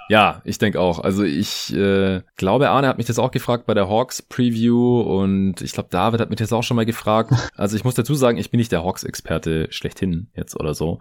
Ja, 0.10 0.42
ich 0.44 0.58
denke 0.58 0.78
auch. 0.78 0.98
Also 0.98 1.22
ich 1.22 1.74
äh, 1.74 2.20
glaube, 2.36 2.68
Arne 2.68 2.88
hat 2.88 2.98
mich 2.98 3.06
das 3.06 3.18
auch 3.18 3.30
gefragt 3.30 3.64
bei 3.64 3.72
der 3.72 3.88
Hawks-Preview 3.88 5.00
und 5.00 5.62
ich 5.62 5.72
glaube, 5.72 5.88
David 5.90 6.20
hat 6.20 6.28
mich 6.28 6.38
das 6.38 6.52
auch 6.52 6.62
schon 6.62 6.76
mal 6.76 6.86
gefragt. 6.86 7.32
Also 7.56 7.76
ich 7.76 7.84
muss 7.84 7.94
dazu 7.94 8.14
sagen, 8.14 8.38
ich 8.38 8.50
bin 8.50 8.58
nicht 8.58 8.72
der 8.72 8.82
Hawks-Experte 8.82 9.68
schlechthin 9.70 10.28
jetzt 10.34 10.58
oder 10.58 10.74
so. 10.74 10.81
Äh, 10.82 10.96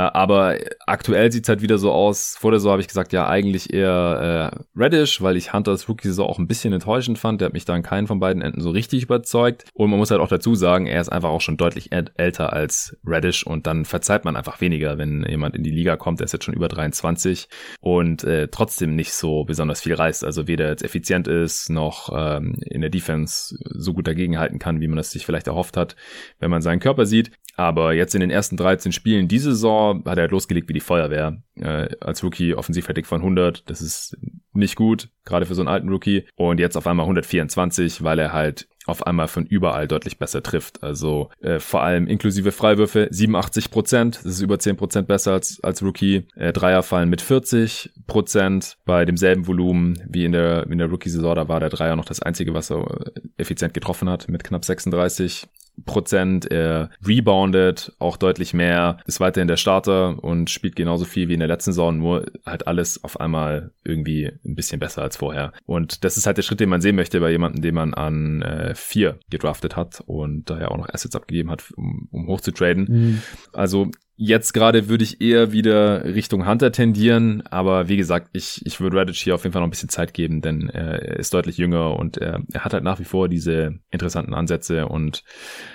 aber 0.00 0.58
aktuell 0.86 1.32
sieht's 1.32 1.48
halt 1.48 1.62
wieder 1.62 1.78
so 1.78 1.90
aus. 1.90 2.36
Vor 2.38 2.50
der 2.50 2.60
Saison 2.60 2.72
habe 2.72 2.82
ich 2.82 2.88
gesagt, 2.88 3.14
ja, 3.14 3.26
eigentlich 3.26 3.72
eher 3.72 4.52
äh, 4.52 4.78
Reddish, 4.78 5.22
weil 5.22 5.38
ich 5.38 5.54
Hunters 5.54 5.88
Rookie-Saison 5.88 6.28
auch 6.28 6.38
ein 6.38 6.46
bisschen 6.46 6.74
enttäuschend 6.74 7.18
fand. 7.18 7.40
Der 7.40 7.46
hat 7.46 7.54
mich 7.54 7.64
da 7.64 7.72
an 7.72 7.82
keinen 7.82 8.06
von 8.06 8.20
beiden 8.20 8.42
Enden 8.42 8.60
so 8.60 8.70
richtig 8.70 9.04
überzeugt. 9.04 9.64
Und 9.72 9.88
man 9.88 9.98
muss 9.98 10.10
halt 10.10 10.20
auch 10.20 10.28
dazu 10.28 10.54
sagen, 10.54 10.86
er 10.86 11.00
ist 11.00 11.08
einfach 11.08 11.30
auch 11.30 11.40
schon 11.40 11.56
deutlich 11.56 11.92
älter 11.92 12.52
als 12.52 12.98
Reddish 13.06 13.46
und 13.46 13.66
dann 13.66 13.86
verzeiht 13.86 14.26
man 14.26 14.36
einfach 14.36 14.60
weniger, 14.60 14.98
wenn 14.98 15.24
jemand 15.26 15.56
in 15.56 15.62
die 15.62 15.70
Liga 15.70 15.96
kommt. 15.96 16.20
Der 16.20 16.26
ist 16.26 16.32
jetzt 16.32 16.44
schon 16.44 16.54
über 16.54 16.68
23 16.68 17.48
und 17.80 18.22
äh, 18.24 18.48
trotzdem 18.48 18.96
nicht 18.96 19.14
so 19.14 19.44
besonders 19.44 19.80
viel 19.80 19.94
reißt. 19.94 20.24
Also 20.24 20.46
weder 20.46 20.68
jetzt 20.68 20.84
effizient 20.84 21.26
ist, 21.26 21.70
noch 21.70 22.10
ähm, 22.14 22.56
in 22.66 22.82
der 22.82 22.90
Defense 22.90 23.56
so 23.64 23.94
gut 23.94 24.06
dagegenhalten 24.06 24.58
kann, 24.58 24.82
wie 24.82 24.88
man 24.88 24.98
das 24.98 25.10
sich 25.10 25.24
vielleicht 25.24 25.46
erhofft 25.46 25.78
hat, 25.78 25.96
wenn 26.38 26.50
man 26.50 26.60
seinen 26.60 26.80
Körper 26.80 27.06
sieht. 27.06 27.30
Aber 27.56 27.94
jetzt 27.94 28.14
in 28.14 28.20
den 28.20 28.30
ersten 28.30 28.58
13 28.58 28.92
Spielen 28.92 29.28
diese 29.28 29.52
Saison 29.52 29.85
hat 29.94 30.18
er 30.18 30.22
halt 30.22 30.30
losgelegt 30.30 30.68
wie 30.68 30.74
die 30.74 30.80
Feuerwehr. 30.80 31.42
Äh, 31.56 31.88
als 32.00 32.22
Rookie 32.22 32.54
offensivfertig 32.54 33.06
von 33.06 33.20
100. 33.20 33.68
Das 33.68 33.80
ist 33.80 34.16
nicht 34.52 34.76
gut, 34.76 35.08
gerade 35.24 35.46
für 35.46 35.54
so 35.54 35.62
einen 35.62 35.68
alten 35.68 35.88
Rookie. 35.88 36.26
Und 36.34 36.60
jetzt 36.60 36.76
auf 36.76 36.86
einmal 36.86 37.04
124, 37.04 38.02
weil 38.02 38.18
er 38.18 38.32
halt 38.32 38.68
auf 38.86 39.06
einmal 39.06 39.28
von 39.28 39.44
überall 39.46 39.88
deutlich 39.88 40.18
besser 40.18 40.42
trifft. 40.42 40.82
Also 40.82 41.30
äh, 41.40 41.58
vor 41.58 41.82
allem 41.82 42.06
inklusive 42.06 42.52
Freiwürfe 42.52 43.08
87 43.10 43.70
Prozent, 43.70 44.16
das 44.16 44.26
ist 44.26 44.40
über 44.40 44.58
10 44.58 44.76
Prozent 44.76 45.08
besser 45.08 45.32
als, 45.32 45.62
als 45.62 45.82
Rookie. 45.82 46.28
Äh, 46.36 46.52
Dreier 46.52 46.82
fallen 46.82 47.10
mit 47.10 47.20
40 47.20 47.90
Prozent 48.06 48.78
bei 48.84 49.04
demselben 49.04 49.46
Volumen 49.46 50.02
wie 50.08 50.24
in 50.24 50.32
der, 50.32 50.66
in 50.68 50.78
der 50.78 50.88
Rookie-Saison. 50.88 51.34
Da 51.34 51.48
war 51.48 51.60
der 51.60 51.70
Dreier 51.70 51.96
noch 51.96 52.04
das 52.04 52.22
einzige, 52.22 52.54
was 52.54 52.70
er 52.70 52.78
äh, 52.78 53.20
effizient 53.36 53.74
getroffen 53.74 54.08
hat 54.08 54.28
mit 54.28 54.44
knapp 54.44 54.64
36 54.64 55.48
Prozent. 55.84 56.50
Er 56.50 56.90
reboundet 57.06 57.92
auch 57.98 58.16
deutlich 58.16 58.54
mehr, 58.54 58.98
ist 59.06 59.20
weiterhin 59.20 59.48
der 59.48 59.56
Starter 59.56 60.22
und 60.22 60.50
spielt 60.50 60.76
genauso 60.76 61.04
viel 61.04 61.28
wie 61.28 61.34
in 61.34 61.40
der 61.40 61.48
letzten 61.48 61.72
Saison, 61.72 61.98
nur 61.98 62.26
halt 62.44 62.66
alles 62.66 63.02
auf 63.04 63.20
einmal 63.20 63.72
irgendwie 63.84 64.30
ein 64.44 64.54
bisschen 64.54 64.80
besser 64.80 65.02
als 65.02 65.16
vorher. 65.16 65.52
Und 65.66 66.04
das 66.04 66.16
ist 66.16 66.26
halt 66.26 66.38
der 66.38 66.42
Schritt, 66.42 66.60
den 66.60 66.68
man 66.68 66.80
sehen 66.80 66.96
möchte 66.96 67.20
bei 67.20 67.30
jemandem, 67.30 67.62
den 67.62 67.74
man 67.74 67.94
an 67.94 68.42
äh, 68.42 68.74
vier 68.74 69.18
gedraftet 69.30 69.76
hat 69.76 70.02
und 70.06 70.48
daher 70.50 70.72
auch 70.72 70.78
noch 70.78 70.88
Assets 70.88 71.16
abgegeben 71.16 71.50
hat, 71.50 71.72
um, 71.76 72.08
um 72.10 72.26
hoch 72.28 72.40
zu 72.40 72.52
traden. 72.52 72.86
Mhm. 72.88 73.22
Also 73.52 73.90
Jetzt 74.18 74.54
gerade 74.54 74.88
würde 74.88 75.04
ich 75.04 75.20
eher 75.20 75.52
wieder 75.52 76.04
Richtung 76.04 76.48
Hunter 76.48 76.72
tendieren, 76.72 77.46
aber 77.48 77.88
wie 77.88 77.98
gesagt, 77.98 78.30
ich, 78.32 78.64
ich 78.64 78.80
würde 78.80 78.96
Redditch 78.96 79.22
hier 79.22 79.34
auf 79.34 79.44
jeden 79.44 79.52
Fall 79.52 79.60
noch 79.60 79.66
ein 79.66 79.70
bisschen 79.70 79.90
Zeit 79.90 80.14
geben, 80.14 80.40
denn 80.40 80.70
er 80.70 81.18
ist 81.18 81.34
deutlich 81.34 81.58
jünger 81.58 81.96
und 81.96 82.16
er, 82.16 82.40
er 82.50 82.64
hat 82.64 82.72
halt 82.72 82.82
nach 82.82 82.98
wie 82.98 83.04
vor 83.04 83.28
diese 83.28 83.78
interessanten 83.90 84.32
Ansätze 84.32 84.88
und 84.88 85.22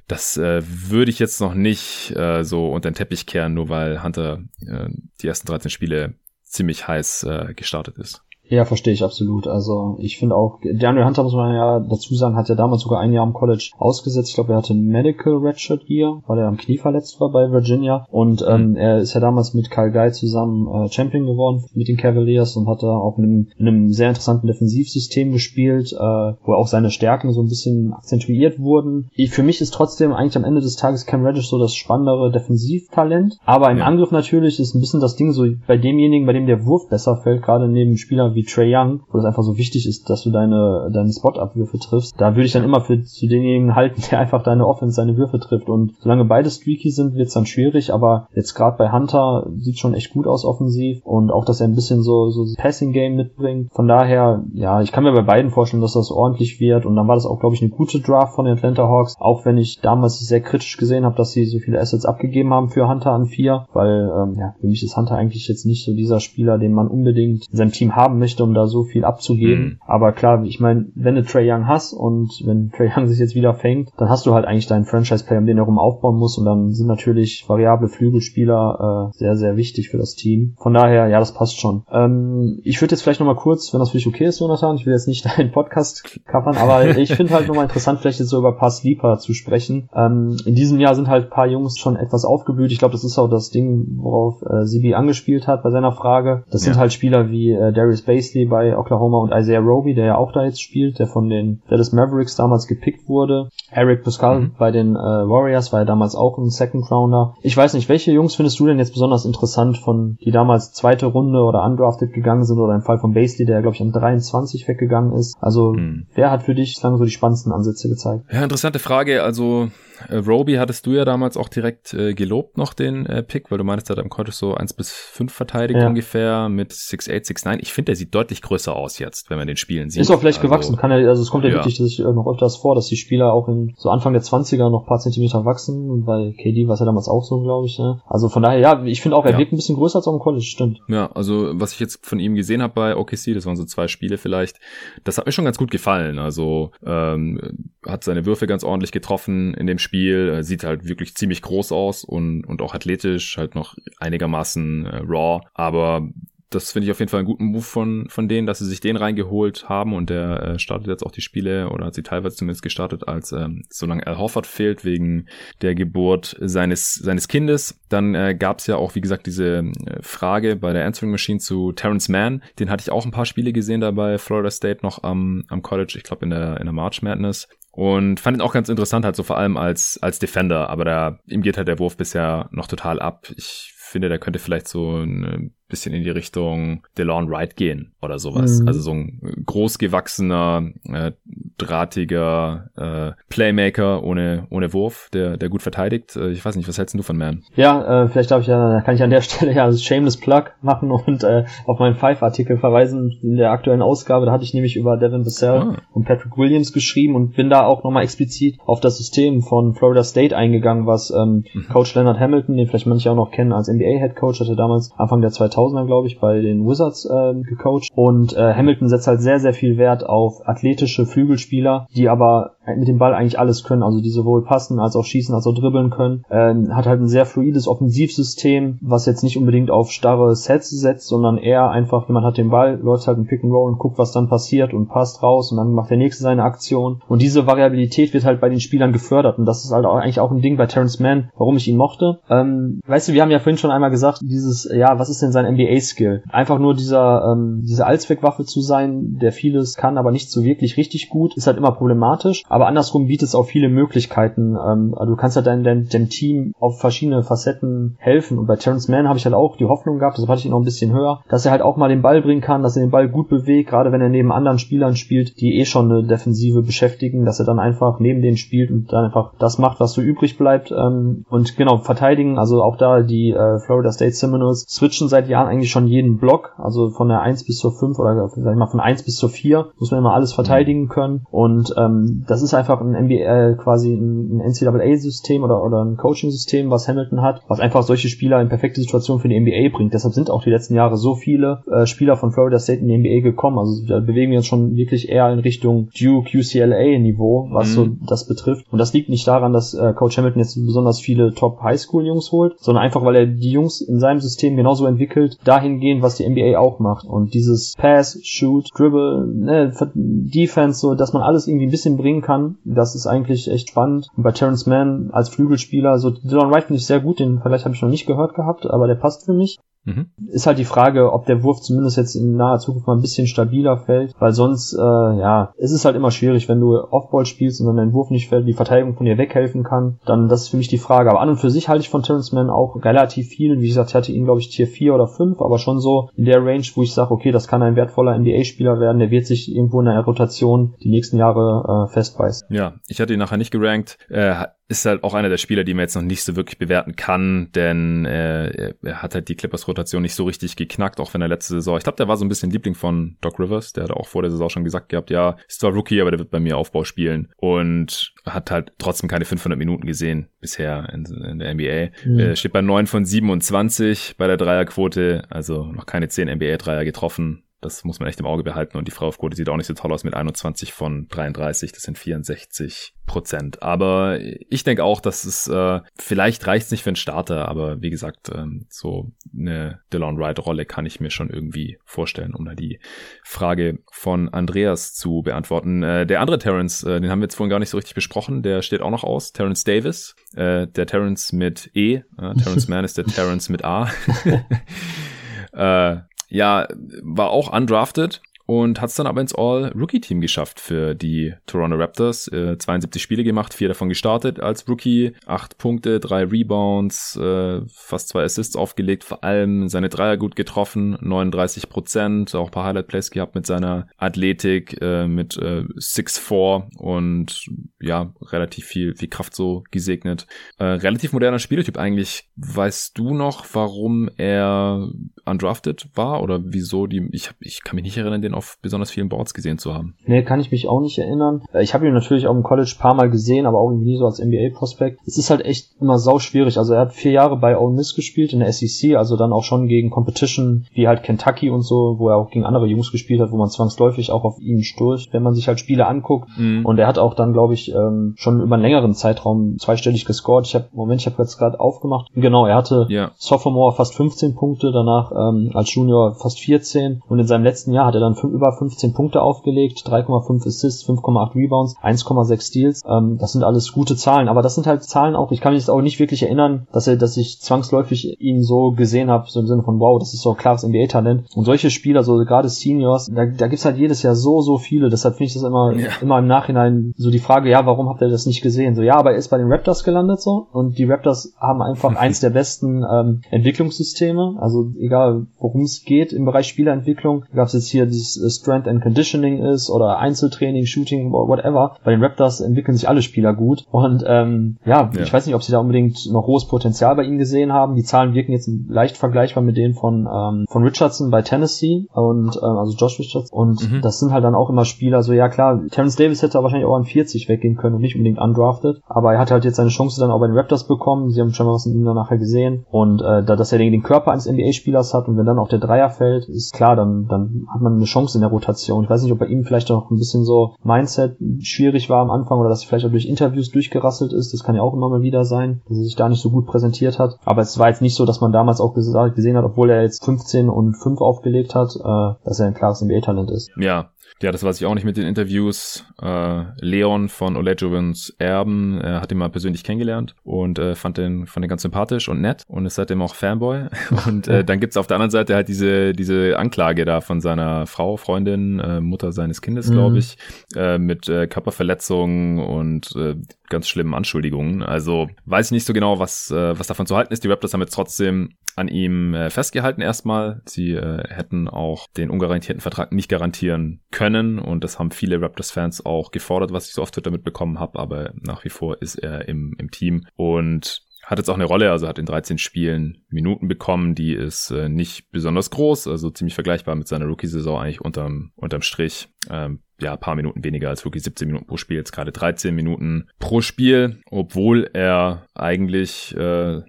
das 0.08 0.38
äh, 0.38 0.64
würde 0.66 1.12
ich 1.12 1.20
jetzt 1.20 1.40
noch 1.40 1.54
nicht 1.54 2.16
äh, 2.16 2.44
so 2.44 2.72
unter 2.72 2.90
den 2.90 2.96
Teppich 2.96 3.28
kehren, 3.28 3.54
nur 3.54 3.70
weil 3.70 4.02
Hunter 4.02 4.42
äh, 4.66 4.90
die 5.22 5.28
ersten 5.28 5.46
13 5.46 5.70
Spiele 5.70 6.16
ziemlich 6.42 6.88
heiß 6.88 7.24
äh, 7.24 7.54
gestartet 7.56 8.00
ist. 8.00 8.24
Ja, 8.52 8.66
verstehe 8.66 8.94
ich 8.94 9.02
absolut. 9.02 9.48
Also 9.48 9.96
ich 10.00 10.18
finde 10.18 10.36
auch, 10.36 10.60
Daniel 10.62 11.06
Hunter 11.06 11.24
muss 11.24 11.34
man 11.34 11.56
ja 11.56 11.80
dazu 11.80 12.16
sagen, 12.16 12.36
hat 12.36 12.50
ja 12.50 12.56
damals 12.56 12.82
sogar 12.82 13.00
ein 13.00 13.14
Jahr 13.14 13.26
im 13.26 13.32
College 13.32 13.72
ausgesetzt. 13.78 14.28
Ich 14.28 14.36
glaube, 14.36 14.52
er 14.52 14.58
hatte 14.58 14.74
Medical 14.74 15.38
Redshirt 15.38 15.90
Year, 15.90 16.22
weil 16.28 16.38
er 16.38 16.50
am 16.50 16.58
Knie 16.58 16.78
verletzt 16.78 17.22
war 17.22 17.32
bei 17.32 17.50
Virginia. 17.50 18.06
Und 18.12 18.44
ähm, 18.46 18.72
mhm. 18.72 18.76
er 18.76 18.98
ist 18.98 19.14
ja 19.14 19.22
damals 19.22 19.54
mit 19.54 19.72
Kyle 19.72 19.94
Guy 19.94 20.12
zusammen 20.12 20.68
äh, 20.68 20.92
Champion 20.92 21.28
geworden 21.28 21.64
mit 21.74 21.88
den 21.88 21.96
Cavaliers 21.96 22.58
und 22.58 22.68
hat 22.68 22.84
da 22.84 22.90
auch 22.90 23.18
in 23.20 23.24
einem, 23.24 23.48
in 23.58 23.68
einem 23.70 23.90
sehr 23.94 24.10
interessanten 24.10 24.48
Defensivsystem 24.48 25.32
gespielt, 25.32 25.94
äh, 25.94 25.98
wo 25.98 26.54
auch 26.54 26.68
seine 26.68 26.92
Stärken 26.92 27.32
so 27.32 27.42
ein 27.42 27.48
bisschen 27.48 27.94
akzentuiert 27.94 28.60
wurden. 28.60 29.10
Ich, 29.14 29.32
für 29.32 29.44
mich 29.44 29.62
ist 29.62 29.74
trotzdem 29.74 30.12
eigentlich 30.12 30.36
am 30.36 30.44
Ende 30.44 30.60
des 30.60 30.76
Tages 30.76 31.06
Cam 31.06 31.26
Reddish 31.26 31.48
so 31.48 31.58
das 31.58 31.74
spannendere 31.74 32.34
Defensivtalent. 32.34 33.38
Aber 33.46 33.72
im 33.72 33.78
ja. 33.78 33.86
Angriff 33.86 34.12
natürlich 34.12 34.60
ist 34.60 34.76
ein 34.76 34.82
bisschen 34.82 35.00
das 35.00 35.16
Ding 35.16 35.32
so 35.32 35.46
bei 35.68 35.78
demjenigen, 35.78 36.28
bei 36.28 36.34
dem 36.34 36.48
der 36.48 36.66
Wurf 36.66 36.90
besser 36.90 37.16
fällt, 37.16 37.44
gerade 37.44 37.70
neben 37.70 37.96
Spieler 37.96 38.36
wie 38.36 38.41
wie 38.42 38.46
Trey 38.46 38.76
Young, 38.76 39.02
wo 39.12 39.20
es 39.20 39.26
einfach 39.26 39.44
so 39.44 39.58
wichtig 39.58 39.88
ist, 39.88 40.10
dass 40.10 40.24
du 40.24 40.32
deine, 40.32 40.90
deine 40.94 41.12
Spot-Abwürfe 41.12 41.78
triffst, 41.78 42.14
da 42.18 42.36
würde 42.36 42.46
ich 42.46 42.52
dann 42.52 42.64
immer 42.64 42.82
für 42.82 43.02
zu 43.04 43.28
denjenigen 43.28 43.76
halten, 43.76 44.02
der 44.12 44.20
einfach 44.20 44.44
deine 44.44 44.68
Offense, 44.68 44.96
seine 44.96 45.18
Würfe 45.18 45.40
trifft. 45.40 45.70
Und 45.70 45.94
solange 46.00 46.26
beide 46.26 46.50
streaky 46.50 46.92
sind, 46.92 47.16
wird 47.16 47.28
es 47.28 47.34
dann 47.34 47.46
schwierig, 47.46 47.94
aber 47.94 48.28
jetzt 48.34 48.54
gerade 48.54 48.78
bei 48.78 48.92
Hunter 48.92 49.48
sieht 49.58 49.80
schon 49.80 49.94
echt 49.94 50.14
gut 50.14 50.28
aus 50.28 50.46
offensiv 50.46 51.02
und 51.04 51.32
auch, 51.32 51.46
dass 51.46 51.62
er 51.62 51.68
ein 51.68 51.76
bisschen 51.76 52.02
so, 52.02 52.30
so 52.30 52.46
Passing-Game 52.58 53.16
mitbringt. 53.16 53.72
Von 53.74 53.88
daher, 53.88 54.44
ja, 54.54 54.82
ich 54.82 54.92
kann 54.92 55.04
mir 55.04 55.14
bei 55.14 55.22
beiden 55.22 55.52
vorstellen, 55.52 55.82
dass 55.82 55.94
das 55.94 56.12
ordentlich 56.12 56.60
wird 56.60 56.86
und 56.86 56.96
dann 56.96 57.08
war 57.08 57.16
das 57.16 57.26
auch, 57.26 57.40
glaube 57.40 57.56
ich, 57.56 57.62
eine 57.62 57.72
gute 57.72 58.00
Draft 58.00 58.36
von 58.36 58.46
den 58.46 58.58
Atlanta 58.58 58.88
Hawks, 58.88 59.16
auch 59.20 59.46
wenn 59.46 59.58
ich 59.58 59.80
damals 59.82 60.20
sehr 60.20 60.42
kritisch 60.42 60.78
gesehen 60.78 61.06
habe, 61.06 61.16
dass 61.16 61.32
sie 61.32 61.46
so 61.46 61.60
viele 61.60 61.80
Assets 61.80 62.06
abgegeben 62.06 62.54
haben 62.54 62.70
für 62.70 62.88
Hunter 62.88 63.12
an 63.12 63.26
vier, 63.26 63.66
weil 63.74 64.12
ähm, 64.16 64.36
ja, 64.38 64.56
für 64.60 64.68
mich 64.68 64.84
ist 64.84 64.98
Hunter 64.98 65.16
eigentlich 65.16 65.48
jetzt 65.48 65.66
nicht 65.66 65.86
so 65.86 65.94
dieser 65.94 66.20
Spieler, 66.20 66.58
den 66.58 66.74
man 66.74 66.88
unbedingt 66.88 67.46
in 67.52 67.58
seinem 67.58 67.72
Team 67.72 67.96
haben 67.96 68.20
möchte 68.20 68.31
möchte, 68.32 68.44
um 68.44 68.54
da 68.54 68.68
so 68.68 68.84
viel 68.84 69.04
abzugeben. 69.06 69.64
Mhm. 69.64 69.78
Aber 69.86 70.12
klar, 70.14 70.44
ich 70.44 70.60
meine, 70.60 70.88
wenn 70.96 71.16
du 71.16 71.24
Trey 71.24 71.50
Young 71.52 71.68
hast 71.68 71.94
und 71.94 72.30
wenn 72.46 72.72
Trey 72.72 72.90
Young 72.96 73.08
sich 73.08 73.20
jetzt 73.20 73.36
wieder 73.36 73.54
fängt, 73.54 73.90
dann 73.98 74.10
hast 74.10 74.26
du 74.26 74.34
halt 74.34 74.46
eigentlich 74.46 74.68
deinen 74.68 74.86
Franchise-Player, 74.86 75.40
um 75.40 75.46
den 75.46 75.58
herum 75.58 75.80
aufbauen 75.80 76.18
musst 76.18 76.38
und 76.38 76.46
dann 76.46 76.72
sind 76.72 76.88
natürlich 76.88 77.46
variable 77.48 77.90
Flügelspieler 77.90 79.12
äh, 79.12 79.18
sehr, 79.18 79.36
sehr 79.36 79.58
wichtig 79.58 79.90
für 79.90 79.98
das 79.98 80.16
Team. 80.16 80.56
Von 80.58 80.74
daher, 80.74 81.08
ja, 81.08 81.20
das 81.20 81.34
passt 81.34 81.60
schon. 81.60 81.84
Ähm, 81.92 82.60
ich 82.64 82.82
würde 82.82 82.94
jetzt 82.94 83.02
vielleicht 83.02 83.20
nochmal 83.20 83.36
kurz, 83.36 83.74
wenn 83.74 83.80
das 83.80 83.92
für 83.92 83.98
dich 83.98 84.08
okay 84.08 84.26
ist, 84.26 84.40
Jonathan, 84.40 84.76
ich 84.76 84.86
will 84.86 84.94
jetzt 84.94 85.08
nicht 85.08 85.26
deinen 85.38 85.52
Podcast 85.52 86.20
covern, 86.26 86.58
aber 86.58 86.98
ich 86.98 87.14
finde 87.14 87.34
halt 87.34 87.48
nochmal 87.48 87.66
interessant, 87.66 88.00
vielleicht 88.00 88.20
jetzt 88.20 88.30
so 88.30 88.38
über 88.38 88.54
ein 88.54 88.58
paar 88.58 88.72
Sleeper 88.72 89.18
zu 89.18 89.34
sprechen. 89.34 89.90
Ähm, 89.94 90.38
in 90.46 90.56
diesem 90.56 90.80
Jahr 90.80 90.96
sind 90.96 91.08
halt 91.08 91.26
ein 91.26 91.30
paar 91.30 91.48
Jungs 91.48 91.78
schon 91.78 91.96
etwas 91.96 92.26
aufgeblüht. 92.26 92.72
Ich 92.72 92.80
glaube, 92.80 92.94
das 92.94 93.04
ist 93.04 93.18
auch 93.18 93.30
das 93.30 93.50
Ding, 93.50 93.98
worauf 93.98 94.42
äh, 94.44 94.66
Sibi 94.66 94.94
angespielt 94.94 95.48
hat 95.48 95.64
bei 95.64 95.72
seiner 95.72 95.92
Frage. 95.92 96.44
Das 96.52 96.66
ja. 96.66 96.72
sind 96.72 96.80
halt 96.80 96.94
Spieler 96.94 97.30
wie 97.30 97.52
äh, 97.52 97.74
Darius 97.74 98.04
Bass 98.04 98.21
Paisley 98.22 98.46
bei 98.46 98.78
Oklahoma 98.78 99.18
und 99.20 99.32
Isaiah 99.32 99.60
Roby, 99.60 99.94
der 99.94 100.06
ja 100.06 100.18
auch 100.18 100.32
da 100.32 100.46
jetzt 100.46 100.62
spielt, 100.62 101.00
der 101.00 101.08
von 101.08 101.30
den 101.30 101.62
Dallas 101.70 101.92
Mavericks 101.92 102.36
damals 102.36 102.68
gepickt 102.68 103.10
wurde. 103.10 103.50
Eric 103.72 104.04
Pascal 104.04 104.42
mhm. 104.42 104.52
bei 104.58 104.72
den 104.72 104.96
äh, 104.96 105.00
Warriors 105.00 105.74
war 105.74 105.80
ja 105.80 105.86
damals 105.86 106.16
auch 106.16 106.38
ein 106.38 106.50
Second 106.50 106.90
Rounder. 106.92 107.36
Ich 107.42 107.58
weiß 107.58 107.74
nicht, 107.74 107.90
welche 107.90 108.12
Jungs 108.12 108.36
findest 108.36 108.60
du 108.60 108.68
denn 108.68 108.78
jetzt 108.78 108.94
besonders 108.94 109.26
interessant 109.26 109.78
von, 109.78 110.18
die 110.24 110.32
damals 110.32 110.74
zweite 110.74 111.08
Runde 111.08 111.40
oder 111.40 111.64
undrafted 111.64 112.14
gegangen 112.14 112.44
sind 112.44 112.60
oder 112.60 112.76
im 112.76 112.82
Fall 112.82 113.00
von 113.00 113.14
Basley, 113.14 113.46
der 113.46 113.62
glaube 113.62 113.76
ich 113.76 113.82
an 113.82 113.92
23 113.92 114.68
weggegangen 114.68 115.14
ist. 115.14 115.36
Also 115.40 115.74
mhm. 115.74 116.06
wer 116.14 116.32
hat 116.32 116.44
für 116.44 116.54
dich 116.54 116.76
sagen 116.78 116.98
so 116.98 117.06
die 117.06 117.12
spannendsten 117.12 117.52
Ansätze 117.52 117.90
gezeigt? 117.90 118.26
Ja, 118.32 118.44
interessante 118.44 118.80
Frage. 118.80 119.24
Also 119.24 119.70
äh, 120.10 120.18
Roby 120.18 120.56
hattest 120.56 120.86
du 120.86 120.92
ja 120.92 121.06
damals 121.06 121.38
auch 121.38 121.50
direkt 121.50 121.94
äh, 121.94 122.14
gelobt 122.14 122.58
noch 122.58 122.74
den 122.74 123.06
äh, 123.06 123.24
Pick, 123.24 123.52
weil 123.52 123.58
du 123.58 123.64
meinst, 123.64 123.90
er 123.90 123.98
hat 123.98 124.04
am 124.04 124.10
College 124.10 124.36
so 124.36 124.54
1 124.54 124.74
bis 124.74 124.92
5 124.92 125.32
verteidigt 125.32 125.80
ja. 125.80 125.88
ungefähr 125.88 126.50
mit 126.50 126.72
6'8, 126.72 127.28
6'9. 127.28 127.60
Ich 127.62 127.74
finde, 127.74 127.92
der 127.92 127.96
sieht 128.02 128.14
deutlich 128.14 128.42
größer 128.42 128.76
aus 128.76 129.00
jetzt, 129.00 129.30
wenn 129.30 129.38
man 129.38 129.48
den 129.48 129.58
Spielen 129.58 129.90
sieht. 129.90 130.02
Ist 130.02 130.12
auch 130.12 130.20
vielleicht 130.20 130.40
also, 130.40 130.50
gewachsen, 130.50 130.76
kann 130.76 130.92
er, 130.92 131.08
also 131.08 131.22
es 131.22 131.30
kommt 131.30 131.44
ja, 131.44 131.52
ja. 131.52 131.56
wirklich 131.58 131.78
dass 131.78 131.88
ich, 131.88 132.00
äh, 132.00 132.04
noch 132.04 132.28
öfters 132.28 132.58
vor, 132.58 132.76
dass 132.76 132.88
die 132.88 132.98
Spieler 132.98 133.34
auch 133.34 133.48
in 133.48 133.74
so 133.78 133.90
Anfang 133.90 134.14
der 134.14 134.22
20er 134.22 134.70
noch 134.70 134.86
paar 134.86 135.00
Zentimeter 135.00 135.46
wachsen 135.46 136.04
bei 136.06 136.34
KD 136.38 136.68
war 136.68 136.74
es 136.74 136.80
ja 136.80 136.86
damals 136.86 137.08
auch 137.08 137.24
so, 137.24 137.42
glaube 137.42 137.68
ich. 137.68 137.80
Ne? 137.80 138.02
Also 138.08 138.28
von 138.28 138.44
daher, 138.44 138.60
ja, 138.60 138.84
ich 138.84 139.02
finde 139.02 139.16
auch, 139.16 139.26
er 139.26 139.32
ja. 139.32 139.38
wirkt 139.38 139.54
ein 139.54 139.56
bisschen 139.56 139.76
größer 139.76 139.98
als 139.98 140.08
auch 140.08 140.14
im 140.14 140.20
College, 140.20 140.44
stimmt. 140.44 140.80
Ja, 140.88 141.12
also 141.14 141.52
was 141.54 141.74
ich 141.74 141.80
jetzt 141.80 142.06
von 142.06 142.20
ihm 142.20 142.36
gesehen 142.36 142.62
habe 142.62 142.74
bei 142.74 142.98
OKC, 142.98 143.34
das 143.34 143.46
waren 143.46 143.56
so 143.56 143.66
zwei 143.66 143.88
Spiele 143.88 144.18
vielleicht, 144.18 144.60
das 145.04 145.18
hat 145.18 145.26
mir 145.26 145.32
schon 145.32 145.46
ganz 145.46 145.58
gut 145.58 145.72
gefallen. 145.72 146.20
Also 146.20 146.72
ähm, 146.86 147.70
hat 147.86 148.04
seine 148.04 148.26
Würfe 148.26 148.48
ganz 148.48 148.64
ordentlich 148.64 148.92
getroffen 148.92 149.54
in 149.54 149.68
dem 149.68 149.78
Spiel, 149.78 150.44
sieht 150.44 150.64
halt 150.64 150.72
halt 150.72 150.88
wirklich 150.88 151.16
ziemlich 151.16 151.42
groß 151.42 151.72
aus 151.72 152.04
und, 152.04 152.44
und 152.46 152.62
auch 152.62 152.74
athletisch, 152.74 153.38
halt 153.38 153.56
noch 153.56 153.76
einigermaßen 154.00 154.86
äh, 154.86 154.98
raw. 155.08 155.42
Aber 155.54 156.08
das 156.52 156.74
finde 156.74 156.86
ich 156.86 156.92
auf 156.92 157.00
jeden 157.00 157.10
Fall 157.10 157.20
einen 157.20 157.28
guten 157.28 157.46
Move 157.46 157.64
von, 157.64 158.08
von 158.10 158.28
denen, 158.28 158.46
dass 158.46 158.60
sie 158.60 158.66
sich 158.66 158.82
den 158.82 158.98
reingeholt 158.98 159.70
haben 159.70 159.94
und 159.94 160.10
der 160.10 160.44
äh, 160.44 160.60
startet 160.60 160.88
jetzt 160.88 161.04
auch 161.04 161.12
die 161.12 161.22
Spiele 161.22 161.70
oder 161.70 161.86
hat 161.86 161.96
sie 161.96 162.04
teilweise 162.04 162.36
zumindest 162.36 162.62
gestartet, 162.62 163.08
als 163.08 163.32
ähm, 163.32 163.64
solange 163.70 164.06
Al 164.06 164.18
Hoffert 164.18 164.46
fehlt 164.46 164.84
wegen 164.84 165.28
der 165.62 165.76
Geburt 165.76 166.36
seines, 166.42 166.96
seines 166.96 167.28
Kindes. 167.28 167.80
Dann 167.90 168.16
äh, 168.16 168.36
gab 168.36 168.60
es 168.60 168.68
ja 168.68 168.76
auch, 168.76 168.96
wie 168.96 169.02
gesagt, 169.02 169.26
diese 169.26 169.60
äh, 169.60 170.02
Frage 170.02 170.58
bei 170.58 170.74
der 170.74 170.86
Answering 170.86 171.12
Machine 171.12 171.40
zu 171.40 171.72
Terrence 171.72 172.10
Mann. 172.10 172.44
Den 172.60 172.70
hatte 172.70 172.82
ich 172.82 172.92
auch 172.92 173.06
ein 173.06 173.12
paar 173.12 173.26
Spiele 173.26 173.54
gesehen 173.54 173.82
da 173.82 173.92
bei 173.92 174.18
Florida 174.18 174.52
State 174.52 174.82
noch 174.84 175.04
am, 175.04 175.44
am 175.48 175.62
College, 175.62 175.94
ich 175.96 176.04
glaube 176.04 176.26
in 176.26 176.32
der, 176.32 176.58
in 176.58 176.66
der 176.66 176.74
March 176.74 177.02
Madness. 177.02 177.48
Und 177.72 178.20
fand 178.20 178.38
ihn 178.38 178.42
auch 178.42 178.54
ganz 178.54 178.68
interessant, 178.68 179.06
halt 179.06 179.16
so 179.16 179.24
vor 179.24 179.38
allem 179.38 179.56
als, 179.56 179.98
als 180.02 180.20
Defender, 180.20 180.70
aber 180.70 180.84
da, 180.84 181.20
ihm 181.28 181.42
geht 181.42 181.56
halt 181.56 181.70
der 181.70 181.80
Wurf 181.80 181.96
bisher 181.96 182.50
noch 182.52 182.68
total 182.68 183.00
ab. 183.00 183.32
Ich 183.38 183.74
finde, 183.78 184.10
der 184.10 184.20
könnte 184.20 184.40
vielleicht 184.40 184.68
so 184.68 184.98
ein 184.98 185.54
bisschen 185.72 185.94
in 185.96 186.04
die 186.04 186.10
Richtung 186.12 186.84
DeLon 186.98 187.30
Wright 187.30 187.56
gehen 187.56 187.94
oder 188.02 188.20
sowas. 188.20 188.60
Mhm. 188.60 188.68
Also 188.68 188.82
so 188.82 188.92
ein 188.92 189.44
großgewachsener, 189.46 190.70
äh, 190.84 191.12
drahtiger 191.58 192.70
äh, 192.76 193.12
Playmaker 193.30 194.04
ohne, 194.04 194.46
ohne 194.50 194.74
Wurf, 194.74 195.10
der, 195.14 195.38
der 195.38 195.50
gut 195.50 195.62
verteidigt. 195.62 196.16
Äh, 196.16 196.30
ich 196.32 196.44
weiß 196.44 196.56
nicht, 196.56 196.68
was 196.68 196.78
hältst 196.78 196.94
du 196.94 197.02
von 197.02 197.18
Man? 197.18 197.44
Ja, 197.56 198.04
äh, 198.04 198.08
vielleicht 198.10 198.32
darf 198.32 198.42
ich 198.42 198.48
ja, 198.48 198.82
kann 198.82 198.96
ich 198.96 199.04
an 199.04 199.10
der 199.10 199.22
Stelle 199.22 199.54
ja 199.54 199.72
Shameless 199.72 200.18
Plug 200.18 200.44
machen 200.62 200.92
und 200.92 201.24
äh, 201.24 201.46
auf 201.66 201.80
meinen 201.80 201.96
Five-Artikel 201.96 202.58
verweisen 202.58 203.18
in 203.22 203.38
der 203.38 203.52
aktuellen 203.52 203.82
Ausgabe. 203.82 204.26
Da 204.26 204.32
hatte 204.32 204.44
ich 204.44 204.54
nämlich 204.54 204.76
über 204.76 204.98
Devin 204.98 205.26
Vassell 205.26 205.60
ah. 205.60 205.78
und 205.94 206.06
Patrick 206.06 206.38
Williams 206.38 206.74
geschrieben 206.74 207.16
und 207.16 207.36
bin 207.36 207.50
da 207.50 207.66
auch 207.66 207.84
nochmal 207.84 208.04
explizit 208.04 208.58
auf 208.66 208.82
das 208.82 208.98
System 208.98 209.42
von 209.42 209.74
Florida 209.74 210.04
State 210.04 210.36
eingegangen, 210.36 210.86
was 210.86 211.12
ähm, 211.12 211.46
mhm. 211.54 211.68
Coach 211.72 211.96
Leonard 211.96 212.20
Hamilton, 212.20 212.58
den 212.58 212.68
vielleicht 212.68 212.88
manche 212.88 213.10
auch 213.10 213.16
noch 213.16 213.32
kennen 213.32 213.54
als 213.54 213.70
NBA-Head 213.70 214.16
Coach, 214.16 214.42
hatte 214.42 214.56
damals 214.56 214.92
Anfang 214.98 215.22
der 215.22 215.32
2000 215.32 215.61
2000er, 215.62 215.86
glaube 215.86 216.08
ich, 216.08 216.20
bei 216.20 216.42
den 216.42 216.68
Wizards 216.68 217.06
äh, 217.06 217.34
gecoacht. 217.42 217.90
Und 217.96 218.34
äh, 218.34 218.54
Hamilton 218.54 218.90
setzt 218.90 219.08
halt 219.08 219.22
sehr, 219.22 219.40
sehr 219.40 219.54
viel 219.54 219.78
Wert 219.78 220.06
auf 220.06 220.48
athletische 220.48 221.06
Flügelspieler, 221.06 221.88
die 221.96 222.10
aber 222.10 222.56
mit 222.66 222.88
dem 222.88 222.98
Ball 222.98 223.14
eigentlich 223.14 223.40
alles 223.40 223.64
können, 223.64 223.84
also 223.84 224.02
die 224.02 224.10
sowohl 224.10 224.44
passen 224.44 224.80
als 224.80 224.96
auch 224.96 225.06
schießen 225.06 225.34
als 225.34 225.48
auch 225.48 225.54
dribbeln 225.54 225.90
können. 225.90 226.24
Ähm, 226.30 226.76
hat 226.76 226.86
halt 226.86 227.02
ein 227.02 227.08
sehr 227.08 227.26
fluides 227.26 227.68
Offensivsystem, 227.68 228.78
was 228.82 229.06
jetzt 229.06 229.24
nicht 229.24 229.38
unbedingt 229.38 229.72
auf 229.72 229.92
starre 229.92 230.36
Sets 230.36 230.70
setzt, 230.70 231.08
sondern 231.08 231.38
eher 231.38 231.70
einfach, 231.70 232.08
jemand 232.08 232.26
hat 232.26 232.38
den 232.38 232.50
Ball, 232.50 232.80
läuft 232.82 233.08
halt 233.08 233.18
ein 233.18 233.26
Pick 233.26 233.44
and 233.44 233.52
Roll 233.52 233.72
und 233.72 233.80
guckt, 233.80 233.98
was 233.98 234.12
dann 234.12 234.30
passiert 234.30 234.74
und 234.74 234.88
passt 234.88 235.24
raus 235.24 235.52
und 235.52 235.58
dann 235.58 235.74
macht 235.74 235.90
der 235.90 235.98
nächste 235.98 236.24
seine 236.24 236.44
Aktion. 236.44 237.02
Und 237.08 237.22
diese 237.22 237.48
Variabilität 237.48 238.14
wird 238.14 238.26
halt 238.26 238.42
bei 238.42 238.50
den 238.50 238.60
Spielern 238.60 238.94
gefördert 238.94 239.40
und 239.40 239.46
das 239.46 239.66
ist 239.66 239.72
halt 239.72 239.86
auch, 239.86 239.96
eigentlich 239.96 240.20
auch 240.20 240.32
ein 240.32 240.42
Ding 240.42 240.58
bei 240.58 240.68
Terrence 240.68 241.00
Mann, 241.00 241.30
warum 241.36 241.58
ich 241.58 241.68
ihn 241.68 241.78
mochte. 241.78 242.20
Ähm, 242.30 242.80
weißt 242.86 243.10
du, 243.10 243.14
wir 243.14 243.22
haben 243.22 243.32
ja 243.32 243.40
vorhin 243.40 243.58
schon 243.58 243.72
einmal 243.72 243.92
gesagt, 243.92 244.20
dieses, 244.22 244.70
ja, 244.72 245.00
was 245.00 245.10
ist 245.10 245.22
denn 245.22 245.32
sein 245.32 245.52
NBA-Skill? 245.52 246.24
Einfach 246.30 246.60
nur 246.60 246.76
dieser, 246.76 247.34
ähm, 247.34 247.62
diese 247.64 247.86
Allzweckwaffe 247.86 248.46
zu 248.46 248.62
sein, 248.62 249.18
der 249.20 249.32
vieles 249.32 249.76
kann, 249.76 249.98
aber 249.98 250.12
nicht 250.12 250.30
so 250.30 250.44
wirklich 250.44 250.78
richtig 250.78 251.10
gut, 251.10 251.36
ist 251.36 251.48
halt 251.48 251.58
immer 251.58 251.72
problematisch. 251.72 252.44
Aber 252.52 252.61
aber 252.62 252.68
andersrum 252.68 253.08
bietet 253.08 253.30
es 253.30 253.34
auch 253.34 253.48
viele 253.48 253.70
Möglichkeiten. 253.70 254.56
Ähm, 254.56 254.94
also 254.96 255.14
du 255.14 255.16
kannst 255.16 255.36
halt 255.36 255.48
dein, 255.48 255.64
dein, 255.64 255.88
deinem 255.90 256.10
Team 256.10 256.54
auf 256.60 256.80
verschiedene 256.80 257.24
Facetten 257.24 257.96
helfen. 257.98 258.38
Und 258.38 258.46
bei 258.46 258.56
Terrence 258.56 258.88
Mann 258.88 259.08
habe 259.08 259.18
ich 259.18 259.26
halt 259.26 259.34
auch 259.34 259.58
die 259.58 259.66
Hoffnung 259.66 259.98
gehabt, 259.98 260.20
das 260.20 260.28
hatte 260.28 260.42
ich 260.42 260.46
noch 260.46 260.60
ein 260.60 260.64
bisschen 260.64 260.94
höher, 260.94 261.22
dass 261.28 261.44
er 261.44 261.52
halt 261.52 261.64
auch 261.64 261.76
mal 261.76 261.90
den 261.90 262.04
Ball 262.04 262.22
bringen 262.22 262.42
kann, 262.42 262.62
dass 262.62 262.78
er 262.78 262.86
den 262.86 262.92
Ball 262.92 263.10
gut 263.10 263.30
bewegt, 263.30 263.72
gerade 263.72 263.92
wenn 263.92 264.02
er 264.02 264.10
neben 264.10 264.32
anderen 264.32 264.60
Spielern 264.60 264.96
spielt, 264.96 265.42
die 265.42 265.58
eh 265.58 265.66
schon 265.66 265.92
eine 265.92 266.04
Defensive 266.04 266.62
beschäftigen, 266.62 267.26
dass 267.26 267.40
er 267.40 267.46
dann 267.48 267.58
einfach 267.58 268.00
neben 268.00 268.22
denen 268.22 268.38
spielt 268.38 268.70
und 268.70 268.94
dann 268.94 269.06
einfach 269.06 269.34
das 269.40 269.58
macht, 269.58 269.80
was 269.80 269.94
so 269.94 270.02
übrig 270.04 270.38
bleibt. 270.38 270.72
Ähm, 270.72 271.26
und 271.32 271.58
genau, 271.58 271.80
verteidigen, 271.80 272.38
also 272.38 272.62
auch 272.62 272.78
da 272.78 273.02
die 273.02 273.32
äh, 273.32 273.58
Florida 273.58 273.92
State 273.92 274.14
Seminoles 274.14 274.68
switchen 274.70 275.08
seit 275.08 275.28
Jahren 275.28 275.48
eigentlich 275.48 275.72
schon 275.72 275.88
jeden 275.88 276.20
Block, 276.20 276.54
also 276.60 276.92
von 276.92 277.10
der 277.10 277.22
1 277.22 277.44
bis 277.48 277.58
zur 277.58 277.72
5 277.72 277.98
oder 277.98 278.30
sag 278.30 278.38
ich 278.38 278.60
mal 278.60 278.68
von 278.68 278.80
1 278.80 279.02
bis 279.02 279.16
zur 279.16 279.30
4 279.30 279.72
muss 279.80 279.90
man 279.90 280.00
immer 280.00 280.14
alles 280.14 280.34
verteidigen 280.34 280.90
können. 280.90 281.26
Und 281.32 281.74
ähm, 281.76 282.24
das 282.28 282.41
ist 282.42 282.54
einfach 282.54 282.82
ein 282.82 282.92
NBA 282.92 283.54
quasi 283.54 283.94
ein, 283.94 284.38
ein 284.38 284.52
NCAA-System 284.52 285.44
oder, 285.44 285.64
oder 285.64 285.84
ein 285.84 285.98
Coaching-System, 285.98 286.70
was 286.70 286.88
Hamilton 286.88 287.22
hat, 287.22 287.42
was 287.48 287.60
einfach 287.60 287.84
solche 287.84 288.10
Spieler 288.10 288.42
in 288.42 288.50
perfekte 288.50 288.82
Situationen 288.82 289.22
für 289.22 289.30
die 289.30 289.40
NBA 289.40 289.76
bringt. 289.76 289.94
Deshalb 289.94 290.14
sind 290.14 290.30
auch 290.30 290.44
die 290.44 290.50
letzten 290.50 290.76
Jahre 290.76 290.98
so 290.98 291.16
viele 291.16 291.64
äh, 291.72 291.86
Spieler 291.86 292.18
von 292.18 292.32
Florida 292.32 292.60
State 292.60 292.82
in 292.82 292.88
die 292.88 292.98
NBA 292.98 293.22
gekommen. 293.22 293.60
Also 293.60 293.86
da 293.86 294.00
bewegen 294.00 294.32
wir 294.32 294.40
uns 294.40 294.48
schon 294.48 294.76
wirklich 294.76 295.10
eher 295.10 295.32
in 295.32 295.40
Richtung 295.40 295.90
Duke, 295.98 296.38
UCLA-Niveau, 296.38 297.50
was 297.52 297.70
mhm. 297.70 297.74
so 297.74 297.88
das 298.08 298.28
betrifft. 298.28 298.66
Und 298.72 298.80
das 298.80 298.94
liegt 298.94 299.10
nicht 299.10 299.28
daran, 299.28 299.54
dass 299.54 299.74
äh, 299.74 299.94
Coach 299.94 300.18
Hamilton 300.18 300.42
jetzt 300.42 300.56
besonders 300.56 301.00
viele 301.00 301.34
Top-Highschool-Jungs 301.34 302.32
holt, 302.32 302.60
sondern 302.60 302.84
einfach, 302.84 303.04
weil 303.04 303.16
er 303.16 303.26
die 303.26 303.52
Jungs 303.52 303.82
in 303.82 304.00
seinem 304.00 304.20
System 304.20 304.56
genauso 304.56 304.86
entwickelt, 304.86 305.38
dahingehend, 305.44 306.02
was 306.02 306.16
die 306.16 306.28
NBA 306.28 306.58
auch 306.58 306.80
macht. 306.80 307.06
Und 307.06 307.34
dieses 307.34 307.76
Pass, 307.78 308.20
Shoot, 308.24 308.70
Dribble, 308.76 309.28
ne, 309.28 309.74
Defense, 309.94 310.80
so, 310.80 310.96
dass 310.96 311.14
man 311.14 311.22
alles 311.22 311.48
irgendwie 311.48 311.68
ein 311.68 311.72
bisschen 311.72 311.98
bringen 311.98 312.22
kann, 312.22 312.31
das 312.64 312.96
ist 312.96 313.08
eigentlich 313.08 313.50
echt 313.50 313.70
spannend. 313.70 314.10
Und 314.16 314.24
bei 314.24 314.32
Terrence 314.32 314.66
Mann 314.66 315.10
als 315.12 315.30
Flügelspieler, 315.30 316.00
so 316.00 316.10
Dylan 316.10 316.52
Wright 316.52 316.66
finde 316.66 316.80
ich 316.80 316.86
sehr 316.86 317.00
gut, 317.00 317.20
den 317.20 317.42
vielleicht 317.42 317.66
habe 317.66 317.76
ich 317.76 317.82
noch 317.82 317.90
nicht 317.90 318.06
gehört 318.06 318.36
gehabt, 318.36 318.66
aber 318.66 318.88
der 318.88 318.96
passt 318.96 319.26
für 319.26 319.34
mich. 319.34 319.60
Mhm. 319.84 320.12
Ist 320.28 320.48
halt 320.48 320.60
die 320.60 320.66
Frage, 320.66 321.12
ob 321.12 321.26
der 321.26 321.44
Wurf 321.44 321.62
zumindest 321.62 321.98
jetzt 321.98 322.16
in 322.16 322.36
naher 322.36 322.60
Zukunft 322.60 322.88
mal 322.88 322.96
ein 322.96 323.02
bisschen 323.02 323.28
stabiler 323.28 323.78
fällt, 323.78 324.14
weil 324.20 324.32
sonst, 324.32 324.74
äh, 324.74 324.80
ja, 324.82 325.54
es 325.58 325.72
ist 325.72 325.86
halt 325.86 325.96
immer 325.96 326.12
schwierig, 326.12 326.48
wenn 326.50 326.60
du 326.60 326.78
Offball 326.78 327.26
spielst 327.26 327.62
und 327.62 327.68
dann 327.68 327.78
dein 327.78 327.94
Wurf 327.94 328.10
nicht 328.10 328.30
fällt, 328.30 328.48
die 328.48 328.54
Verteidigung 328.54 328.96
von 328.96 329.06
dir 329.06 329.18
weghelfen 329.18 329.64
kann, 329.64 330.00
dann 330.06 330.28
das 330.30 330.44
ist 330.44 330.50
für 330.50 330.58
mich 330.58 330.68
die 330.68 330.78
Frage. 330.78 331.10
Aber 331.10 331.22
an 331.22 331.30
und 331.30 331.38
für 331.38 331.50
sich 331.50 331.68
halte 331.68 331.82
ich 331.82 331.90
von 331.90 332.04
Terrence 332.04 332.32
Mann 332.32 332.50
auch 332.50 332.76
relativ 332.84 333.28
viel. 333.28 333.60
Wie 333.60 333.68
gesagt, 333.68 333.90
ich 333.90 333.96
hatte 333.96 334.12
ihn, 334.12 334.26
glaube 334.26 334.40
ich, 334.40 334.50
Tier 334.50 334.68
4 334.68 334.94
oder 334.94 335.08
5, 335.08 335.42
aber 335.42 335.58
schon 335.58 335.80
so 335.80 336.10
in 336.16 336.26
der 336.26 336.44
Range, 336.46 336.66
wo 336.76 336.84
ich 336.84 336.94
sage, 336.94 337.12
okay, 337.12 337.32
das 337.32 337.48
kann 337.48 337.64
ein 337.64 337.76
wertvoller 337.76 338.18
NBA-Spieler 338.18 338.80
werden, 338.80 339.00
der 339.00 339.12
wird 339.12 339.26
sich 339.26 339.54
irgendwo 339.54 339.80
in 339.80 339.88
der 339.88 340.00
Rotation 340.02 340.76
die 340.84 340.90
nächsten 340.90 341.18
Jahre 341.18 341.88
äh, 341.90 341.94
festbeißen. 341.94 342.48
Ja, 342.52 342.76
ich 342.88 343.00
hatte 343.00 343.14
ihn 343.14 343.20
nachher 343.20 343.38
nicht 343.38 343.52
gerankt. 343.52 343.98
Äh, 344.10 344.46
ist 344.72 344.86
halt 344.86 345.04
auch 345.04 345.14
einer 345.14 345.28
der 345.28 345.38
Spieler, 345.38 345.66
die 345.66 345.74
man 345.74 345.82
jetzt 345.82 345.96
noch 345.96 346.02
nicht 346.02 346.24
so 346.24 346.38
wirklich 346.38 346.58
bewerten 346.58 346.96
kann, 346.96 347.50
denn 347.54 348.06
äh, 348.06 348.74
er 348.82 349.02
hat 349.02 349.14
halt 349.14 349.28
die 349.28 349.36
Clippers-Rotation 349.36 350.02
nicht 350.02 350.16
so 350.16 350.24
richtig 350.24 350.56
geknackt, 350.56 351.02
auch 351.02 351.14
wenn 351.14 351.22
er 351.22 351.28
letzte 351.28 351.56
Saison, 351.56 351.78
ich 351.78 351.84
glaube, 351.84 351.98
der 351.98 352.08
war 352.08 352.16
so 352.16 352.24
ein 352.24 352.30
bisschen 352.30 352.52
Liebling 352.52 352.74
von 352.74 353.18
Doc 353.20 353.38
Rivers, 353.38 353.74
der 353.74 353.84
hat 353.84 353.92
auch 353.92 354.08
vor 354.08 354.22
der 354.22 354.32
Saison 354.32 354.50
schon 354.50 354.64
gesagt 354.64 354.90
gehabt, 354.90 355.10
ja, 355.12 355.36
ist 355.48 355.60
zwar 355.60 355.74
Rookie, 355.74 356.00
aber 356.00 356.12
der 356.12 356.20
wird 356.20 356.32
bei 356.32 356.40
mir 356.40 356.58
Aufbau 356.58 356.86
spielen 356.86 357.30
und 357.36 358.14
hat 358.26 358.50
halt 358.50 358.72
trotzdem 358.78 359.10
keine 359.10 359.26
500 359.26 359.60
Minuten 359.60 359.86
gesehen 359.86 360.30
bisher 360.40 360.90
in, 360.94 361.06
in 361.06 361.40
der 361.40 361.54
NBA. 361.54 361.90
Mhm. 362.10 362.20
Äh, 362.20 362.36
steht 362.38 362.54
bei 362.54 362.62
9 362.62 362.88
von 362.88 363.04
27 363.04 364.16
bei 364.18 364.28
der 364.28 364.38
Dreierquote, 364.38 365.26
also 365.30 365.66
noch 365.66 365.86
keine 365.86 366.08
10 366.08 366.30
NBA-Dreier 366.30 366.86
getroffen. 366.86 367.44
Das 367.62 367.84
muss 367.84 368.00
man 368.00 368.10
echt 368.10 368.20
im 368.20 368.26
Auge 368.26 368.44
behalten. 368.44 368.78
Und 368.78 368.88
die 368.88 368.92
Freiwurfquote 368.92 369.36
sieht 369.36 369.48
auch 369.48 369.56
nicht 369.56 369.68
so 369.68 369.76
toll 369.76 369.94
aus 369.94 370.04
mit 370.04 370.16
21 370.16 370.74
von 370.74 371.08
33. 371.10 371.72
Das 371.72 371.84
sind 371.84 371.98
64 371.98 372.96
Prozent. 373.06 373.62
Aber 373.62 374.20
ich 374.20 374.64
denke 374.64 374.84
auch, 374.84 375.00
dass 375.00 375.26
es, 375.26 375.48
äh, 375.48 375.82
vielleicht 375.96 376.48
reicht 376.48 376.66
es 376.66 376.72
nicht 376.72 376.82
für 376.82 376.90
einen 376.90 376.96
Starter, 376.96 377.48
aber 377.48 377.82
wie 377.82 377.90
gesagt, 377.90 378.32
ähm, 378.34 378.66
so 378.70 379.12
eine 379.38 379.82
Delon 379.94 380.18
Wright-Rolle 380.18 380.66
kann 380.66 380.86
ich 380.86 381.00
mir 381.00 381.12
schon 381.12 381.30
irgendwie 381.30 381.78
vorstellen, 381.84 382.34
um 382.34 382.46
da 382.46 382.56
die 382.56 382.80
Frage 383.24 383.80
von 383.92 384.30
Andreas 384.30 384.94
zu 384.94 385.22
beantworten. 385.22 385.84
Äh, 385.84 386.08
der 386.08 386.22
andere 386.22 386.40
Terrence, 386.40 386.84
äh, 386.84 387.00
den 387.00 387.12
haben 387.12 387.20
wir 387.20 387.26
jetzt 387.26 387.36
vorhin 387.36 387.50
gar 387.50 387.60
nicht 387.60 387.70
so 387.70 387.78
richtig 387.78 387.96
besprochen, 387.96 388.44
der 388.44 388.62
steht 388.62 388.82
auch 388.82 388.92
noch 388.92 389.04
aus. 389.04 389.34
Terrence 389.34 389.64
Davis, 389.64 390.16
äh, 390.36 390.68
der 390.68 390.88
Terrence 390.88 391.34
mit 391.34 391.70
E. 391.76 391.96
Äh, 391.96 392.02
Terrence 392.18 392.68
Mann 392.70 392.86
ist 392.86 392.98
der 392.98 393.06
Terrence 393.06 393.50
mit 393.50 393.64
A. 393.66 393.92
äh, 395.54 395.98
ja, 396.32 396.68
war 397.04 397.30
auch 397.30 397.52
undrafted 397.52 398.22
und 398.52 398.82
hat 398.82 398.90
es 398.90 398.98
dann 398.98 399.08
aber 399.08 399.22
ins 399.22 399.34
All-Rookie-Team 399.34 400.20
geschafft 400.20 400.60
für 400.60 400.94
die 400.94 401.34
Toronto 401.46 401.78
Raptors. 401.78 402.28
Äh, 402.28 402.58
72 402.58 403.02
Spiele 403.02 403.24
gemacht, 403.24 403.54
vier 403.54 403.70
davon 403.70 403.88
gestartet 403.88 404.42
als 404.42 404.68
Rookie, 404.68 405.14
acht 405.26 405.58
Punkte, 405.58 406.02
drei 406.02 406.26
Rebounds, 406.26 407.16
äh, 407.16 407.62
fast 407.70 408.10
zwei 408.10 408.24
Assists 408.26 408.58
aufgelegt, 408.58 409.06
vor 409.06 409.24
allem 409.24 409.70
seine 409.70 409.88
Dreier 409.88 410.18
gut 410.18 410.36
getroffen, 410.36 410.98
39 411.00 411.70
Prozent, 411.70 412.36
auch 412.36 412.48
ein 412.48 412.52
paar 412.52 412.66
Highlight-Plays 412.66 413.12
gehabt 413.12 413.36
mit 413.36 413.46
seiner 413.46 413.88
Athletik, 413.96 414.82
äh, 414.82 415.08
mit 415.08 415.38
äh, 415.38 415.64
6'4 415.78 416.76
und 416.76 417.46
ja, 417.80 418.14
relativ 418.22 418.66
viel, 418.66 418.96
viel 418.96 419.08
Kraft 419.08 419.34
so 419.34 419.64
gesegnet. 419.72 420.28
Äh, 420.58 420.66
relativ 420.66 421.14
moderner 421.14 421.40
Spieltyp 421.40 421.78
eigentlich. 421.78 422.30
Weißt 422.36 422.98
du 422.98 423.14
noch, 423.14 423.46
warum 423.54 424.10
er 424.18 424.90
undrafted 425.24 425.88
war 425.96 426.22
oder 426.22 426.42
wieso 426.44 426.86
die, 426.86 427.08
ich, 427.14 427.30
hab, 427.30 427.38
ich 427.40 427.64
kann 427.64 427.76
mich 427.76 427.86
nicht 427.86 427.96
erinnern, 427.96 428.22
den 428.22 428.34
auf 428.34 428.41
besonders 428.62 428.92
vielen 428.92 429.10
Boards 429.10 429.34
gesehen 429.34 429.58
zu 429.58 429.74
haben. 429.74 429.96
Nee, 430.06 430.24
kann 430.24 430.40
ich 430.40 430.52
mich 430.52 430.68
auch 430.68 430.82
nicht 430.82 430.98
erinnern. 430.98 431.42
Äh, 431.54 431.64
ich 431.64 431.74
habe 431.74 431.88
ihn 431.88 431.94
natürlich 431.94 432.28
auch 432.28 432.36
im 432.36 432.44
College 432.44 432.76
paar 432.80 432.94
Mal 432.94 433.10
gesehen, 433.10 433.46
aber 433.46 433.60
auch 433.60 433.70
irgendwie 433.70 433.92
nie 433.92 433.98
so 433.98 434.06
als 434.06 434.20
NBA-Prospekt. 434.20 435.00
Es 435.06 435.18
ist 435.18 435.30
halt 435.30 435.46
echt 435.46 435.70
immer 435.80 435.98
sau 435.98 436.20
schwierig. 436.20 436.58
Also 436.58 436.74
er 436.74 436.82
hat 436.82 436.94
vier 436.94 437.12
Jahre 437.12 437.38
bei 437.38 437.58
Ole 437.58 437.74
Miss 437.74 437.96
gespielt 437.96 438.34
in 438.34 438.40
der 438.40 438.52
SEC, 438.52 438.96
also 438.96 439.18
dann 439.18 439.34
auch 439.34 439.44
schon 439.44 439.68
gegen 439.68 439.90
Competition 439.90 440.66
wie 440.74 440.88
halt 440.88 441.04
Kentucky 441.04 441.50
und 441.50 441.62
so, 441.62 441.96
wo 441.98 442.10
er 442.10 442.18
auch 442.18 442.30
gegen 442.30 442.46
andere 442.46 442.68
Jungs 442.68 442.92
gespielt 442.92 443.22
hat, 443.22 443.32
wo 443.32 443.38
man 443.38 443.50
zwangsläufig 443.50 444.12
auch 444.12 444.24
auf 444.24 444.40
ihn 444.40 444.64
stößt, 444.64 445.14
wenn 445.14 445.24
man 445.24 445.34
sich 445.34 445.48
halt 445.48 445.60
Spiele 445.60 445.88
anguckt. 445.88 446.30
Mhm. 446.38 446.66
Und 446.66 446.80
er 446.80 446.88
hat 446.88 446.98
auch 446.98 447.14
dann, 447.14 447.34
glaube 447.34 447.54
ich, 447.54 447.74
ähm, 447.74 448.14
schon 448.18 448.42
über 448.42 448.56
einen 448.56 448.64
längeren 448.64 448.94
Zeitraum 448.94 449.58
zweistellig 449.58 450.06
gescored. 450.06 450.46
Ich 450.46 450.56
habe, 450.56 450.68
Moment, 450.74 451.02
ich 451.02 451.08
habe 451.08 451.22
jetzt 451.22 451.38
gerade 451.38 451.60
aufgemacht. 451.60 452.08
Genau, 452.16 452.46
er 452.46 452.56
hatte 452.56 452.88
yeah. 452.90 453.12
Sophomore 453.18 453.74
fast 453.74 453.96
15 453.96 454.36
Punkte, 454.36 454.72
danach 454.72 455.12
ähm, 455.12 455.52
als 455.54 455.74
Junior 455.74 456.16
fast 456.16 456.40
14 456.40 457.02
und 457.08 457.20
in 457.20 457.28
seinem 457.28 457.44
letzten 457.44 457.74
Jahr 457.74 457.88
hat 457.88 457.96
er 457.96 458.00
dann 458.00 458.16
über 458.30 458.54
15 458.54 458.94
Punkte 458.94 459.22
aufgelegt, 459.22 459.80
3,5 459.86 460.46
Assists, 460.48 460.88
5,8 460.88 461.36
Rebounds, 461.36 461.76
1,6 461.82 462.42
Steals. 462.42 462.82
Ähm, 462.88 463.18
das 463.18 463.34
sind 463.34 463.44
alles 463.44 463.72
gute 463.72 463.96
Zahlen, 463.96 464.28
aber 464.28 464.42
das 464.42 464.56
sind 464.56 464.68
halt 464.68 464.84
Zahlen 464.84 465.16
auch, 465.16 465.32
ich 465.32 465.42
kann 465.42 465.54
mich 465.54 465.62
jetzt 465.62 465.70
auch 465.70 465.82
nicht 465.82 466.00
wirklich 466.00 466.24
erinnern, 466.24 466.68
dass 466.72 466.88
er, 466.88 466.98
dass 466.98 467.18
ich 467.18 467.42
zwangsläufig 467.42 468.22
ihn 468.22 468.44
so 468.44 468.72
gesehen 468.72 469.10
habe, 469.10 469.30
so 469.30 469.40
im 469.40 469.48
Sinne 469.48 469.64
von 469.64 469.80
wow, 469.80 470.00
das 470.00 470.14
ist 470.14 470.22
so 470.22 470.32
ein 470.32 470.38
klares 470.38 470.64
NBA-Talent. 470.64 471.26
Und 471.36 471.46
solche 471.46 471.70
Spieler, 471.70 472.04
so 472.04 472.18
gerade 472.18 472.50
Seniors, 472.50 473.10
da, 473.14 473.26
da 473.26 473.48
gibt's 473.48 473.66
halt 473.66 473.78
jedes 473.78 474.04
Jahr 474.04 474.16
so, 474.16 474.42
so 474.42 474.58
viele. 474.58 474.90
Deshalb 474.90 475.16
finde 475.16 475.28
ich 475.28 475.34
das 475.34 475.44
immer, 475.44 475.74
ja. 475.74 475.90
immer 476.02 476.20
im 476.20 476.28
Nachhinein 476.28 476.94
so 476.98 477.10
die 477.10 477.20
Frage, 477.20 477.50
ja, 477.50 477.66
warum 477.66 477.90
habt 477.90 478.02
ihr 478.02 478.10
das 478.10 478.26
nicht 478.26 478.42
gesehen? 478.42 478.76
So, 478.76 478.82
ja, 478.82 478.96
aber 478.96 479.12
er 479.12 479.18
ist 479.18 479.30
bei 479.30 479.38
den 479.38 479.52
Raptors 479.52 479.84
gelandet 479.84 480.22
so 480.22 480.48
und 480.52 480.78
die 480.78 480.86
Raptors 480.86 481.34
haben 481.40 481.62
einfach 481.62 481.96
eins 481.96 482.20
der 482.20 482.30
besten 482.30 482.84
ähm, 482.84 483.22
Entwicklungssysteme. 483.32 484.38
Also 484.40 484.72
egal, 484.80 485.28
worum 485.40 485.62
es 485.62 485.84
geht 485.84 486.14
im 486.14 486.26
Bereich 486.26 486.48
Spielerentwicklung, 486.48 487.26
gab 487.34 487.48
es 487.48 487.54
jetzt 487.54 487.68
hier 487.68 487.86
dieses 487.86 488.11
äh, 488.18 488.30
Strength 488.30 488.68
and 488.68 488.82
Conditioning 488.82 489.44
ist 489.44 489.70
oder 489.70 490.00
Einzeltraining, 490.00 490.66
Shooting, 490.66 491.12
whatever. 491.12 491.78
Bei 491.84 491.92
den 491.92 492.04
Raptors 492.04 492.42
entwickeln 492.42 492.76
sich 492.76 492.90
alle 492.90 493.02
Spieler 493.02 493.34
gut 493.34 493.66
und 493.72 494.04
ähm, 494.08 494.58
ja, 494.66 494.90
ja, 494.94 495.02
ich 495.02 495.14
weiß 495.14 495.26
nicht, 495.26 495.36
ob 495.36 495.44
sie 495.44 495.52
da 495.52 495.60
unbedingt 495.60 496.12
noch 496.12 496.28
hohes 496.28 496.46
Potenzial 496.46 496.96
bei 496.96 497.04
ihnen 497.04 497.18
gesehen 497.18 497.54
haben. 497.54 497.76
Die 497.76 497.84
Zahlen 497.84 498.14
wirken 498.14 498.32
jetzt 498.32 498.50
leicht 498.68 498.98
vergleichbar 498.98 499.44
mit 499.44 499.58
denen 499.58 499.74
von 499.74 500.08
ähm, 500.12 500.46
von 500.50 500.64
Richardson 500.64 501.12
bei 501.12 501.22
Tennessee 501.22 501.88
und 501.94 502.36
ähm, 502.36 502.58
also 502.58 502.76
Josh 502.76 503.00
Richardson 503.00 503.38
und 503.38 503.72
mhm. 503.72 503.82
das 503.82 504.00
sind 504.00 504.12
halt 504.12 504.24
dann 504.24 504.36
auch 504.36 504.50
immer 504.50 504.66
Spieler, 504.66 505.04
so 505.04 505.14
ja 505.14 505.30
klar, 505.30 505.62
Terrence 505.70 505.96
Davis 505.96 506.22
hätte 506.22 506.42
wahrscheinlich 506.42 506.68
auch 506.68 506.76
an 506.76 506.86
40 506.86 507.30
weggehen 507.30 507.56
können 507.56 507.76
und 507.76 507.82
nicht 507.82 507.96
unbedingt 507.96 508.20
undrafted, 508.20 508.82
aber 508.88 509.14
er 509.14 509.20
hat 509.20 509.32
halt 509.32 509.46
jetzt 509.46 509.58
seine 509.58 509.70
Chance 509.70 510.00
dann 510.00 510.12
auch 510.12 510.20
bei 510.20 510.28
den 510.28 510.38
Raptors 510.38 510.68
bekommen. 510.68 511.12
Sie 511.12 511.22
haben 511.22 511.34
schon 511.34 511.46
mal 511.46 511.54
was 511.54 511.66
in 511.66 511.74
ihm 511.74 511.86
dann 511.86 511.96
nachher 511.96 512.18
gesehen 512.18 512.66
und 512.72 513.02
äh, 513.02 513.24
da 513.24 513.36
dass 513.36 513.52
er 513.52 513.58
den, 513.58 513.72
den 513.72 513.84
Körper 513.84 514.12
eines 514.12 514.30
NBA-Spielers 514.30 514.94
hat 514.94 515.08
und 515.08 515.18
wenn 515.18 515.26
dann 515.26 515.40
auch 515.40 515.50
der 515.50 515.60
Dreier 515.60 515.90
fällt, 515.90 516.28
ist 516.30 516.54
klar, 516.54 516.76
dann 516.76 517.08
dann 517.08 517.46
hat 517.54 517.62
man 517.62 517.76
eine 517.76 517.86
Chance 517.86 518.01
in 518.16 518.22
der 518.22 518.30
Rotation. 518.30 518.84
Ich 518.84 518.90
weiß 518.90 519.04
nicht, 519.04 519.12
ob 519.12 519.20
bei 519.20 519.28
ihm 519.28 519.44
vielleicht 519.44 519.72
auch 519.72 519.90
ein 519.90 519.98
bisschen 519.98 520.24
so 520.26 520.56
Mindset 520.64 521.18
schwierig 521.40 521.90
war 521.90 522.02
am 522.02 522.12
Anfang 522.12 522.40
oder 522.40 522.50
dass 522.50 522.64
er 522.64 522.68
vielleicht 522.68 522.86
auch 522.86 522.92
durch 522.92 523.06
Interviews 523.06 523.52
durchgerasselt 523.52 524.14
ist. 524.14 524.34
Das 524.34 524.44
kann 524.44 524.56
ja 524.56 524.62
auch 524.62 524.74
immer 524.74 524.90
mal 524.90 525.02
wieder 525.02 525.26
sein, 525.26 525.62
dass 525.68 525.78
er 525.78 525.84
sich 525.84 525.96
da 525.96 526.10
nicht 526.10 526.22
so 526.22 526.30
gut 526.30 526.46
präsentiert 526.46 527.00
hat. 527.00 527.18
Aber 527.26 527.42
es 527.42 527.58
war 527.60 527.70
jetzt 527.70 527.82
nicht 527.82 527.96
so, 527.96 528.06
dass 528.06 528.22
man 528.22 528.32
damals 528.32 528.60
auch 528.60 528.74
gesehen 528.74 529.38
hat, 529.38 529.46
obwohl 529.46 529.70
er 529.70 529.84
jetzt 529.84 530.04
15 530.04 530.50
und 530.50 530.76
5 530.76 531.02
aufgelegt 531.02 531.56
hat, 531.56 531.76
äh, 531.76 532.26
dass 532.26 532.40
er 532.40 532.48
ein 532.48 532.54
klares 532.54 532.82
NBA-Talent 532.82 533.32
ist. 533.32 533.50
Ja, 533.58 533.90
Ja, 534.22 534.32
das 534.32 534.44
weiß 534.44 534.60
ich 534.60 534.66
auch 534.68 534.76
nicht 534.76 534.84
mit 534.84 534.98
den 534.98 535.08
Interviews. 535.08 535.84
Äh, 536.02 536.44
Leon 536.60 537.10
von 537.10 537.36
Olejovins 537.36 538.14
Erben 538.20 538.80
äh, 538.80 539.00
hat 539.00 539.12
ihn 539.12 539.18
mal 539.18 539.30
persönlich 539.30 539.64
kennengelernt 539.64 540.16
und 540.24 540.60
äh, 540.60 540.76
fand 540.76 540.98
den, 540.98 541.26
fand 541.26 541.44
den 541.44 541.50
ganz 541.50 541.64
sympathisch 541.64 542.08
und 542.08 542.22
nett 542.22 542.44
und 542.48 542.66
ist 542.66 542.76
seitdem 542.76 543.02
auch 543.02 543.16
Fanboy. 543.16 543.66
Und 544.06 544.28
äh, 544.28 544.44
dann 544.44 544.60
gibt's 544.60 544.78
auf 544.78 544.88
der 544.88 544.96
anderen 544.96 545.12
Seite 545.12 545.36
halt 545.36 545.48
diese, 545.48 545.94
diese 545.94 546.38
Anklage 546.38 546.86
da 546.86 547.02
von 547.02 547.22
seiner 547.22 547.68
Frau, 547.68 547.98
Freundin, 547.98 548.60
äh, 548.60 548.80
Mutter 548.80 549.12
seines 549.12 549.42
Kindes, 549.42 549.70
mhm. 549.70 549.74
glaube 549.74 550.00
ich, 550.00 550.18
äh, 550.56 550.78
mit 550.78 551.08
äh, 551.08 551.28
Körperverletzungen 551.28 552.40
und 552.40 552.96
äh, 552.96 553.16
ganz 553.50 553.68
schlimmen 553.68 553.94
Anschuldigungen. 553.94 554.64
Also 554.64 555.10
weiß 555.26 555.48
ich 555.48 555.52
nicht 555.52 555.66
so 555.66 555.74
genau, 555.74 556.00
was, 556.00 556.32
äh, 556.32 556.58
was 556.58 556.68
davon 556.68 556.86
zu 556.86 556.96
halten 556.96 557.14
ist. 557.14 557.24
Die 557.24 557.28
Raptors 557.28 557.54
haben 557.54 557.62
jetzt 557.62 557.74
trotzdem 557.74 558.30
an 558.56 558.68
ihm 558.68 559.14
äh, 559.14 559.30
festgehalten 559.30 559.82
erstmal. 559.82 560.42
Sie 560.46 560.72
äh, 560.72 561.04
hätten 561.08 561.48
auch 561.48 561.88
den 561.96 562.10
ungarantierten 562.10 562.62
Vertrag 562.62 562.92
nicht 562.92 563.10
garantieren 563.10 563.82
können 563.92 564.11
und 564.16 564.64
das 564.64 564.80
haben 564.80 564.92
viele 564.92 565.22
Raptors-Fans 565.22 565.86
auch 565.86 566.12
gefordert, 566.12 566.52
was 566.52 566.68
ich 566.68 566.74
so 566.74 566.82
oft 566.82 567.06
damit 567.06 567.24
bekommen 567.24 567.60
habe, 567.60 567.80
aber 567.80 568.14
nach 568.16 568.44
wie 568.44 568.50
vor 568.50 568.82
ist 568.82 568.96
er 568.96 569.28
im, 569.28 569.56
im 569.58 569.72
Team 569.72 570.06
und 570.16 570.84
hat 571.04 571.18
jetzt 571.18 571.30
auch 571.30 571.36
eine 571.36 571.46
Rolle, 571.46 571.72
also 571.72 571.88
hat 571.88 572.00
in 572.00 572.06
13 572.06 572.38
Spielen 572.38 573.04
Minuten 573.10 573.48
bekommen, 573.48 573.96
die 573.96 574.14
ist 574.14 574.52
äh, 574.52 574.70
nicht 574.70 575.12
besonders 575.12 575.50
groß, 575.50 575.88
also 575.88 576.10
ziemlich 576.10 576.36
vergleichbar 576.36 576.76
mit 576.76 576.88
seiner 576.88 577.06
Rookie-Saison 577.06 577.60
eigentlich 577.60 577.82
unterm, 577.82 578.32
unterm 578.36 578.62
Strich. 578.62 579.10
Ähm, 579.30 579.62
ja, 579.80 579.98
paar 579.98 580.16
Minuten 580.16 580.44
weniger 580.44 580.70
als 580.70 580.86
Rookie, 580.86 581.00
17 581.00 581.28
Minuten 581.28 581.48
pro 581.48 581.58
Spiel, 581.58 581.78
jetzt 581.78 581.92
gerade 581.92 582.12
13 582.12 582.54
Minuten 582.54 583.10
pro 583.20 583.42
Spiel, 583.42 584.02
obwohl 584.10 584.70
er 584.74 585.26
eigentlich 585.34 586.16
äh, 586.16 586.62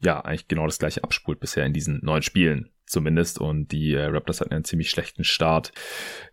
ja, 0.00 0.20
eigentlich 0.20 0.48
genau 0.48 0.66
das 0.66 0.78
gleiche 0.78 1.02
abspult 1.02 1.40
bisher 1.40 1.64
in 1.64 1.72
diesen 1.72 2.00
neun 2.02 2.22
Spielen 2.22 2.70
zumindest. 2.88 3.38
Und 3.38 3.72
die 3.72 3.94
äh, 3.94 4.04
Raptors 4.04 4.40
hatten 4.40 4.52
einen 4.52 4.64
ziemlich 4.64 4.90
schlechten 4.90 5.24
Start. 5.24 5.72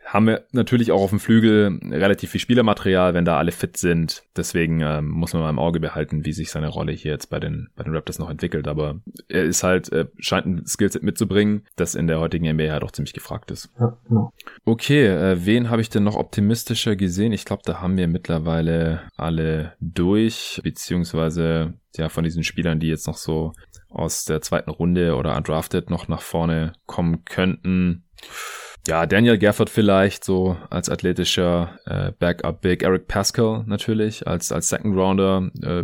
Haben 0.05 0.27
wir 0.27 0.45
natürlich 0.51 0.91
auch 0.91 1.01
auf 1.01 1.09
dem 1.09 1.19
Flügel 1.19 1.79
relativ 1.91 2.31
viel 2.31 2.41
Spielermaterial, 2.41 3.13
wenn 3.13 3.25
da 3.25 3.37
alle 3.37 3.51
fit 3.51 3.77
sind. 3.77 4.23
Deswegen 4.35 4.81
ähm, 4.81 5.09
muss 5.09 5.33
man 5.33 5.41
mal 5.41 5.49
im 5.49 5.59
Auge 5.59 5.79
behalten, 5.79 6.25
wie 6.25 6.33
sich 6.33 6.51
seine 6.51 6.67
Rolle 6.67 6.91
hier 6.91 7.11
jetzt 7.11 7.29
bei 7.29 7.39
den, 7.39 7.69
bei 7.75 7.83
den 7.83 7.93
Raptors 7.93 8.19
noch 8.19 8.29
entwickelt. 8.29 8.67
Aber 8.67 8.99
er 9.27 9.43
ist 9.43 9.63
halt, 9.63 9.91
äh, 9.91 10.05
scheint 10.19 10.45
ein 10.45 10.65
Skillset 10.65 11.03
mitzubringen, 11.03 11.65
das 11.75 11.95
in 11.95 12.07
der 12.07 12.19
heutigen 12.19 12.51
NBA 12.51 12.71
halt 12.71 12.83
auch 12.83 12.91
ziemlich 12.91 13.13
gefragt 13.13 13.51
ist. 13.51 13.69
Ja, 13.79 13.97
genau. 14.07 14.31
Okay, 14.63 15.07
äh, 15.07 15.45
wen 15.45 15.69
habe 15.69 15.81
ich 15.81 15.89
denn 15.89 16.03
noch 16.03 16.15
optimistischer 16.15 16.95
gesehen? 16.95 17.33
Ich 17.33 17.45
glaube, 17.45 17.63
da 17.65 17.81
haben 17.81 17.97
wir 17.97 18.07
mittlerweile 18.07 19.01
alle 19.17 19.73
durch, 19.79 20.59
beziehungsweise 20.63 21.73
ja, 21.97 22.09
von 22.09 22.23
diesen 22.23 22.43
Spielern, 22.43 22.79
die 22.79 22.87
jetzt 22.87 23.07
noch 23.07 23.17
so 23.17 23.53
aus 23.95 24.25
der 24.25 24.41
zweiten 24.41 24.69
Runde 24.69 25.15
oder 25.15 25.35
undrafted 25.35 25.89
noch 25.89 26.07
nach 26.07 26.21
vorne 26.21 26.73
kommen 26.85 27.25
könnten. 27.25 28.03
Ja, 28.87 29.07
Daniel 29.07 29.37
Gafford 29.39 29.69
vielleicht 29.69 30.23
so 30.23 30.57
als 30.69 30.89
athletischer 30.89 31.79
äh, 31.85 32.11
Backup 32.19 32.61
Big, 32.61 32.83
Eric 32.83 33.07
Pascal 33.07 33.63
natürlich 33.65 34.27
als 34.27 34.51
als 34.51 34.69
Second 34.69 34.95
Rounder, 34.95 35.49
äh, 35.63 35.83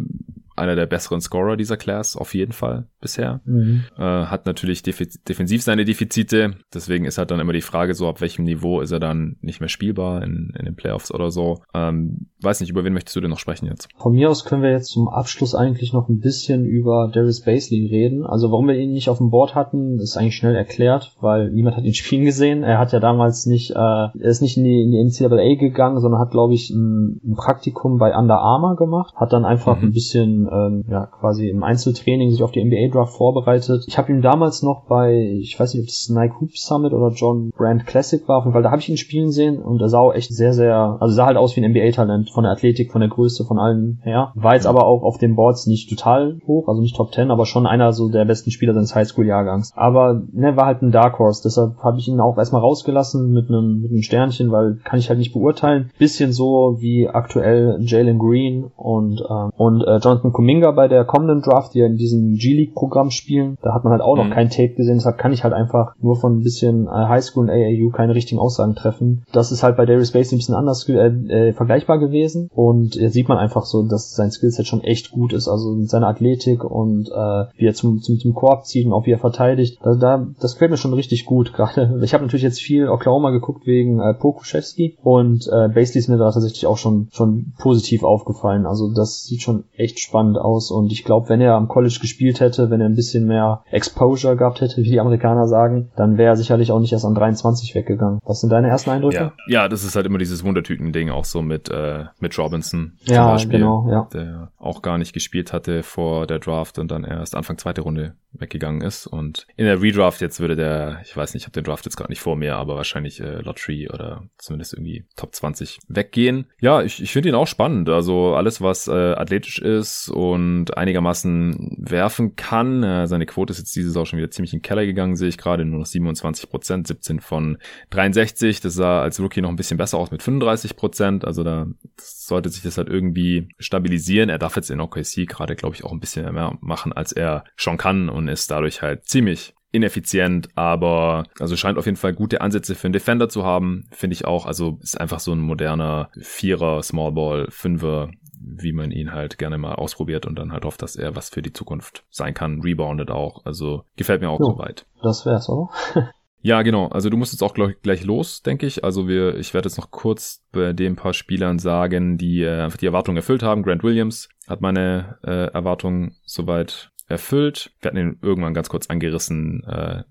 einer 0.55 0.75
der 0.75 0.85
besseren 0.85 1.21
Scorer 1.21 1.57
dieser 1.57 1.77
Class, 1.77 2.15
auf 2.15 2.33
jeden 2.33 2.51
Fall 2.51 2.87
bisher. 2.99 3.41
Mhm. 3.45 3.83
Äh, 3.97 4.01
hat 4.01 4.45
natürlich 4.45 4.83
def 4.83 5.01
defensiv 5.27 5.63
seine 5.63 5.85
Defizite, 5.85 6.55
deswegen 6.73 7.05
ist 7.05 7.17
halt 7.17 7.31
dann 7.31 7.39
immer 7.39 7.53
die 7.53 7.61
Frage 7.61 7.93
so, 7.93 8.07
ab 8.07 8.21
welchem 8.21 8.43
Niveau 8.43 8.81
ist 8.81 8.91
er 8.91 8.99
dann 8.99 9.37
nicht 9.41 9.59
mehr 9.59 9.69
spielbar 9.69 10.23
in, 10.23 10.53
in 10.57 10.65
den 10.65 10.75
Playoffs 10.75 11.13
oder 11.13 11.31
so. 11.31 11.59
Ähm, 11.73 12.27
weiß 12.41 12.61
nicht, 12.61 12.69
über 12.69 12.83
wen 12.83 12.93
möchtest 12.93 13.15
du 13.15 13.21
denn 13.21 13.29
noch 13.29 13.39
sprechen 13.39 13.67
jetzt? 13.67 13.89
Von 13.97 14.13
mir 14.13 14.29
aus 14.29 14.45
können 14.45 14.63
wir 14.63 14.71
jetzt 14.71 14.89
zum 14.89 15.07
Abschluss 15.07 15.55
eigentlich 15.55 15.93
noch 15.93 16.09
ein 16.09 16.19
bisschen 16.19 16.65
über 16.65 17.09
Darius 17.13 17.41
Basley 17.41 17.87
reden. 17.87 18.25
Also 18.25 18.51
warum 18.51 18.67
wir 18.67 18.75
ihn 18.75 18.93
nicht 18.93 19.09
auf 19.09 19.17
dem 19.17 19.29
Board 19.29 19.55
hatten, 19.55 19.99
ist 19.99 20.17
eigentlich 20.17 20.35
schnell 20.35 20.55
erklärt, 20.55 21.15
weil 21.21 21.51
niemand 21.51 21.77
hat 21.77 21.83
ihn 21.83 21.93
spielen 22.01 22.25
gesehen. 22.25 22.63
Er 22.63 22.79
hat 22.79 22.91
ja 22.91 22.99
damals 22.99 23.45
nicht, 23.45 23.71
äh, 23.71 23.75
er 23.75 24.11
ist 24.13 24.41
nicht 24.41 24.57
in 24.57 24.63
die, 24.63 24.81
in 24.81 24.91
die 24.91 25.03
NCAA 25.03 25.55
gegangen, 25.55 25.99
sondern 25.99 26.19
hat, 26.19 26.31
glaube 26.31 26.53
ich, 26.53 26.69
ein, 26.69 27.21
ein, 27.23 27.35
Praktikum 27.35 27.97
bei 27.97 28.15
Under 28.15 28.39
Armour 28.39 28.75
gemacht, 28.75 29.15
hat 29.15 29.33
dann 29.33 29.45
einfach 29.45 29.77
mhm. 29.77 29.87
ein 29.87 29.91
bisschen 29.91 30.47
ähm, 30.51 30.85
ja 30.89 31.07
quasi 31.07 31.49
im 31.49 31.63
Einzeltraining 31.63 32.31
sich 32.31 32.43
auf 32.43 32.51
die 32.51 32.63
NBA 32.63 32.93
Draft 32.93 33.15
vorbereitet. 33.15 33.85
Ich 33.87 33.97
habe 33.97 34.11
ihn 34.11 34.21
damals 34.21 34.61
noch 34.61 34.85
bei, 34.87 35.37
ich 35.39 35.59
weiß 35.59 35.73
nicht, 35.73 35.83
ob 35.83 35.87
das 35.87 36.09
Nike 36.09 36.39
Hoop 36.39 36.57
Summit 36.57 36.93
oder 36.93 37.13
John 37.15 37.51
Brand 37.55 37.85
Classic 37.85 38.27
war, 38.27 38.53
weil 38.53 38.63
da 38.63 38.71
habe 38.71 38.81
ich 38.81 38.89
ihn 38.89 38.97
spielen 38.97 39.31
sehen 39.31 39.61
und 39.61 39.81
er 39.81 39.89
sah 39.89 39.99
auch 39.99 40.13
echt 40.13 40.33
sehr, 40.33 40.53
sehr, 40.53 40.97
also 40.99 41.13
sah 41.13 41.27
halt 41.27 41.37
aus 41.37 41.55
wie 41.55 41.63
ein 41.63 41.71
NBA-Talent 41.71 42.29
von 42.29 42.43
der 42.43 42.53
Athletik, 42.53 42.91
von 42.91 43.01
der 43.01 43.09
Größe, 43.09 43.45
von 43.45 43.59
allen 43.59 43.99
her. 44.03 44.31
War 44.35 44.55
jetzt 44.55 44.67
aber 44.67 44.85
auch 44.85 45.03
auf 45.03 45.17
den 45.17 45.35
Boards 45.35 45.67
nicht 45.67 45.89
total 45.89 46.39
hoch, 46.47 46.67
also 46.67 46.81
nicht 46.81 46.95
Top 46.95 47.13
10, 47.13 47.31
aber 47.31 47.45
schon 47.45 47.65
einer 47.65 47.93
so 47.93 48.09
der 48.09 48.25
besten 48.25 48.51
Spieler 48.51 48.73
seines 48.73 48.95
Highschool-Jahrgangs. 48.95 49.71
Aber 49.75 50.21
ne, 50.31 50.55
war 50.55 50.65
halt 50.65 50.81
ein 50.81 50.91
Dark 50.91 51.19
Horse, 51.19 51.41
deshalb 51.43 51.77
habe 51.83 51.99
ich 51.99 52.07
ihn 52.07 52.19
auch 52.19 52.37
erstmal 52.37 52.61
rausgelassen 52.61 53.31
mit 53.31 53.49
einem 53.49 53.81
mit 53.81 53.91
einem 53.91 54.01
Sternchen, 54.01 54.51
weil 54.51 54.77
kann 54.83 54.99
ich 54.99 55.09
halt 55.09 55.19
nicht 55.19 55.33
beurteilen. 55.33 55.91
Bisschen 55.97 56.31
so 56.31 56.77
wie 56.79 57.07
aktuell 57.07 57.77
Jalen 57.81 58.19
Green 58.19 58.65
und 58.75 59.21
ähm, 59.29 59.51
und 59.57 59.81
äh, 59.83 59.97
Jonathan 59.97 60.30
Kuminga 60.33 60.71
bei 60.71 60.87
der 60.87 61.05
kommenden 61.05 61.41
Draft, 61.41 61.73
die 61.73 61.79
ja 61.79 61.85
in 61.85 61.97
diesem 61.97 62.35
G-League-Programm 62.35 63.11
spielen. 63.11 63.57
Da 63.61 63.73
hat 63.73 63.83
man 63.83 63.91
halt 63.91 64.01
auch 64.01 64.15
noch 64.15 64.25
mhm. 64.25 64.31
kein 64.31 64.49
Tape 64.49 64.73
gesehen, 64.75 64.95
deshalb 64.95 65.17
kann 65.17 65.33
ich 65.33 65.43
halt 65.43 65.53
einfach 65.53 65.95
nur 66.01 66.15
von 66.15 66.37
ein 66.37 66.43
bisschen 66.43 66.87
äh, 66.87 66.89
Highschool 66.89 67.45
und 67.45 67.49
AAU 67.49 67.89
keine 67.91 68.15
richtigen 68.15 68.39
Aussagen 68.39 68.75
treffen. 68.75 69.23
Das 69.31 69.51
ist 69.51 69.63
halt 69.63 69.77
bei 69.77 69.85
Darius 69.85 70.11
Basin 70.11 70.35
ein 70.35 70.39
bisschen 70.39 70.55
anders 70.55 70.87
äh, 70.89 70.93
äh, 70.93 71.53
vergleichbar 71.53 71.99
gewesen 71.99 72.49
und 72.53 72.99
äh, 72.99 73.09
sieht 73.09 73.29
man 73.29 73.37
einfach 73.37 73.65
so, 73.65 73.83
dass 73.83 74.15
sein 74.15 74.31
Skillset 74.31 74.67
schon 74.67 74.83
echt 74.83 75.11
gut 75.11 75.33
ist, 75.33 75.47
also 75.47 75.71
mit 75.71 75.89
seiner 75.89 76.07
Athletik 76.07 76.63
und 76.63 77.09
äh, 77.09 77.45
wie 77.57 77.67
er 77.67 77.73
zum, 77.73 78.01
zum, 78.01 78.19
zum 78.19 78.33
Korb 78.33 78.65
zieht 78.65 78.85
und 78.85 78.93
auch 78.93 79.05
wie 79.05 79.11
er 79.11 79.19
verteidigt. 79.19 79.79
Da, 79.83 79.95
da, 79.95 80.27
das 80.39 80.53
gefällt 80.53 80.71
mir 80.71 80.77
schon 80.77 80.93
richtig 80.93 81.25
gut. 81.25 81.53
Gerade 81.61 81.99
ich 82.03 82.13
habe 82.13 82.23
natürlich 82.23 82.43
jetzt 82.43 82.61
viel 82.61 82.87
Oklahoma 82.87 83.31
geguckt 83.31 83.65
wegen 83.65 83.99
äh, 83.99 84.13
Pokuschewski 84.13 84.97
und 85.03 85.47
äh, 85.47 85.69
Basley 85.69 85.99
ist 85.99 86.07
mir 86.07 86.17
da 86.17 86.31
tatsächlich 86.31 86.65
auch 86.65 86.77
schon 86.77 87.07
schon 87.11 87.53
positiv 87.59 88.03
aufgefallen. 88.03 88.65
Also 88.65 88.91
das 88.93 89.23
sieht 89.23 89.41
schon 89.41 89.65
echt 89.75 89.99
spannend 89.99 90.20
aus 90.37 90.71
und 90.71 90.91
ich 90.91 91.03
glaube, 91.03 91.29
wenn 91.29 91.41
er 91.41 91.55
am 91.55 91.67
College 91.67 91.97
gespielt 92.01 92.39
hätte, 92.39 92.69
wenn 92.69 92.81
er 92.81 92.87
ein 92.87 92.95
bisschen 92.95 93.25
mehr 93.27 93.63
Exposure 93.71 94.35
gehabt 94.35 94.61
hätte, 94.61 94.77
wie 94.77 94.89
die 94.89 94.99
Amerikaner 94.99 95.47
sagen, 95.47 95.91
dann 95.95 96.17
wäre 96.17 96.33
er 96.33 96.37
sicherlich 96.37 96.71
auch 96.71 96.79
nicht 96.79 96.93
erst 96.93 97.05
an 97.05 97.15
23 97.15 97.75
weggegangen. 97.75 98.19
Was 98.25 98.41
sind 98.41 98.51
deine 98.51 98.69
ersten 98.69 98.89
Eindrücke? 98.89 99.15
Ja, 99.15 99.33
ja 99.47 99.67
das 99.67 99.83
ist 99.83 99.95
halt 99.95 100.05
immer 100.05 100.17
dieses 100.17 100.43
Wundertüten-Ding 100.43 101.09
auch 101.09 101.25
so 101.25 101.41
mit, 101.41 101.69
äh, 101.69 102.05
mit 102.19 102.37
Robinson 102.37 102.93
zum 103.05 103.13
ja, 103.13 103.31
Beispiel, 103.31 103.59
genau, 103.59 103.87
ja. 103.89 104.07
der 104.13 104.51
auch 104.57 104.81
gar 104.81 104.97
nicht 104.97 105.13
gespielt 105.13 105.53
hatte 105.53 105.83
vor 105.83 106.27
der 106.27 106.39
Draft 106.39 106.79
und 106.79 106.91
dann 106.91 107.03
erst 107.03 107.35
Anfang 107.35 107.57
zweite 107.57 107.81
Runde 107.81 108.15
weggegangen 108.33 108.81
ist. 108.81 109.07
Und 109.07 109.47
in 109.57 109.65
der 109.65 109.81
Redraft 109.81 110.21
jetzt 110.21 110.39
würde 110.39 110.55
der, 110.55 110.99
ich 111.03 111.15
weiß 111.15 111.33
nicht, 111.33 111.43
ich 111.43 111.47
habe 111.47 111.53
den 111.53 111.63
Draft 111.63 111.85
jetzt 111.85 111.97
gerade 111.97 112.11
nicht 112.11 112.21
vor 112.21 112.35
mir, 112.35 112.55
aber 112.55 112.75
wahrscheinlich 112.75 113.19
äh, 113.19 113.41
Lottery 113.41 113.89
oder 113.89 114.23
zumindest 114.37 114.73
irgendwie 114.73 115.05
Top 115.15 115.35
20 115.35 115.79
weggehen. 115.87 116.47
Ja, 116.59 116.81
ich, 116.81 117.01
ich 117.01 117.11
finde 117.11 117.29
ihn 117.29 117.35
auch 117.35 117.47
spannend. 117.47 117.89
Also 117.89 118.35
alles, 118.35 118.61
was 118.61 118.87
äh, 118.87 119.13
athletisch 119.13 119.59
ist 119.59 120.10
und 120.11 120.77
einigermaßen 120.77 121.77
werfen 121.79 122.35
kann. 122.35 122.83
Äh, 122.83 123.07
seine 123.07 123.25
Quote 123.25 123.51
ist 123.51 123.59
jetzt 123.59 123.75
diese 123.75 123.87
Saison 123.87 124.05
schon 124.05 124.17
wieder 124.17 124.31
ziemlich 124.31 124.53
in 124.53 124.59
den 124.59 124.63
Keller 124.63 124.85
gegangen, 124.85 125.15
sehe 125.15 125.29
ich 125.29 125.37
gerade. 125.37 125.65
Nur 125.65 125.79
noch 125.79 125.85
27 125.85 126.49
Prozent, 126.49 126.87
17 126.87 127.19
von 127.19 127.57
63. 127.89 128.61
Das 128.61 128.73
sah 128.73 129.01
als 129.01 129.19
Rookie 129.19 129.41
noch 129.41 129.49
ein 129.49 129.55
bisschen 129.55 129.77
besser 129.77 129.97
aus 129.97 130.11
mit 130.11 130.21
35 130.21 130.75
Prozent. 130.75 131.25
Also 131.25 131.43
da 131.43 131.67
sollte 131.99 132.49
sich 132.49 132.63
das 132.63 132.77
halt 132.77 132.89
irgendwie 132.89 133.49
stabilisieren. 133.57 134.29
Er 134.29 134.39
darf 134.39 134.55
jetzt 134.55 134.69
in 134.69 134.81
OKC 134.81 135.27
gerade, 135.27 135.55
glaube 135.55 135.75
ich, 135.75 135.83
auch 135.83 135.91
ein 135.91 135.99
bisschen 135.99 136.31
mehr 136.33 136.57
machen, 136.61 136.93
als 136.93 137.11
er 137.11 137.43
schon 137.55 137.77
kann 137.77 138.09
und 138.09 138.27
ist 138.27 138.51
dadurch 138.51 138.81
halt 138.81 139.05
ziemlich 139.05 139.53
ineffizient, 139.71 140.49
aber 140.55 141.23
also 141.39 141.55
scheint 141.55 141.77
auf 141.77 141.85
jeden 141.85 141.97
Fall 141.97 142.13
gute 142.13 142.41
Ansätze 142.41 142.75
für 142.75 142.87
einen 142.87 142.93
Defender 142.93 143.29
zu 143.29 143.45
haben, 143.45 143.85
finde 143.91 144.13
ich 144.13 144.25
auch. 144.25 144.45
Also 144.45 144.79
ist 144.81 144.99
einfach 144.99 145.19
so 145.19 145.31
ein 145.31 145.39
moderner 145.39 146.09
Vierer, 146.19 146.83
Smallball, 146.83 147.47
Fünfer, 147.49 148.11
wie 148.43 148.73
man 148.73 148.91
ihn 148.91 149.11
halt 149.11 149.37
gerne 149.37 149.57
mal 149.57 149.75
ausprobiert 149.75 150.25
und 150.25 150.37
dann 150.37 150.51
halt 150.51 150.65
hofft, 150.65 150.81
dass 150.81 150.95
er 150.95 151.15
was 151.15 151.29
für 151.29 151.41
die 151.41 151.53
Zukunft 151.53 152.03
sein 152.09 152.33
kann. 152.33 152.61
Reboundet 152.61 153.11
auch. 153.11 153.45
Also 153.45 153.83
gefällt 153.95 154.21
mir 154.21 154.29
auch 154.29 154.39
soweit. 154.39 154.85
Das 155.01 155.25
wär's, 155.25 155.49
oder? 155.49 155.69
Ja, 156.43 156.63
genau. 156.63 156.87
Also 156.87 157.09
du 157.09 157.17
musst 157.17 157.33
jetzt 157.33 157.43
auch 157.43 157.53
gleich, 157.53 157.79
gleich 157.83 158.03
los, 158.03 158.41
denke 158.41 158.65
ich. 158.65 158.83
Also 158.83 159.07
wir, 159.07 159.35
ich 159.35 159.53
werde 159.53 159.69
jetzt 159.69 159.77
noch 159.77 159.91
kurz 159.91 160.43
bei 160.51 160.73
den 160.73 160.95
paar 160.95 161.13
Spielern 161.13 161.59
sagen, 161.59 162.17
die 162.17 162.41
äh, 162.41 162.61
einfach 162.61 162.77
die 162.77 162.87
Erwartungen 162.87 163.17
erfüllt 163.17 163.43
haben. 163.43 163.61
Grant 163.61 163.83
Williams 163.83 164.27
hat 164.47 164.59
meine 164.59 165.19
äh, 165.23 165.51
Erwartungen 165.53 166.15
soweit 166.25 166.91
erfüllt. 167.07 167.71
Wir 167.79 167.89
hatten 167.89 167.97
ihn 167.97 168.17
irgendwann 168.23 168.55
ganz 168.55 168.69
kurz 168.69 168.87
angerissen. 168.87 169.63
Äh, 169.65 170.03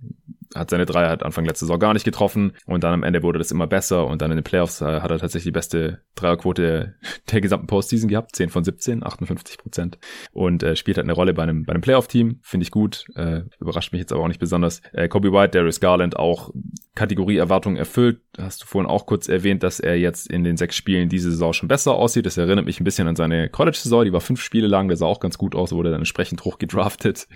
hat 0.55 0.71
seine 0.71 0.87
Dreier 0.87 1.09
halt 1.09 1.23
Anfang 1.23 1.45
letzte 1.45 1.67
Saison 1.67 1.79
gar 1.79 1.95
nicht 1.95 2.05
getroffen 2.05 2.53
und 2.67 2.83
dann 2.83 2.93
am 2.93 3.03
Ende 3.03 3.23
wurde 3.23 3.39
das 3.39 3.51
immer 3.51 3.67
besser 3.67 4.07
und 4.07 4.21
dann 4.21 4.31
in 4.31 4.37
den 4.39 4.45
Playoffs 4.45 4.81
äh, 4.81 5.01
hat 5.01 5.11
er 5.11 5.19
tatsächlich 5.19 5.45
die 5.45 5.53
beste 5.53 6.01
Dreierquote 6.17 6.95
der 7.31 7.41
gesamten 7.41 7.67
Postseason 7.67 8.09
gehabt, 8.09 8.35
10 8.35 8.51
von 8.51 8.65
17, 8.65 9.05
58 9.05 9.59
Prozent 9.59 9.99
und 10.33 10.63
äh, 10.63 10.77
spielt 10.77 10.97
halt 10.97 11.07
eine 11.07 11.13
Rolle 11.13 11.35
bei 11.35 11.43
einem, 11.43 11.65
bei 11.65 11.73
einem 11.73 11.83
Playoff-Team, 11.83 12.41
finde 12.43 12.65
ich 12.65 12.71
gut, 12.71 13.05
äh, 13.15 13.43
überrascht 13.61 13.93
mich 13.93 14.01
jetzt 14.01 14.13
aber 14.13 14.23
auch 14.23 14.29
nicht 14.29 14.41
besonders. 14.41 14.83
Äh, 14.93 15.09
Kobe 15.09 15.33
White, 15.33 15.59
Darius 15.59 15.81
Garland 15.81 16.17
auch 16.17 16.51
Kategorie 16.95 17.37
Erwartungen 17.37 17.77
erfüllt. 17.77 18.21
Hast 18.37 18.63
du 18.63 18.67
vorhin 18.67 18.91
auch 18.91 19.07
kurz 19.07 19.29
erwähnt, 19.29 19.63
dass 19.63 19.81
er 19.81 19.97
jetzt 19.97 20.31
in 20.31 20.45
den 20.45 20.57
sechs 20.57 20.77
Spielen 20.77 21.09
diese 21.09 21.31
Saison 21.31 21.53
schon 21.53 21.69
besser 21.69 21.95
aussieht. 21.95 22.27
Das 22.27 22.37
erinnert 22.37 22.67
mich 22.67 22.81
ein 22.81 22.85
bisschen 22.85 23.09
an 23.09 23.17
seine 23.17 23.49
College-Saison. 23.49 24.05
Die 24.05 24.13
war 24.13 24.21
fünf 24.21 24.41
Spiele 24.43 24.67
lang. 24.67 24.89
Der 24.89 24.97
sah 24.97 25.07
auch 25.07 25.21
ganz 25.21 25.39
gut 25.39 25.55
aus, 25.55 25.73
wurde 25.73 25.91
dann 25.91 26.01
entsprechend 26.01 26.45
hoch 26.45 26.59
gedraftet. 26.59 27.29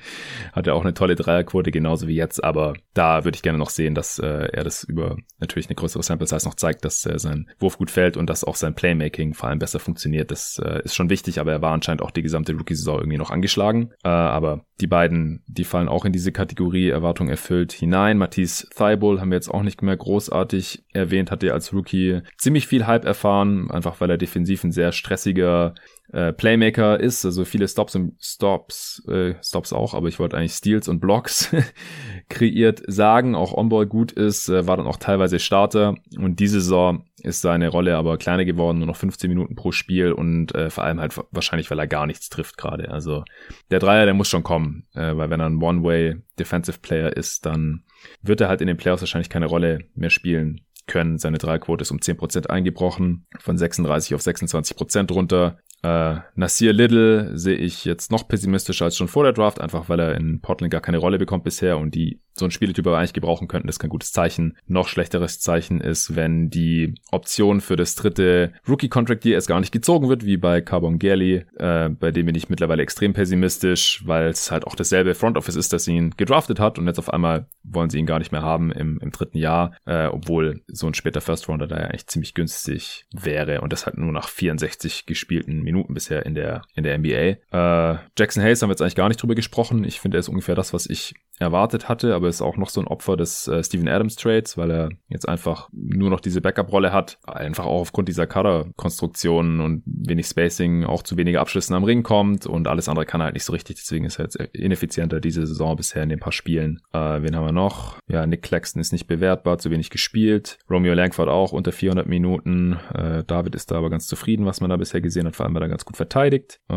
Hat 0.52 0.66
er 0.66 0.74
auch 0.74 0.82
eine 0.82 0.94
tolle 0.94 1.14
Dreierquote, 1.14 1.70
genauso 1.70 2.08
wie 2.08 2.14
jetzt. 2.14 2.42
Aber 2.42 2.74
da 2.94 3.03
würde 3.24 3.36
ich 3.36 3.42
gerne 3.42 3.58
noch 3.58 3.70
sehen, 3.70 3.94
dass 3.94 4.18
äh, 4.18 4.48
er 4.52 4.64
das 4.64 4.84
über 4.84 5.16
natürlich 5.38 5.68
eine 5.68 5.76
größere 5.76 6.02
Sample 6.02 6.26
Size 6.26 6.44
noch 6.46 6.54
zeigt, 6.54 6.84
dass 6.84 7.04
äh, 7.06 7.18
sein 7.18 7.48
Wurf 7.58 7.78
gut 7.78 7.90
fällt 7.90 8.16
und 8.16 8.28
dass 8.28 8.44
auch 8.44 8.56
sein 8.56 8.74
Playmaking 8.74 9.34
vor 9.34 9.48
allem 9.48 9.58
besser 9.58 9.78
funktioniert. 9.78 10.30
Das 10.30 10.60
äh, 10.64 10.82
ist 10.84 10.94
schon 10.94 11.10
wichtig, 11.10 11.40
aber 11.40 11.52
er 11.52 11.62
war 11.62 11.72
anscheinend 11.72 12.02
auch 12.02 12.10
die 12.10 12.22
gesamte 12.22 12.52
Rookie-Saison 12.52 12.98
irgendwie 12.98 13.18
noch 13.18 13.30
angeschlagen. 13.30 13.90
Äh, 14.04 14.08
aber 14.08 14.64
die 14.80 14.86
beiden, 14.86 15.44
die 15.46 15.64
fallen 15.64 15.88
auch 15.88 16.04
in 16.04 16.12
diese 16.12 16.32
Kategorie 16.32 16.88
Erwartung 16.88 17.28
erfüllt 17.28 17.72
hinein. 17.72 18.18
Matisse 18.18 18.68
Thibault 18.70 19.20
haben 19.20 19.30
wir 19.30 19.36
jetzt 19.36 19.50
auch 19.50 19.62
nicht 19.62 19.82
mehr 19.82 19.96
großartig 19.96 20.84
erwähnt, 20.92 21.30
hat 21.30 21.42
er 21.42 21.54
als 21.54 21.72
Rookie 21.72 22.22
ziemlich 22.38 22.66
viel 22.66 22.86
Hype 22.86 23.04
erfahren, 23.04 23.70
einfach 23.70 24.00
weil 24.00 24.10
er 24.10 24.18
defensiv 24.18 24.64
ein 24.64 24.72
sehr 24.72 24.92
stressiger 24.92 25.74
äh, 26.12 26.32
Playmaker 26.32 27.00
ist, 27.00 27.24
also 27.24 27.44
viele 27.44 27.66
Stops 27.66 27.94
und 27.96 28.14
Stops, 28.20 29.02
äh, 29.08 29.34
Stops 29.42 29.72
auch, 29.72 29.94
aber 29.94 30.08
ich 30.08 30.18
wollte 30.18 30.36
eigentlich 30.36 30.52
Steals 30.52 30.88
und 30.88 31.00
Blocks 31.00 31.54
kreiert 32.28 32.82
sagen, 32.86 33.34
auch 33.34 33.52
Onboard 33.52 33.88
gut 33.88 34.12
ist, 34.12 34.48
äh, 34.48 34.66
war 34.66 34.76
dann 34.76 34.86
auch 34.86 34.98
teilweise 34.98 35.38
Starter 35.38 35.94
und 36.18 36.40
diese 36.40 36.60
Saison 36.60 37.04
ist 37.22 37.40
seine 37.40 37.68
Rolle 37.68 37.96
aber 37.96 38.18
kleiner 38.18 38.44
geworden, 38.44 38.78
nur 38.78 38.86
noch 38.86 38.96
15 38.96 39.28
Minuten 39.28 39.54
pro 39.54 39.72
Spiel 39.72 40.12
und 40.12 40.54
äh, 40.54 40.68
vor 40.68 40.84
allem 40.84 41.00
halt 41.00 41.18
wahrscheinlich, 41.30 41.70
weil 41.70 41.78
er 41.78 41.86
gar 41.86 42.06
nichts 42.06 42.28
trifft 42.28 42.58
gerade. 42.58 42.90
Also 42.90 43.24
der 43.70 43.78
Dreier, 43.78 44.04
der 44.04 44.14
muss 44.14 44.28
schon 44.28 44.42
kommen, 44.42 44.86
äh, 44.94 45.16
weil 45.16 45.30
wenn 45.30 45.40
er 45.40 45.46
ein 45.46 45.62
One-Way 45.62 46.16
Defensive 46.38 46.80
Player 46.80 47.16
ist, 47.16 47.46
dann 47.46 47.84
wird 48.22 48.42
er 48.42 48.48
halt 48.48 48.60
in 48.60 48.66
den 48.66 48.76
Playoffs 48.76 49.02
wahrscheinlich 49.02 49.30
keine 49.30 49.46
Rolle 49.46 49.80
mehr 49.94 50.10
spielen 50.10 50.60
können. 50.86 51.18
Seine 51.18 51.38
Dreierquote 51.38 51.82
ist 51.82 51.90
um 51.90 51.98
10% 51.98 52.48
eingebrochen, 52.48 53.26
von 53.38 53.56
36 53.56 54.14
auf 54.14 54.20
26% 54.20 55.12
runter. 55.12 55.58
Äh, 55.84 56.20
Nasir 56.34 56.72
Little 56.72 57.36
sehe 57.36 57.56
ich 57.56 57.84
jetzt 57.84 58.10
noch 58.10 58.26
pessimistischer 58.26 58.86
als 58.86 58.96
schon 58.96 59.06
vor 59.06 59.24
der 59.24 59.34
Draft, 59.34 59.60
einfach 59.60 59.90
weil 59.90 60.00
er 60.00 60.14
in 60.14 60.40
Portland 60.40 60.70
gar 60.70 60.80
keine 60.80 60.96
Rolle 60.96 61.18
bekommt 61.18 61.44
bisher 61.44 61.76
und 61.76 61.94
die 61.94 62.22
so 62.34 62.44
ein 62.44 62.50
Spieletyp 62.50 62.86
aber 62.86 62.98
eigentlich 62.98 63.12
gebrauchen 63.12 63.48
könnten. 63.48 63.68
Ist 63.68 63.78
kein 63.78 63.90
gutes 63.90 64.12
Zeichen. 64.12 64.56
Noch 64.66 64.88
schlechteres 64.88 65.40
Zeichen 65.40 65.80
ist, 65.80 66.16
wenn 66.16 66.50
die 66.50 66.94
Option 67.10 67.60
für 67.60 67.76
das 67.76 67.94
dritte 67.94 68.52
Rookie-Contract 68.68 69.24
Year 69.24 69.36
erst 69.36 69.48
gar 69.48 69.60
nicht 69.60 69.72
gezogen 69.72 70.08
wird, 70.08 70.26
wie 70.26 70.36
bei 70.36 70.60
Carbon 70.60 70.98
Gerli, 70.98 71.44
äh, 71.58 71.88
bei 71.88 72.10
dem 72.10 72.26
bin 72.26 72.34
ich 72.34 72.48
mittlerweile 72.48 72.82
extrem 72.82 73.12
pessimistisch, 73.12 74.02
weil 74.04 74.28
es 74.28 74.50
halt 74.50 74.66
auch 74.66 74.74
dasselbe 74.74 75.14
Front 75.14 75.36
Office 75.36 75.56
ist, 75.56 75.72
das 75.72 75.86
ihn 75.86 76.14
gedraftet 76.16 76.58
hat 76.58 76.78
und 76.78 76.86
jetzt 76.86 76.98
auf 76.98 77.12
einmal 77.12 77.46
wollen 77.62 77.90
sie 77.90 77.98
ihn 77.98 78.06
gar 78.06 78.18
nicht 78.18 78.32
mehr 78.32 78.42
haben 78.42 78.72
im, 78.72 78.98
im 78.98 79.12
dritten 79.12 79.38
Jahr, 79.38 79.76
äh, 79.86 80.06
obwohl 80.06 80.62
so 80.66 80.86
ein 80.86 80.94
später 80.94 81.20
First 81.20 81.48
Rounder 81.48 81.68
da 81.68 81.76
ja 81.76 81.84
eigentlich 81.84 82.08
ziemlich 82.08 82.34
günstig 82.34 83.06
wäre 83.12 83.60
und 83.60 83.72
das 83.72 83.86
halt 83.86 83.96
nur 83.96 84.12
nach 84.12 84.28
64 84.28 85.06
gespielten 85.06 85.62
Minuten 85.62 85.94
bisher 85.94 86.26
in 86.26 86.34
der, 86.34 86.62
in 86.74 86.82
der 86.82 86.98
NBA. 86.98 87.36
Äh, 87.52 87.98
Jackson 88.18 88.42
Hayes 88.42 88.60
haben 88.60 88.70
wir 88.70 88.72
jetzt 88.72 88.82
eigentlich 88.82 88.96
gar 88.96 89.08
nicht 89.08 89.22
drüber 89.22 89.34
gesprochen. 89.34 89.84
Ich 89.84 90.00
finde, 90.00 90.18
er 90.18 90.20
ist 90.20 90.28
ungefähr 90.28 90.54
das, 90.54 90.72
was 90.72 90.86
ich 90.86 91.14
erwartet 91.38 91.88
hatte, 91.88 92.14
aber 92.14 92.28
ist 92.28 92.42
auch 92.42 92.56
noch 92.56 92.68
so 92.68 92.80
ein 92.80 92.86
Opfer 92.86 93.16
des 93.16 93.48
äh, 93.48 93.62
Steven 93.62 93.88
Adams 93.88 94.16
Trades, 94.16 94.56
weil 94.56 94.70
er 94.70 94.88
jetzt 95.08 95.28
einfach 95.28 95.68
nur 95.72 96.10
noch 96.10 96.20
diese 96.20 96.40
Backup-Rolle 96.40 96.92
hat, 96.92 97.18
einfach 97.26 97.64
auch 97.64 97.80
aufgrund 97.80 98.08
dieser 98.08 98.26
Kader-Konstruktion 98.26 99.60
und 99.60 99.82
wenig 99.84 100.26
Spacing 100.26 100.84
auch 100.84 101.02
zu 101.02 101.16
weniger 101.16 101.40
Abschlüssen 101.40 101.74
am 101.74 101.84
Ring 101.84 102.02
kommt 102.02 102.46
und 102.46 102.68
alles 102.68 102.88
andere 102.88 103.06
kann 103.06 103.20
er 103.20 103.24
halt 103.24 103.34
nicht 103.34 103.44
so 103.44 103.52
richtig, 103.52 103.76
deswegen 103.76 104.04
ist 104.04 104.18
er 104.18 104.26
jetzt 104.26 104.36
ineffizienter 104.36 105.20
diese 105.20 105.46
Saison 105.46 105.76
bisher 105.76 106.02
in 106.02 106.08
den 106.08 106.20
paar 106.20 106.32
Spielen. 106.32 106.80
Äh, 106.92 107.22
wen 107.22 107.34
haben 107.34 107.46
wir 107.46 107.52
noch? 107.52 107.98
Ja, 108.06 108.26
Nick 108.26 108.42
Claxton 108.42 108.80
ist 108.80 108.92
nicht 108.92 109.06
bewertbar, 109.06 109.58
zu 109.58 109.70
wenig 109.70 109.90
gespielt. 109.90 110.58
Romeo 110.70 110.94
Langford 110.94 111.28
auch 111.28 111.52
unter 111.52 111.72
400 111.72 112.06
Minuten. 112.06 112.78
Äh, 112.94 113.24
David 113.24 113.54
ist 113.54 113.70
da 113.70 113.76
aber 113.76 113.90
ganz 113.90 114.06
zufrieden, 114.06 114.46
was 114.46 114.60
man 114.60 114.70
da 114.70 114.76
bisher 114.76 115.00
gesehen 115.00 115.26
hat, 115.26 115.36
vor 115.36 115.46
allem 115.46 115.54
weil 115.54 115.62
er 115.62 115.68
ganz 115.68 115.84
gut 115.84 115.96
verteidigt. 115.96 116.60
Äh, 116.68 116.74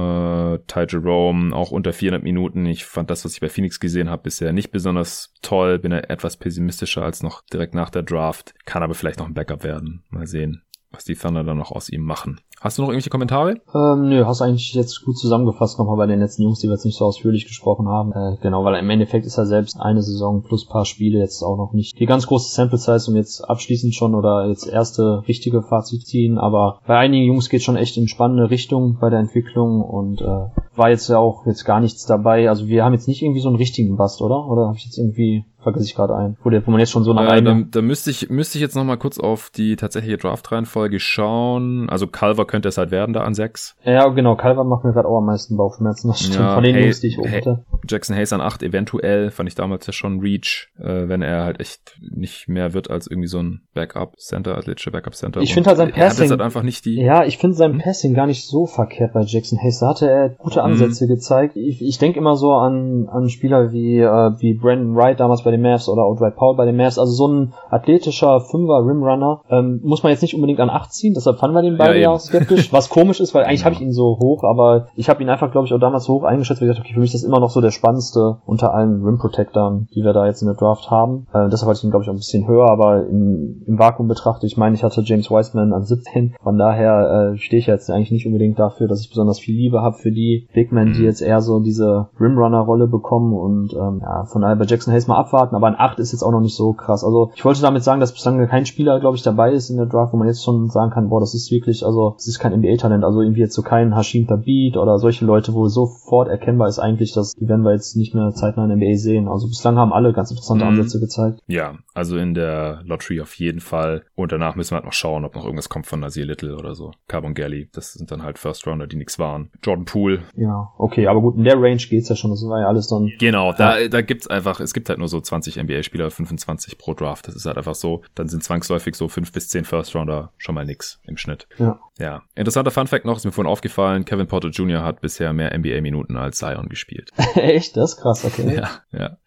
Ty 0.68 0.86
Jerome 0.90 1.56
auch 1.56 1.72
unter 1.72 1.94
400 1.94 2.24
Minuten. 2.24 2.66
Ich 2.66 2.86
fand 2.86 3.10
das, 3.10 3.24
was 3.24 3.34
ich 3.34 3.40
bei 3.40 3.50
Phoenix 3.50 3.80
gesehen 3.80 4.10
habe, 4.10 4.24
bisher 4.24 4.47
nicht 4.54 4.72
besonders 4.72 5.34
toll. 5.42 5.80
Bin 5.80 5.92
er 5.92 6.10
etwas 6.10 6.38
pessimistischer 6.38 7.04
als 7.04 7.24
noch 7.24 7.42
direkt 7.42 7.74
nach 7.74 7.90
der 7.90 8.04
Draft. 8.04 8.54
Kann 8.66 8.84
aber 8.84 8.96
vielleicht 8.96 9.20
noch 9.20 9.28
ein 9.28 9.34
Backup 9.34 9.64
werden. 9.64 10.04
Mal 10.10 10.28
sehen, 10.28 10.64
was 10.92 11.04
die 11.04 11.16
Thunder 11.16 11.44
dann 11.44 11.58
noch 11.58 11.72
aus 11.72 11.90
ihm 11.90 12.02
machen. 12.02 12.42
Hast 12.68 12.78
du 12.78 12.82
noch 12.82 12.90
irgendwelche 12.90 13.10
Kommentare? 13.10 13.62
Ähm, 13.74 14.10
nö, 14.10 14.26
hast 14.26 14.42
eigentlich 14.42 14.74
jetzt 14.74 15.06
gut 15.06 15.18
zusammengefasst 15.18 15.80
nochmal 15.80 15.96
bei 15.96 16.06
den 16.06 16.20
letzten 16.20 16.44
Jungs, 16.44 16.60
die 16.60 16.68
wir 16.68 16.74
jetzt 16.74 16.84
nicht 16.84 16.98
so 16.98 17.06
ausführlich 17.06 17.48
gesprochen 17.48 17.88
haben. 17.88 18.12
Äh, 18.12 18.36
genau, 18.42 18.66
weil 18.66 18.78
im 18.78 18.90
Endeffekt 18.90 19.26
ist 19.26 19.38
er 19.38 19.46
selbst 19.46 19.80
eine 19.80 20.02
Saison 20.02 20.44
plus 20.44 20.68
paar 20.68 20.84
Spiele 20.84 21.18
jetzt 21.18 21.42
auch 21.44 21.56
noch 21.56 21.72
nicht 21.72 21.98
die 21.98 22.06
ganz 22.06 22.28
große 22.28 22.54
Sample 22.54 22.78
Size, 22.78 23.10
um 23.10 23.16
jetzt 23.16 23.40
abschließend 23.50 23.96
schon 23.96 24.14
oder 24.16 24.48
jetzt 24.48 24.68
erste 24.68 25.24
richtige 25.30 25.62
Fazit 25.62 26.06
ziehen. 26.06 26.38
Aber 26.38 26.80
bei 26.86 26.98
einigen 26.98 27.24
Jungs 27.24 27.48
geht 27.48 27.64
schon 27.64 27.78
echt 27.78 27.96
in 27.96 28.10
spannende 28.10 28.50
Richtung 28.50 28.98
bei 29.00 29.10
der 29.10 29.20
Entwicklung 29.20 29.82
und 29.82 30.20
äh, 30.20 30.50
war 30.76 30.90
jetzt 30.90 31.08
ja 31.08 31.20
auch 31.20 31.46
jetzt 31.46 31.64
gar 31.64 31.80
nichts 31.80 32.06
dabei. 32.06 32.50
Also 32.50 32.68
wir 32.68 32.84
haben 32.84 32.92
jetzt 32.92 33.08
nicht 33.08 33.22
irgendwie 33.22 33.40
so 33.40 33.48
einen 33.48 33.56
richtigen 33.56 33.96
Bast, 33.96 34.22
oder? 34.22 34.46
Oder 34.46 34.68
habe 34.68 34.76
ich 34.76 34.84
jetzt 34.84 34.98
irgendwie 34.98 35.46
vergesse 35.68 35.86
ich 35.86 35.96
gerade 35.96 36.16
ein, 36.16 36.38
wo, 36.44 36.50
der, 36.50 36.66
wo 36.66 36.72
man 36.72 36.80
jetzt 36.80 36.92
schon 36.92 37.04
so 37.04 37.14
nach 37.14 37.30
äh, 37.30 37.42
da, 37.42 37.62
da 37.70 37.82
müsste 37.82 38.10
ich 38.10 38.30
müsste 38.30 38.58
ich 38.58 38.62
jetzt 38.62 38.76
noch 38.76 38.86
mal 38.86 38.96
kurz 38.96 39.20
auf 39.20 39.50
die 39.50 39.76
tatsächliche 39.76 40.18
Draft-Reihenfolge 40.18 41.00
schauen. 41.02 41.90
Also 41.90 42.08
Calver 42.08 42.46
könnte 42.46 42.70
es 42.70 42.78
halt 42.78 42.92
werden 42.92 43.12
da 43.12 43.22
an 43.22 43.34
sechs. 43.34 43.76
Ja, 43.84 44.08
genau. 44.08 44.38
Calver 44.38 44.64
macht 44.64 44.86
mir 44.86 44.94
gerade 44.94 45.10
auch 45.10 45.18
am 45.18 45.26
meisten 45.26 45.58
Bauchschmerzen. 45.58 46.08
Das 46.08 46.22
stimmt. 46.22 46.36
Ja, 46.36 46.56
Von 46.56 46.64
den 46.64 46.76
hey, 46.76 46.86
Jungs, 46.86 47.02
die 47.02 47.08
ich 47.08 47.20
oben 47.20 47.28
hey, 47.28 47.58
Jackson 47.86 48.16
Hayes 48.16 48.32
an 48.32 48.40
acht 48.40 48.64
eventuell 48.64 49.30
fand 49.30 49.50
ich 49.50 49.56
damals 49.56 49.86
ja 49.86 49.92
schon 49.92 50.22
Reach, 50.22 50.70
äh, 50.80 51.10
wenn 51.10 51.22
er 51.22 51.44
halt 51.44 51.60
echt 51.60 51.98
nicht 52.00 52.48
mehr 52.48 52.74
wird 52.74 52.90
als 52.90 53.08
irgendwie 53.08 53.28
so 53.28 53.40
ein 53.40 53.64
Backup-Center, 53.74 54.58
athletischer 54.58 54.92
Backup-Center. 54.92 55.42
Ich 55.42 55.54
finde 55.54 55.68
halt 55.68 55.78
sein 55.78 55.92
Passing 55.92 56.30
halt 56.30 56.42
einfach 56.42 56.64
nicht 56.64 56.86
die. 56.86 57.02
Ja, 57.02 57.26
ich 57.26 57.38
finde 57.38 57.58
sein 57.58 57.74
hm? 57.74 57.80
Passing 57.80 58.14
gar 58.14 58.28
nicht 58.28 58.48
so 58.48 58.68
verkehrt 58.68 59.12
bei 59.14 59.22
Jackson 59.22 59.60
Hayes. 59.62 59.80
Da 59.80 59.90
hatte 59.90 60.10
er 60.10 60.30
gute 60.30 60.64
hm. 60.64 60.72
Ansätze 60.72 61.06
mhm. 61.06 61.10
gezeigt. 61.10 61.58
Ich, 61.58 61.82
ich 61.82 61.98
denke 61.98 62.20
immer 62.20 62.38
so 62.38 62.54
an 62.54 63.10
an 63.10 63.30
Spieler 63.30 63.74
wie 63.74 64.00
äh, 64.00 64.32
wie 64.40 64.54
Brandon 64.54 64.96
Wright 64.96 65.20
damals 65.20 65.44
bei 65.44 65.52
den 65.52 65.57
Mavs 65.62 65.90
oder 65.90 66.04
Dwight 66.16 66.36
Paul 66.36 66.56
bei 66.56 66.66
den 66.66 66.76
Mavs. 66.76 66.98
Also 66.98 67.14
so 67.14 67.28
ein 67.28 67.54
athletischer 67.70 68.42
Fünfer 68.42 68.86
Rimrunner 68.86 69.42
ähm, 69.50 69.82
muss 69.84 70.04
man 70.04 70.12
jetzt 70.12 70.22
nicht 70.22 70.36
unbedingt 70.36 70.60
an 70.60 70.70
acht 70.70 70.94
ziehen. 70.94 71.14
Deshalb 71.14 71.38
fanden 71.38 71.56
wir 71.56 71.62
den 71.62 71.78
beide 71.78 72.00
ja, 72.00 72.12
ja 72.12 72.20
skeptisch. 72.20 72.72
Was 72.78 72.90
komisch 72.90 73.20
ist, 73.20 73.34
weil 73.34 73.44
eigentlich 73.44 73.62
ja. 73.62 73.66
habe 73.66 73.76
ich 73.76 73.82
ihn 73.82 73.92
so 73.92 74.18
hoch, 74.20 74.44
aber 74.44 74.88
ich 74.96 75.10
habe 75.10 75.22
ihn 75.22 75.30
einfach, 75.30 75.52
glaube 75.52 75.68
ich, 75.68 75.74
auch 75.74 75.80
damals 75.80 76.06
so 76.06 76.14
hoch 76.14 76.24
eingeschätzt, 76.24 76.62
weil 76.62 76.70
ich 76.70 76.76
dachte, 76.76 76.86
okay, 76.86 76.94
für 76.94 77.00
mich 77.00 77.14
ist 77.14 77.24
das 77.24 77.28
immer 77.28 77.40
noch 77.40 77.50
so 77.50 77.62
der 77.62 77.72
spannendste 77.72 78.38
unter 78.46 78.74
allen 78.74 79.04
Rim 79.04 79.18
Protectern, 79.18 79.88
die 79.94 80.04
wir 80.04 80.14
da 80.14 80.26
jetzt 80.26 80.42
in 80.42 80.48
der 80.48 80.56
Draft 80.56 80.90
haben. 80.92 81.28
Äh, 81.34 81.50
deshalb 81.50 81.70
hatte 81.70 81.80
ich 81.80 81.84
ihn, 81.84 81.92
glaube 81.92 82.04
ich, 82.04 82.10
auch 82.10 82.14
ein 82.14 82.18
bisschen 82.18 82.48
höher, 82.48 82.70
aber 82.70 83.08
im, 83.08 83.64
im 83.66 83.80
Vakuum 83.80 84.08
betrachtet, 84.08 84.50
ich 84.50 84.58
meine, 84.58 84.76
ich 84.76 84.84
hatte 84.84 85.02
James 85.02 85.30
Wiseman 85.30 85.74
an 85.74 85.84
17. 85.84 86.36
Von 86.42 86.58
daher 86.58 87.34
äh, 87.34 87.38
stehe 87.38 87.60
ich 87.60 87.68
jetzt 87.68 87.90
eigentlich 87.90 88.12
nicht 88.12 88.26
unbedingt 88.26 88.60
dafür, 88.60 88.88
dass 88.88 89.02
ich 89.02 89.10
besonders 89.10 89.40
viel 89.40 89.56
Liebe 89.56 89.82
habe 89.82 89.96
für 89.98 90.12
die 90.12 90.48
Big 90.54 90.72
Men, 90.72 90.94
die 90.94 91.00
mhm. 91.00 91.06
jetzt 91.06 91.22
eher 91.22 91.42
so 91.42 91.60
diese 91.60 92.10
Rimrunner-Rolle 92.20 92.88
bekommen 92.88 93.34
und 93.34 93.74
ähm, 93.74 94.02
ja, 94.02 94.26
von 94.26 94.42
daher 94.42 94.56
bei 94.56 94.66
Jackson 94.66 94.94
Hayes 94.94 95.08
mal 95.08 95.18
abwarten, 95.18 95.47
aber 95.56 95.68
ein 95.68 95.76
8 95.78 96.00
ist 96.00 96.12
jetzt 96.12 96.24
auch 96.24 96.32
noch 96.32 96.42
nicht 96.42 96.56
so 96.56 96.74
krass. 96.74 97.04
Also 97.04 97.32
ich 97.36 97.46
wollte 97.46 97.62
damit 97.62 97.84
sagen, 97.84 98.00
dass 98.00 98.14
bislang 98.14 98.46
kein 98.48 98.66
Spieler, 98.66 99.00
glaube 99.00 99.18
ich, 99.18 99.24
dabei 99.24 99.52
ist 99.52 99.70
in 99.70 99.78
der 99.78 99.86
Draft, 99.86 100.14
wo 100.14 100.18
man 100.18 100.28
jetzt 100.28 100.44
schon 100.44 100.70
sagen 100.70 100.92
kann, 100.92 101.10
boah, 101.10 101.20
das 101.20 101.34
ist 101.34 101.52
wirklich, 101.52 101.86
also 101.86 102.14
das 102.18 102.28
ist 102.28 102.40
kein 102.40 102.54
NBA-Talent, 102.54 103.04
also 103.04 103.22
irgendwie 103.22 103.42
jetzt 103.42 103.56
so 103.56 103.62
kein 103.62 103.96
Hashim 103.96 104.28
Tabit 104.28 104.78
oder 104.78 105.00
solche 105.00 105.26
Leute, 105.26 105.54
wo 105.54 105.68
sofort 105.68 106.30
erkennbar 106.30 106.68
ist 106.68 106.80
eigentlich, 106.80 107.14
dass 107.14 107.34
die 107.34 107.48
werden 107.48 107.64
wir 107.64 107.74
jetzt 107.74 107.96
nicht 107.96 108.14
mehr 108.14 108.32
zeitnah 108.32 108.66
in 108.66 108.78
NBA 108.78 108.96
sehen. 108.96 109.28
Also 109.28 109.48
bislang 109.48 109.78
haben 109.78 109.94
alle 109.94 110.14
ganz 110.14 110.32
interessante 110.32 110.66
mhm. 110.66 110.72
Ansätze 110.72 111.00
gezeigt. 111.00 111.40
Ja, 111.48 111.76
also 111.94 112.18
in 112.18 112.34
der 112.34 112.82
Lottery 112.86 113.22
auf 113.22 113.34
jeden 113.36 113.60
Fall. 113.60 114.04
Und 114.16 114.32
danach 114.32 114.56
müssen 114.56 114.72
wir 114.72 114.76
halt 114.78 114.86
noch 114.86 114.94
schauen, 114.94 115.26
ob 115.26 115.36
noch 115.36 115.44
irgendwas 115.44 115.70
kommt 115.70 115.88
von 115.88 116.00
Nasir 116.00 116.26
Little 116.26 116.56
oder 116.56 116.76
so. 116.76 116.92
Carbon 117.08 117.34
Galley, 117.34 117.70
das 117.74 117.94
sind 117.94 118.12
dann 118.12 118.24
halt 118.24 118.38
First 118.38 118.68
Rounder, 118.68 118.88
die 118.88 118.98
nichts 118.98 119.20
waren. 119.20 119.50
Jordan 119.64 119.86
Poole. 119.86 120.20
Ja, 120.36 120.70
okay, 120.78 121.08
aber 121.08 121.22
gut, 121.22 121.38
in 121.38 121.44
der 121.44 121.56
Range 121.56 121.78
geht's 121.78 122.10
ja 122.10 122.16
schon, 122.16 122.32
das 122.32 122.44
war 122.48 122.62
ja 122.62 122.68
alles 122.68 122.88
dann. 122.88 123.12
Genau, 123.20 123.54
da, 123.54 123.88
da 123.88 124.02
gibt's 124.02 124.28
einfach, 124.28 124.60
es 124.60 124.74
gibt 124.74 124.90
halt 124.90 125.00
nur 125.00 125.08
so 125.08 125.20
20 125.28 125.58
NBA-Spieler, 125.58 126.10
25 126.10 126.78
pro 126.78 126.94
Draft. 126.94 127.28
Das 127.28 127.36
ist 127.36 127.46
halt 127.46 127.58
einfach 127.58 127.76
so. 127.76 128.02
Dann 128.16 128.28
sind 128.28 128.44
zwangsläufig 128.44 128.96
so 128.96 129.08
fünf 129.08 129.32
bis 129.32 129.50
zehn 129.50 129.66
First 129.66 129.96
Rounder 129.96 130.34
schon 130.38 130.56
mal 130.56 130.66
nix 130.66 131.00
im 131.06 131.18
Schnitt. 131.18 131.48
Ja. 131.58 131.80
Ja. 132.00 132.24
Interessanter 132.36 132.72
Fun 132.72 132.88
Fact 132.88 133.06
noch, 133.06 133.18
ist 133.18 133.26
mir 133.26 133.32
vorhin 133.32 133.52
aufgefallen, 133.52 134.06
Kevin 134.06 134.28
Porter 134.28 134.50
Jr. 134.50 134.84
hat 134.84 135.02
bisher 135.02 135.34
mehr 135.34 135.58
NBA-Minuten 135.58 136.16
als 136.16 136.38
Zion 136.38 136.70
gespielt. 136.70 137.12
Echt? 137.36 137.76
Das 137.76 137.94
ist 137.94 138.02
krass, 138.02 138.26
okay. 138.26 138.56
Ja, 138.56 138.70
ja. 138.92 139.18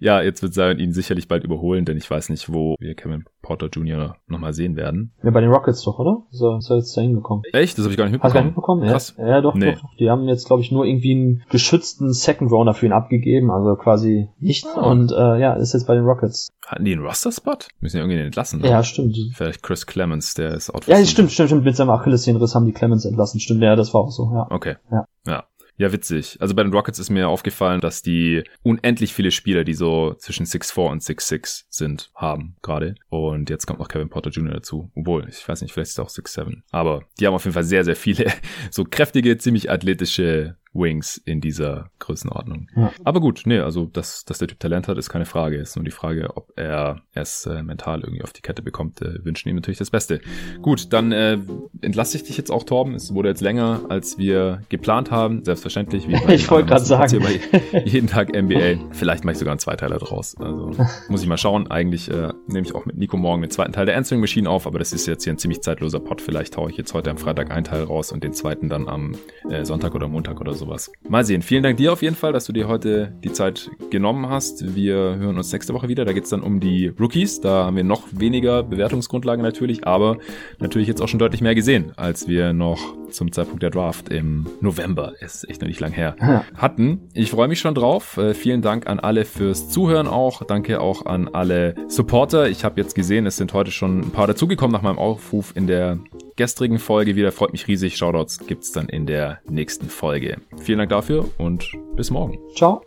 Ja, 0.00 0.22
jetzt 0.22 0.42
wird 0.42 0.54
Zion 0.54 0.78
ihn 0.78 0.92
sicherlich 0.92 1.28
bald 1.28 1.44
überholen, 1.44 1.84
denn 1.84 1.96
ich 1.96 2.08
weiß 2.10 2.28
nicht, 2.28 2.52
wo 2.52 2.76
wir 2.78 2.94
Kevin 2.94 3.24
Porter 3.42 3.68
Jr. 3.68 4.16
nochmal 4.26 4.54
sehen 4.54 4.74
werden. 4.74 5.12
Ja, 5.22 5.30
bei 5.30 5.40
den 5.40 5.50
Rockets 5.50 5.82
doch, 5.82 5.98
oder? 5.98 6.22
Er, 6.32 6.58
ist 6.58 6.70
er 6.70 6.76
jetzt 6.76 6.96
da 6.96 7.02
hingekommen? 7.02 7.44
Echt? 7.52 7.76
Das 7.76 7.84
habe 7.84 7.92
ich 7.92 7.98
gar 7.98 8.04
nicht 8.04 8.12
mitbekommen. 8.12 8.22
Hast 8.22 8.32
du 8.32 8.34
gar 8.34 8.42
nicht 8.42 8.56
mitbekommen? 8.56 8.88
Krass. 8.88 9.14
Ja, 9.18 9.28
ja 9.28 9.40
doch, 9.42 9.54
nee. 9.54 9.72
doch, 9.72 9.82
doch. 9.82 9.96
Die 9.98 10.10
haben 10.10 10.26
jetzt, 10.28 10.46
glaube 10.46 10.62
ich, 10.62 10.72
nur 10.72 10.86
irgendwie 10.86 11.12
einen 11.12 11.42
geschützten 11.50 12.12
Second 12.12 12.50
Rounder 12.50 12.74
für 12.74 12.86
ihn 12.86 12.92
abgegeben, 12.92 13.50
also 13.50 13.76
quasi 13.76 14.28
nicht. 14.38 14.66
Oh. 14.76 14.88
Und 14.88 15.12
äh, 15.12 15.33
ja, 15.38 15.54
ist 15.54 15.72
jetzt 15.74 15.86
bei 15.86 15.94
den 15.94 16.04
Rockets. 16.04 16.50
Hatten 16.66 16.84
die 16.84 16.92
einen 16.92 17.04
Roster-Spot? 17.04 17.58
Müssen 17.80 17.96
ja 17.98 18.02
irgendwie 18.02 18.20
entlassen. 18.20 18.60
Ne? 18.60 18.68
Ja, 18.68 18.82
stimmt. 18.82 19.16
Vielleicht 19.34 19.62
Chris 19.62 19.86
Clemens, 19.86 20.34
der 20.34 20.54
ist 20.54 20.70
out. 20.70 20.86
Ja, 20.86 20.96
stimmt, 21.04 21.32
stimmt, 21.32 21.48
stimmt. 21.48 21.64
Mit 21.64 21.76
seinem 21.76 21.90
Achillessehnenriss 21.90 22.54
haben 22.54 22.66
die 22.66 22.72
Clemens 22.72 23.04
entlassen. 23.04 23.40
Stimmt, 23.40 23.62
ja, 23.62 23.76
das 23.76 23.92
war 23.94 24.02
auch 24.02 24.10
so, 24.10 24.30
ja. 24.34 24.46
Okay. 24.50 24.76
Ja. 24.90 25.06
Ja. 25.26 25.44
Ja, 25.76 25.92
witzig. 25.92 26.36
Also 26.40 26.54
bei 26.54 26.62
den 26.62 26.72
Rockets 26.72 27.00
ist 27.00 27.10
mir 27.10 27.28
aufgefallen, 27.28 27.80
dass 27.80 28.00
die 28.00 28.44
unendlich 28.62 29.12
viele 29.12 29.32
Spieler, 29.32 29.64
die 29.64 29.74
so 29.74 30.14
zwischen 30.14 30.46
6'4 30.46 30.90
und 30.90 31.02
6'6 31.02 31.64
sind, 31.68 32.12
haben 32.14 32.54
gerade. 32.62 32.94
Und 33.08 33.50
jetzt 33.50 33.66
kommt 33.66 33.80
noch 33.80 33.88
Kevin 33.88 34.08
Porter 34.08 34.30
Jr. 34.30 34.54
dazu. 34.54 34.90
Obwohl, 34.94 35.26
ich 35.28 35.48
weiß 35.48 35.62
nicht, 35.62 35.72
vielleicht 35.72 35.90
ist 35.90 35.98
er 35.98 36.04
auch 36.04 36.10
6'7. 36.10 36.62
Aber 36.70 37.02
die 37.18 37.26
haben 37.26 37.34
auf 37.34 37.44
jeden 37.44 37.54
Fall 37.54 37.64
sehr, 37.64 37.84
sehr 37.84 37.96
viele 37.96 38.32
so 38.70 38.84
kräftige, 38.84 39.36
ziemlich 39.36 39.68
athletische 39.68 40.56
Wings 40.74 41.16
in 41.24 41.40
dieser 41.40 41.90
Größenordnung. 42.00 42.68
Ja. 42.76 42.92
Aber 43.04 43.20
gut, 43.20 43.42
nee, 43.46 43.60
also 43.60 43.86
dass, 43.86 44.24
dass 44.24 44.38
der 44.38 44.48
Typ 44.48 44.60
Talent 44.60 44.88
hat, 44.88 44.98
ist 44.98 45.08
keine 45.08 45.24
Frage. 45.24 45.56
Ist 45.56 45.76
nur 45.76 45.84
die 45.84 45.90
Frage, 45.90 46.36
ob 46.36 46.52
er 46.56 47.02
es 47.14 47.46
äh, 47.46 47.62
mental 47.62 48.00
irgendwie 48.00 48.22
auf 48.22 48.32
die 48.32 48.42
Kette 48.42 48.62
bekommt. 48.62 49.00
Äh, 49.00 49.24
wünschen 49.24 49.48
ihm 49.48 49.56
natürlich 49.56 49.78
das 49.78 49.90
Beste. 49.90 50.20
Gut, 50.60 50.92
dann 50.92 51.12
äh, 51.12 51.38
entlasse 51.80 52.16
ich 52.16 52.24
dich 52.24 52.36
jetzt 52.36 52.50
auch, 52.50 52.64
Torben. 52.64 52.94
Es 52.94 53.14
wurde 53.14 53.28
jetzt 53.28 53.40
länger, 53.40 53.82
als 53.88 54.18
wir 54.18 54.62
geplant 54.68 55.10
haben. 55.10 55.44
Selbstverständlich. 55.44 56.08
Wie 56.08 56.14
ich 56.32 56.50
wollte 56.50 56.68
gerade 56.68 56.84
sagen. 56.84 57.22
Jeden 57.84 58.08
Tag 58.08 58.34
NBA. 58.34 58.90
Vielleicht 58.90 59.24
mache 59.24 59.32
ich 59.32 59.38
sogar 59.38 59.52
einen 59.52 59.60
Zweiteiler 59.60 59.98
draus. 59.98 60.36
Also 60.38 60.72
muss 61.08 61.22
ich 61.22 61.28
mal 61.28 61.38
schauen. 61.38 61.70
Eigentlich 61.70 62.10
äh, 62.10 62.32
nehme 62.48 62.66
ich 62.66 62.74
auch 62.74 62.84
mit 62.84 62.96
Nico 62.96 63.16
morgen 63.16 63.42
den 63.42 63.50
zweiten 63.50 63.72
Teil 63.72 63.86
der 63.86 63.96
Answering 63.96 64.20
Machine 64.20 64.50
auf, 64.50 64.66
aber 64.66 64.78
das 64.78 64.92
ist 64.92 65.06
jetzt 65.06 65.24
hier 65.24 65.32
ein 65.32 65.38
ziemlich 65.38 65.62
zeitloser 65.62 66.00
Pod. 66.00 66.20
Vielleicht 66.20 66.56
haue 66.56 66.70
ich 66.70 66.76
jetzt 66.76 66.92
heute 66.94 67.10
am 67.10 67.18
Freitag 67.18 67.50
einen 67.50 67.64
Teil 67.64 67.84
raus 67.84 68.10
und 68.10 68.24
den 68.24 68.32
zweiten 68.32 68.68
dann 68.68 68.88
am 68.88 69.16
äh, 69.48 69.64
Sonntag 69.64 69.94
oder 69.94 70.08
Montag 70.08 70.40
oder 70.40 70.54
so 70.54 70.63
sowas. 70.64 70.90
Mal 71.08 71.24
sehen. 71.24 71.42
Vielen 71.42 71.62
Dank 71.62 71.76
dir 71.76 71.92
auf 71.92 72.02
jeden 72.02 72.16
Fall, 72.16 72.32
dass 72.32 72.46
du 72.46 72.52
dir 72.52 72.68
heute 72.68 73.12
die 73.22 73.32
Zeit 73.32 73.70
genommen 73.90 74.28
hast. 74.28 74.74
Wir 74.74 74.94
hören 74.94 75.36
uns 75.36 75.52
nächste 75.52 75.74
Woche 75.74 75.88
wieder. 75.88 76.04
Da 76.04 76.12
geht 76.12 76.24
es 76.24 76.30
dann 76.30 76.42
um 76.42 76.60
die 76.60 76.88
Rookies. 76.88 77.40
Da 77.40 77.66
haben 77.66 77.76
wir 77.76 77.84
noch 77.84 78.04
weniger 78.12 78.62
Bewertungsgrundlagen 78.62 79.42
natürlich, 79.42 79.86
aber 79.86 80.18
natürlich 80.58 80.88
jetzt 80.88 81.00
auch 81.00 81.08
schon 81.08 81.18
deutlich 81.18 81.40
mehr 81.40 81.54
gesehen, 81.54 81.92
als 81.96 82.28
wir 82.28 82.52
noch 82.52 82.94
zum 83.10 83.30
Zeitpunkt 83.30 83.62
der 83.62 83.70
Draft 83.70 84.08
im 84.08 84.46
November, 84.60 85.12
ist 85.20 85.48
echt 85.48 85.60
noch 85.60 85.68
nicht 85.68 85.80
lang 85.80 85.92
her, 85.92 86.16
hatten. 86.56 87.08
Ich 87.12 87.30
freue 87.30 87.48
mich 87.48 87.60
schon 87.60 87.74
drauf. 87.74 88.16
Äh, 88.16 88.34
vielen 88.34 88.60
Dank 88.60 88.88
an 88.88 88.98
alle 88.98 89.24
fürs 89.24 89.68
Zuhören 89.68 90.08
auch. 90.08 90.42
Danke 90.42 90.80
auch 90.80 91.06
an 91.06 91.28
alle 91.28 91.74
Supporter. 91.86 92.48
Ich 92.48 92.64
habe 92.64 92.80
jetzt 92.80 92.94
gesehen, 92.94 93.26
es 93.26 93.36
sind 93.36 93.52
heute 93.52 93.70
schon 93.70 94.00
ein 94.00 94.10
paar 94.10 94.26
dazugekommen 94.26 94.72
nach 94.72 94.82
meinem 94.82 94.98
Aufruf 94.98 95.52
in 95.54 95.66
der 95.68 95.98
gestrigen 96.36 96.78
Folge 96.78 97.16
wieder. 97.16 97.32
Freut 97.32 97.52
mich 97.52 97.68
riesig. 97.68 97.96
Shoutouts 97.96 98.46
gibt's 98.46 98.72
dann 98.72 98.88
in 98.88 99.06
der 99.06 99.40
nächsten 99.48 99.88
Folge. 99.88 100.38
Vielen 100.58 100.78
Dank 100.78 100.90
dafür 100.90 101.28
und 101.38 101.70
bis 101.96 102.10
morgen. 102.10 102.38
Ciao. 102.54 102.82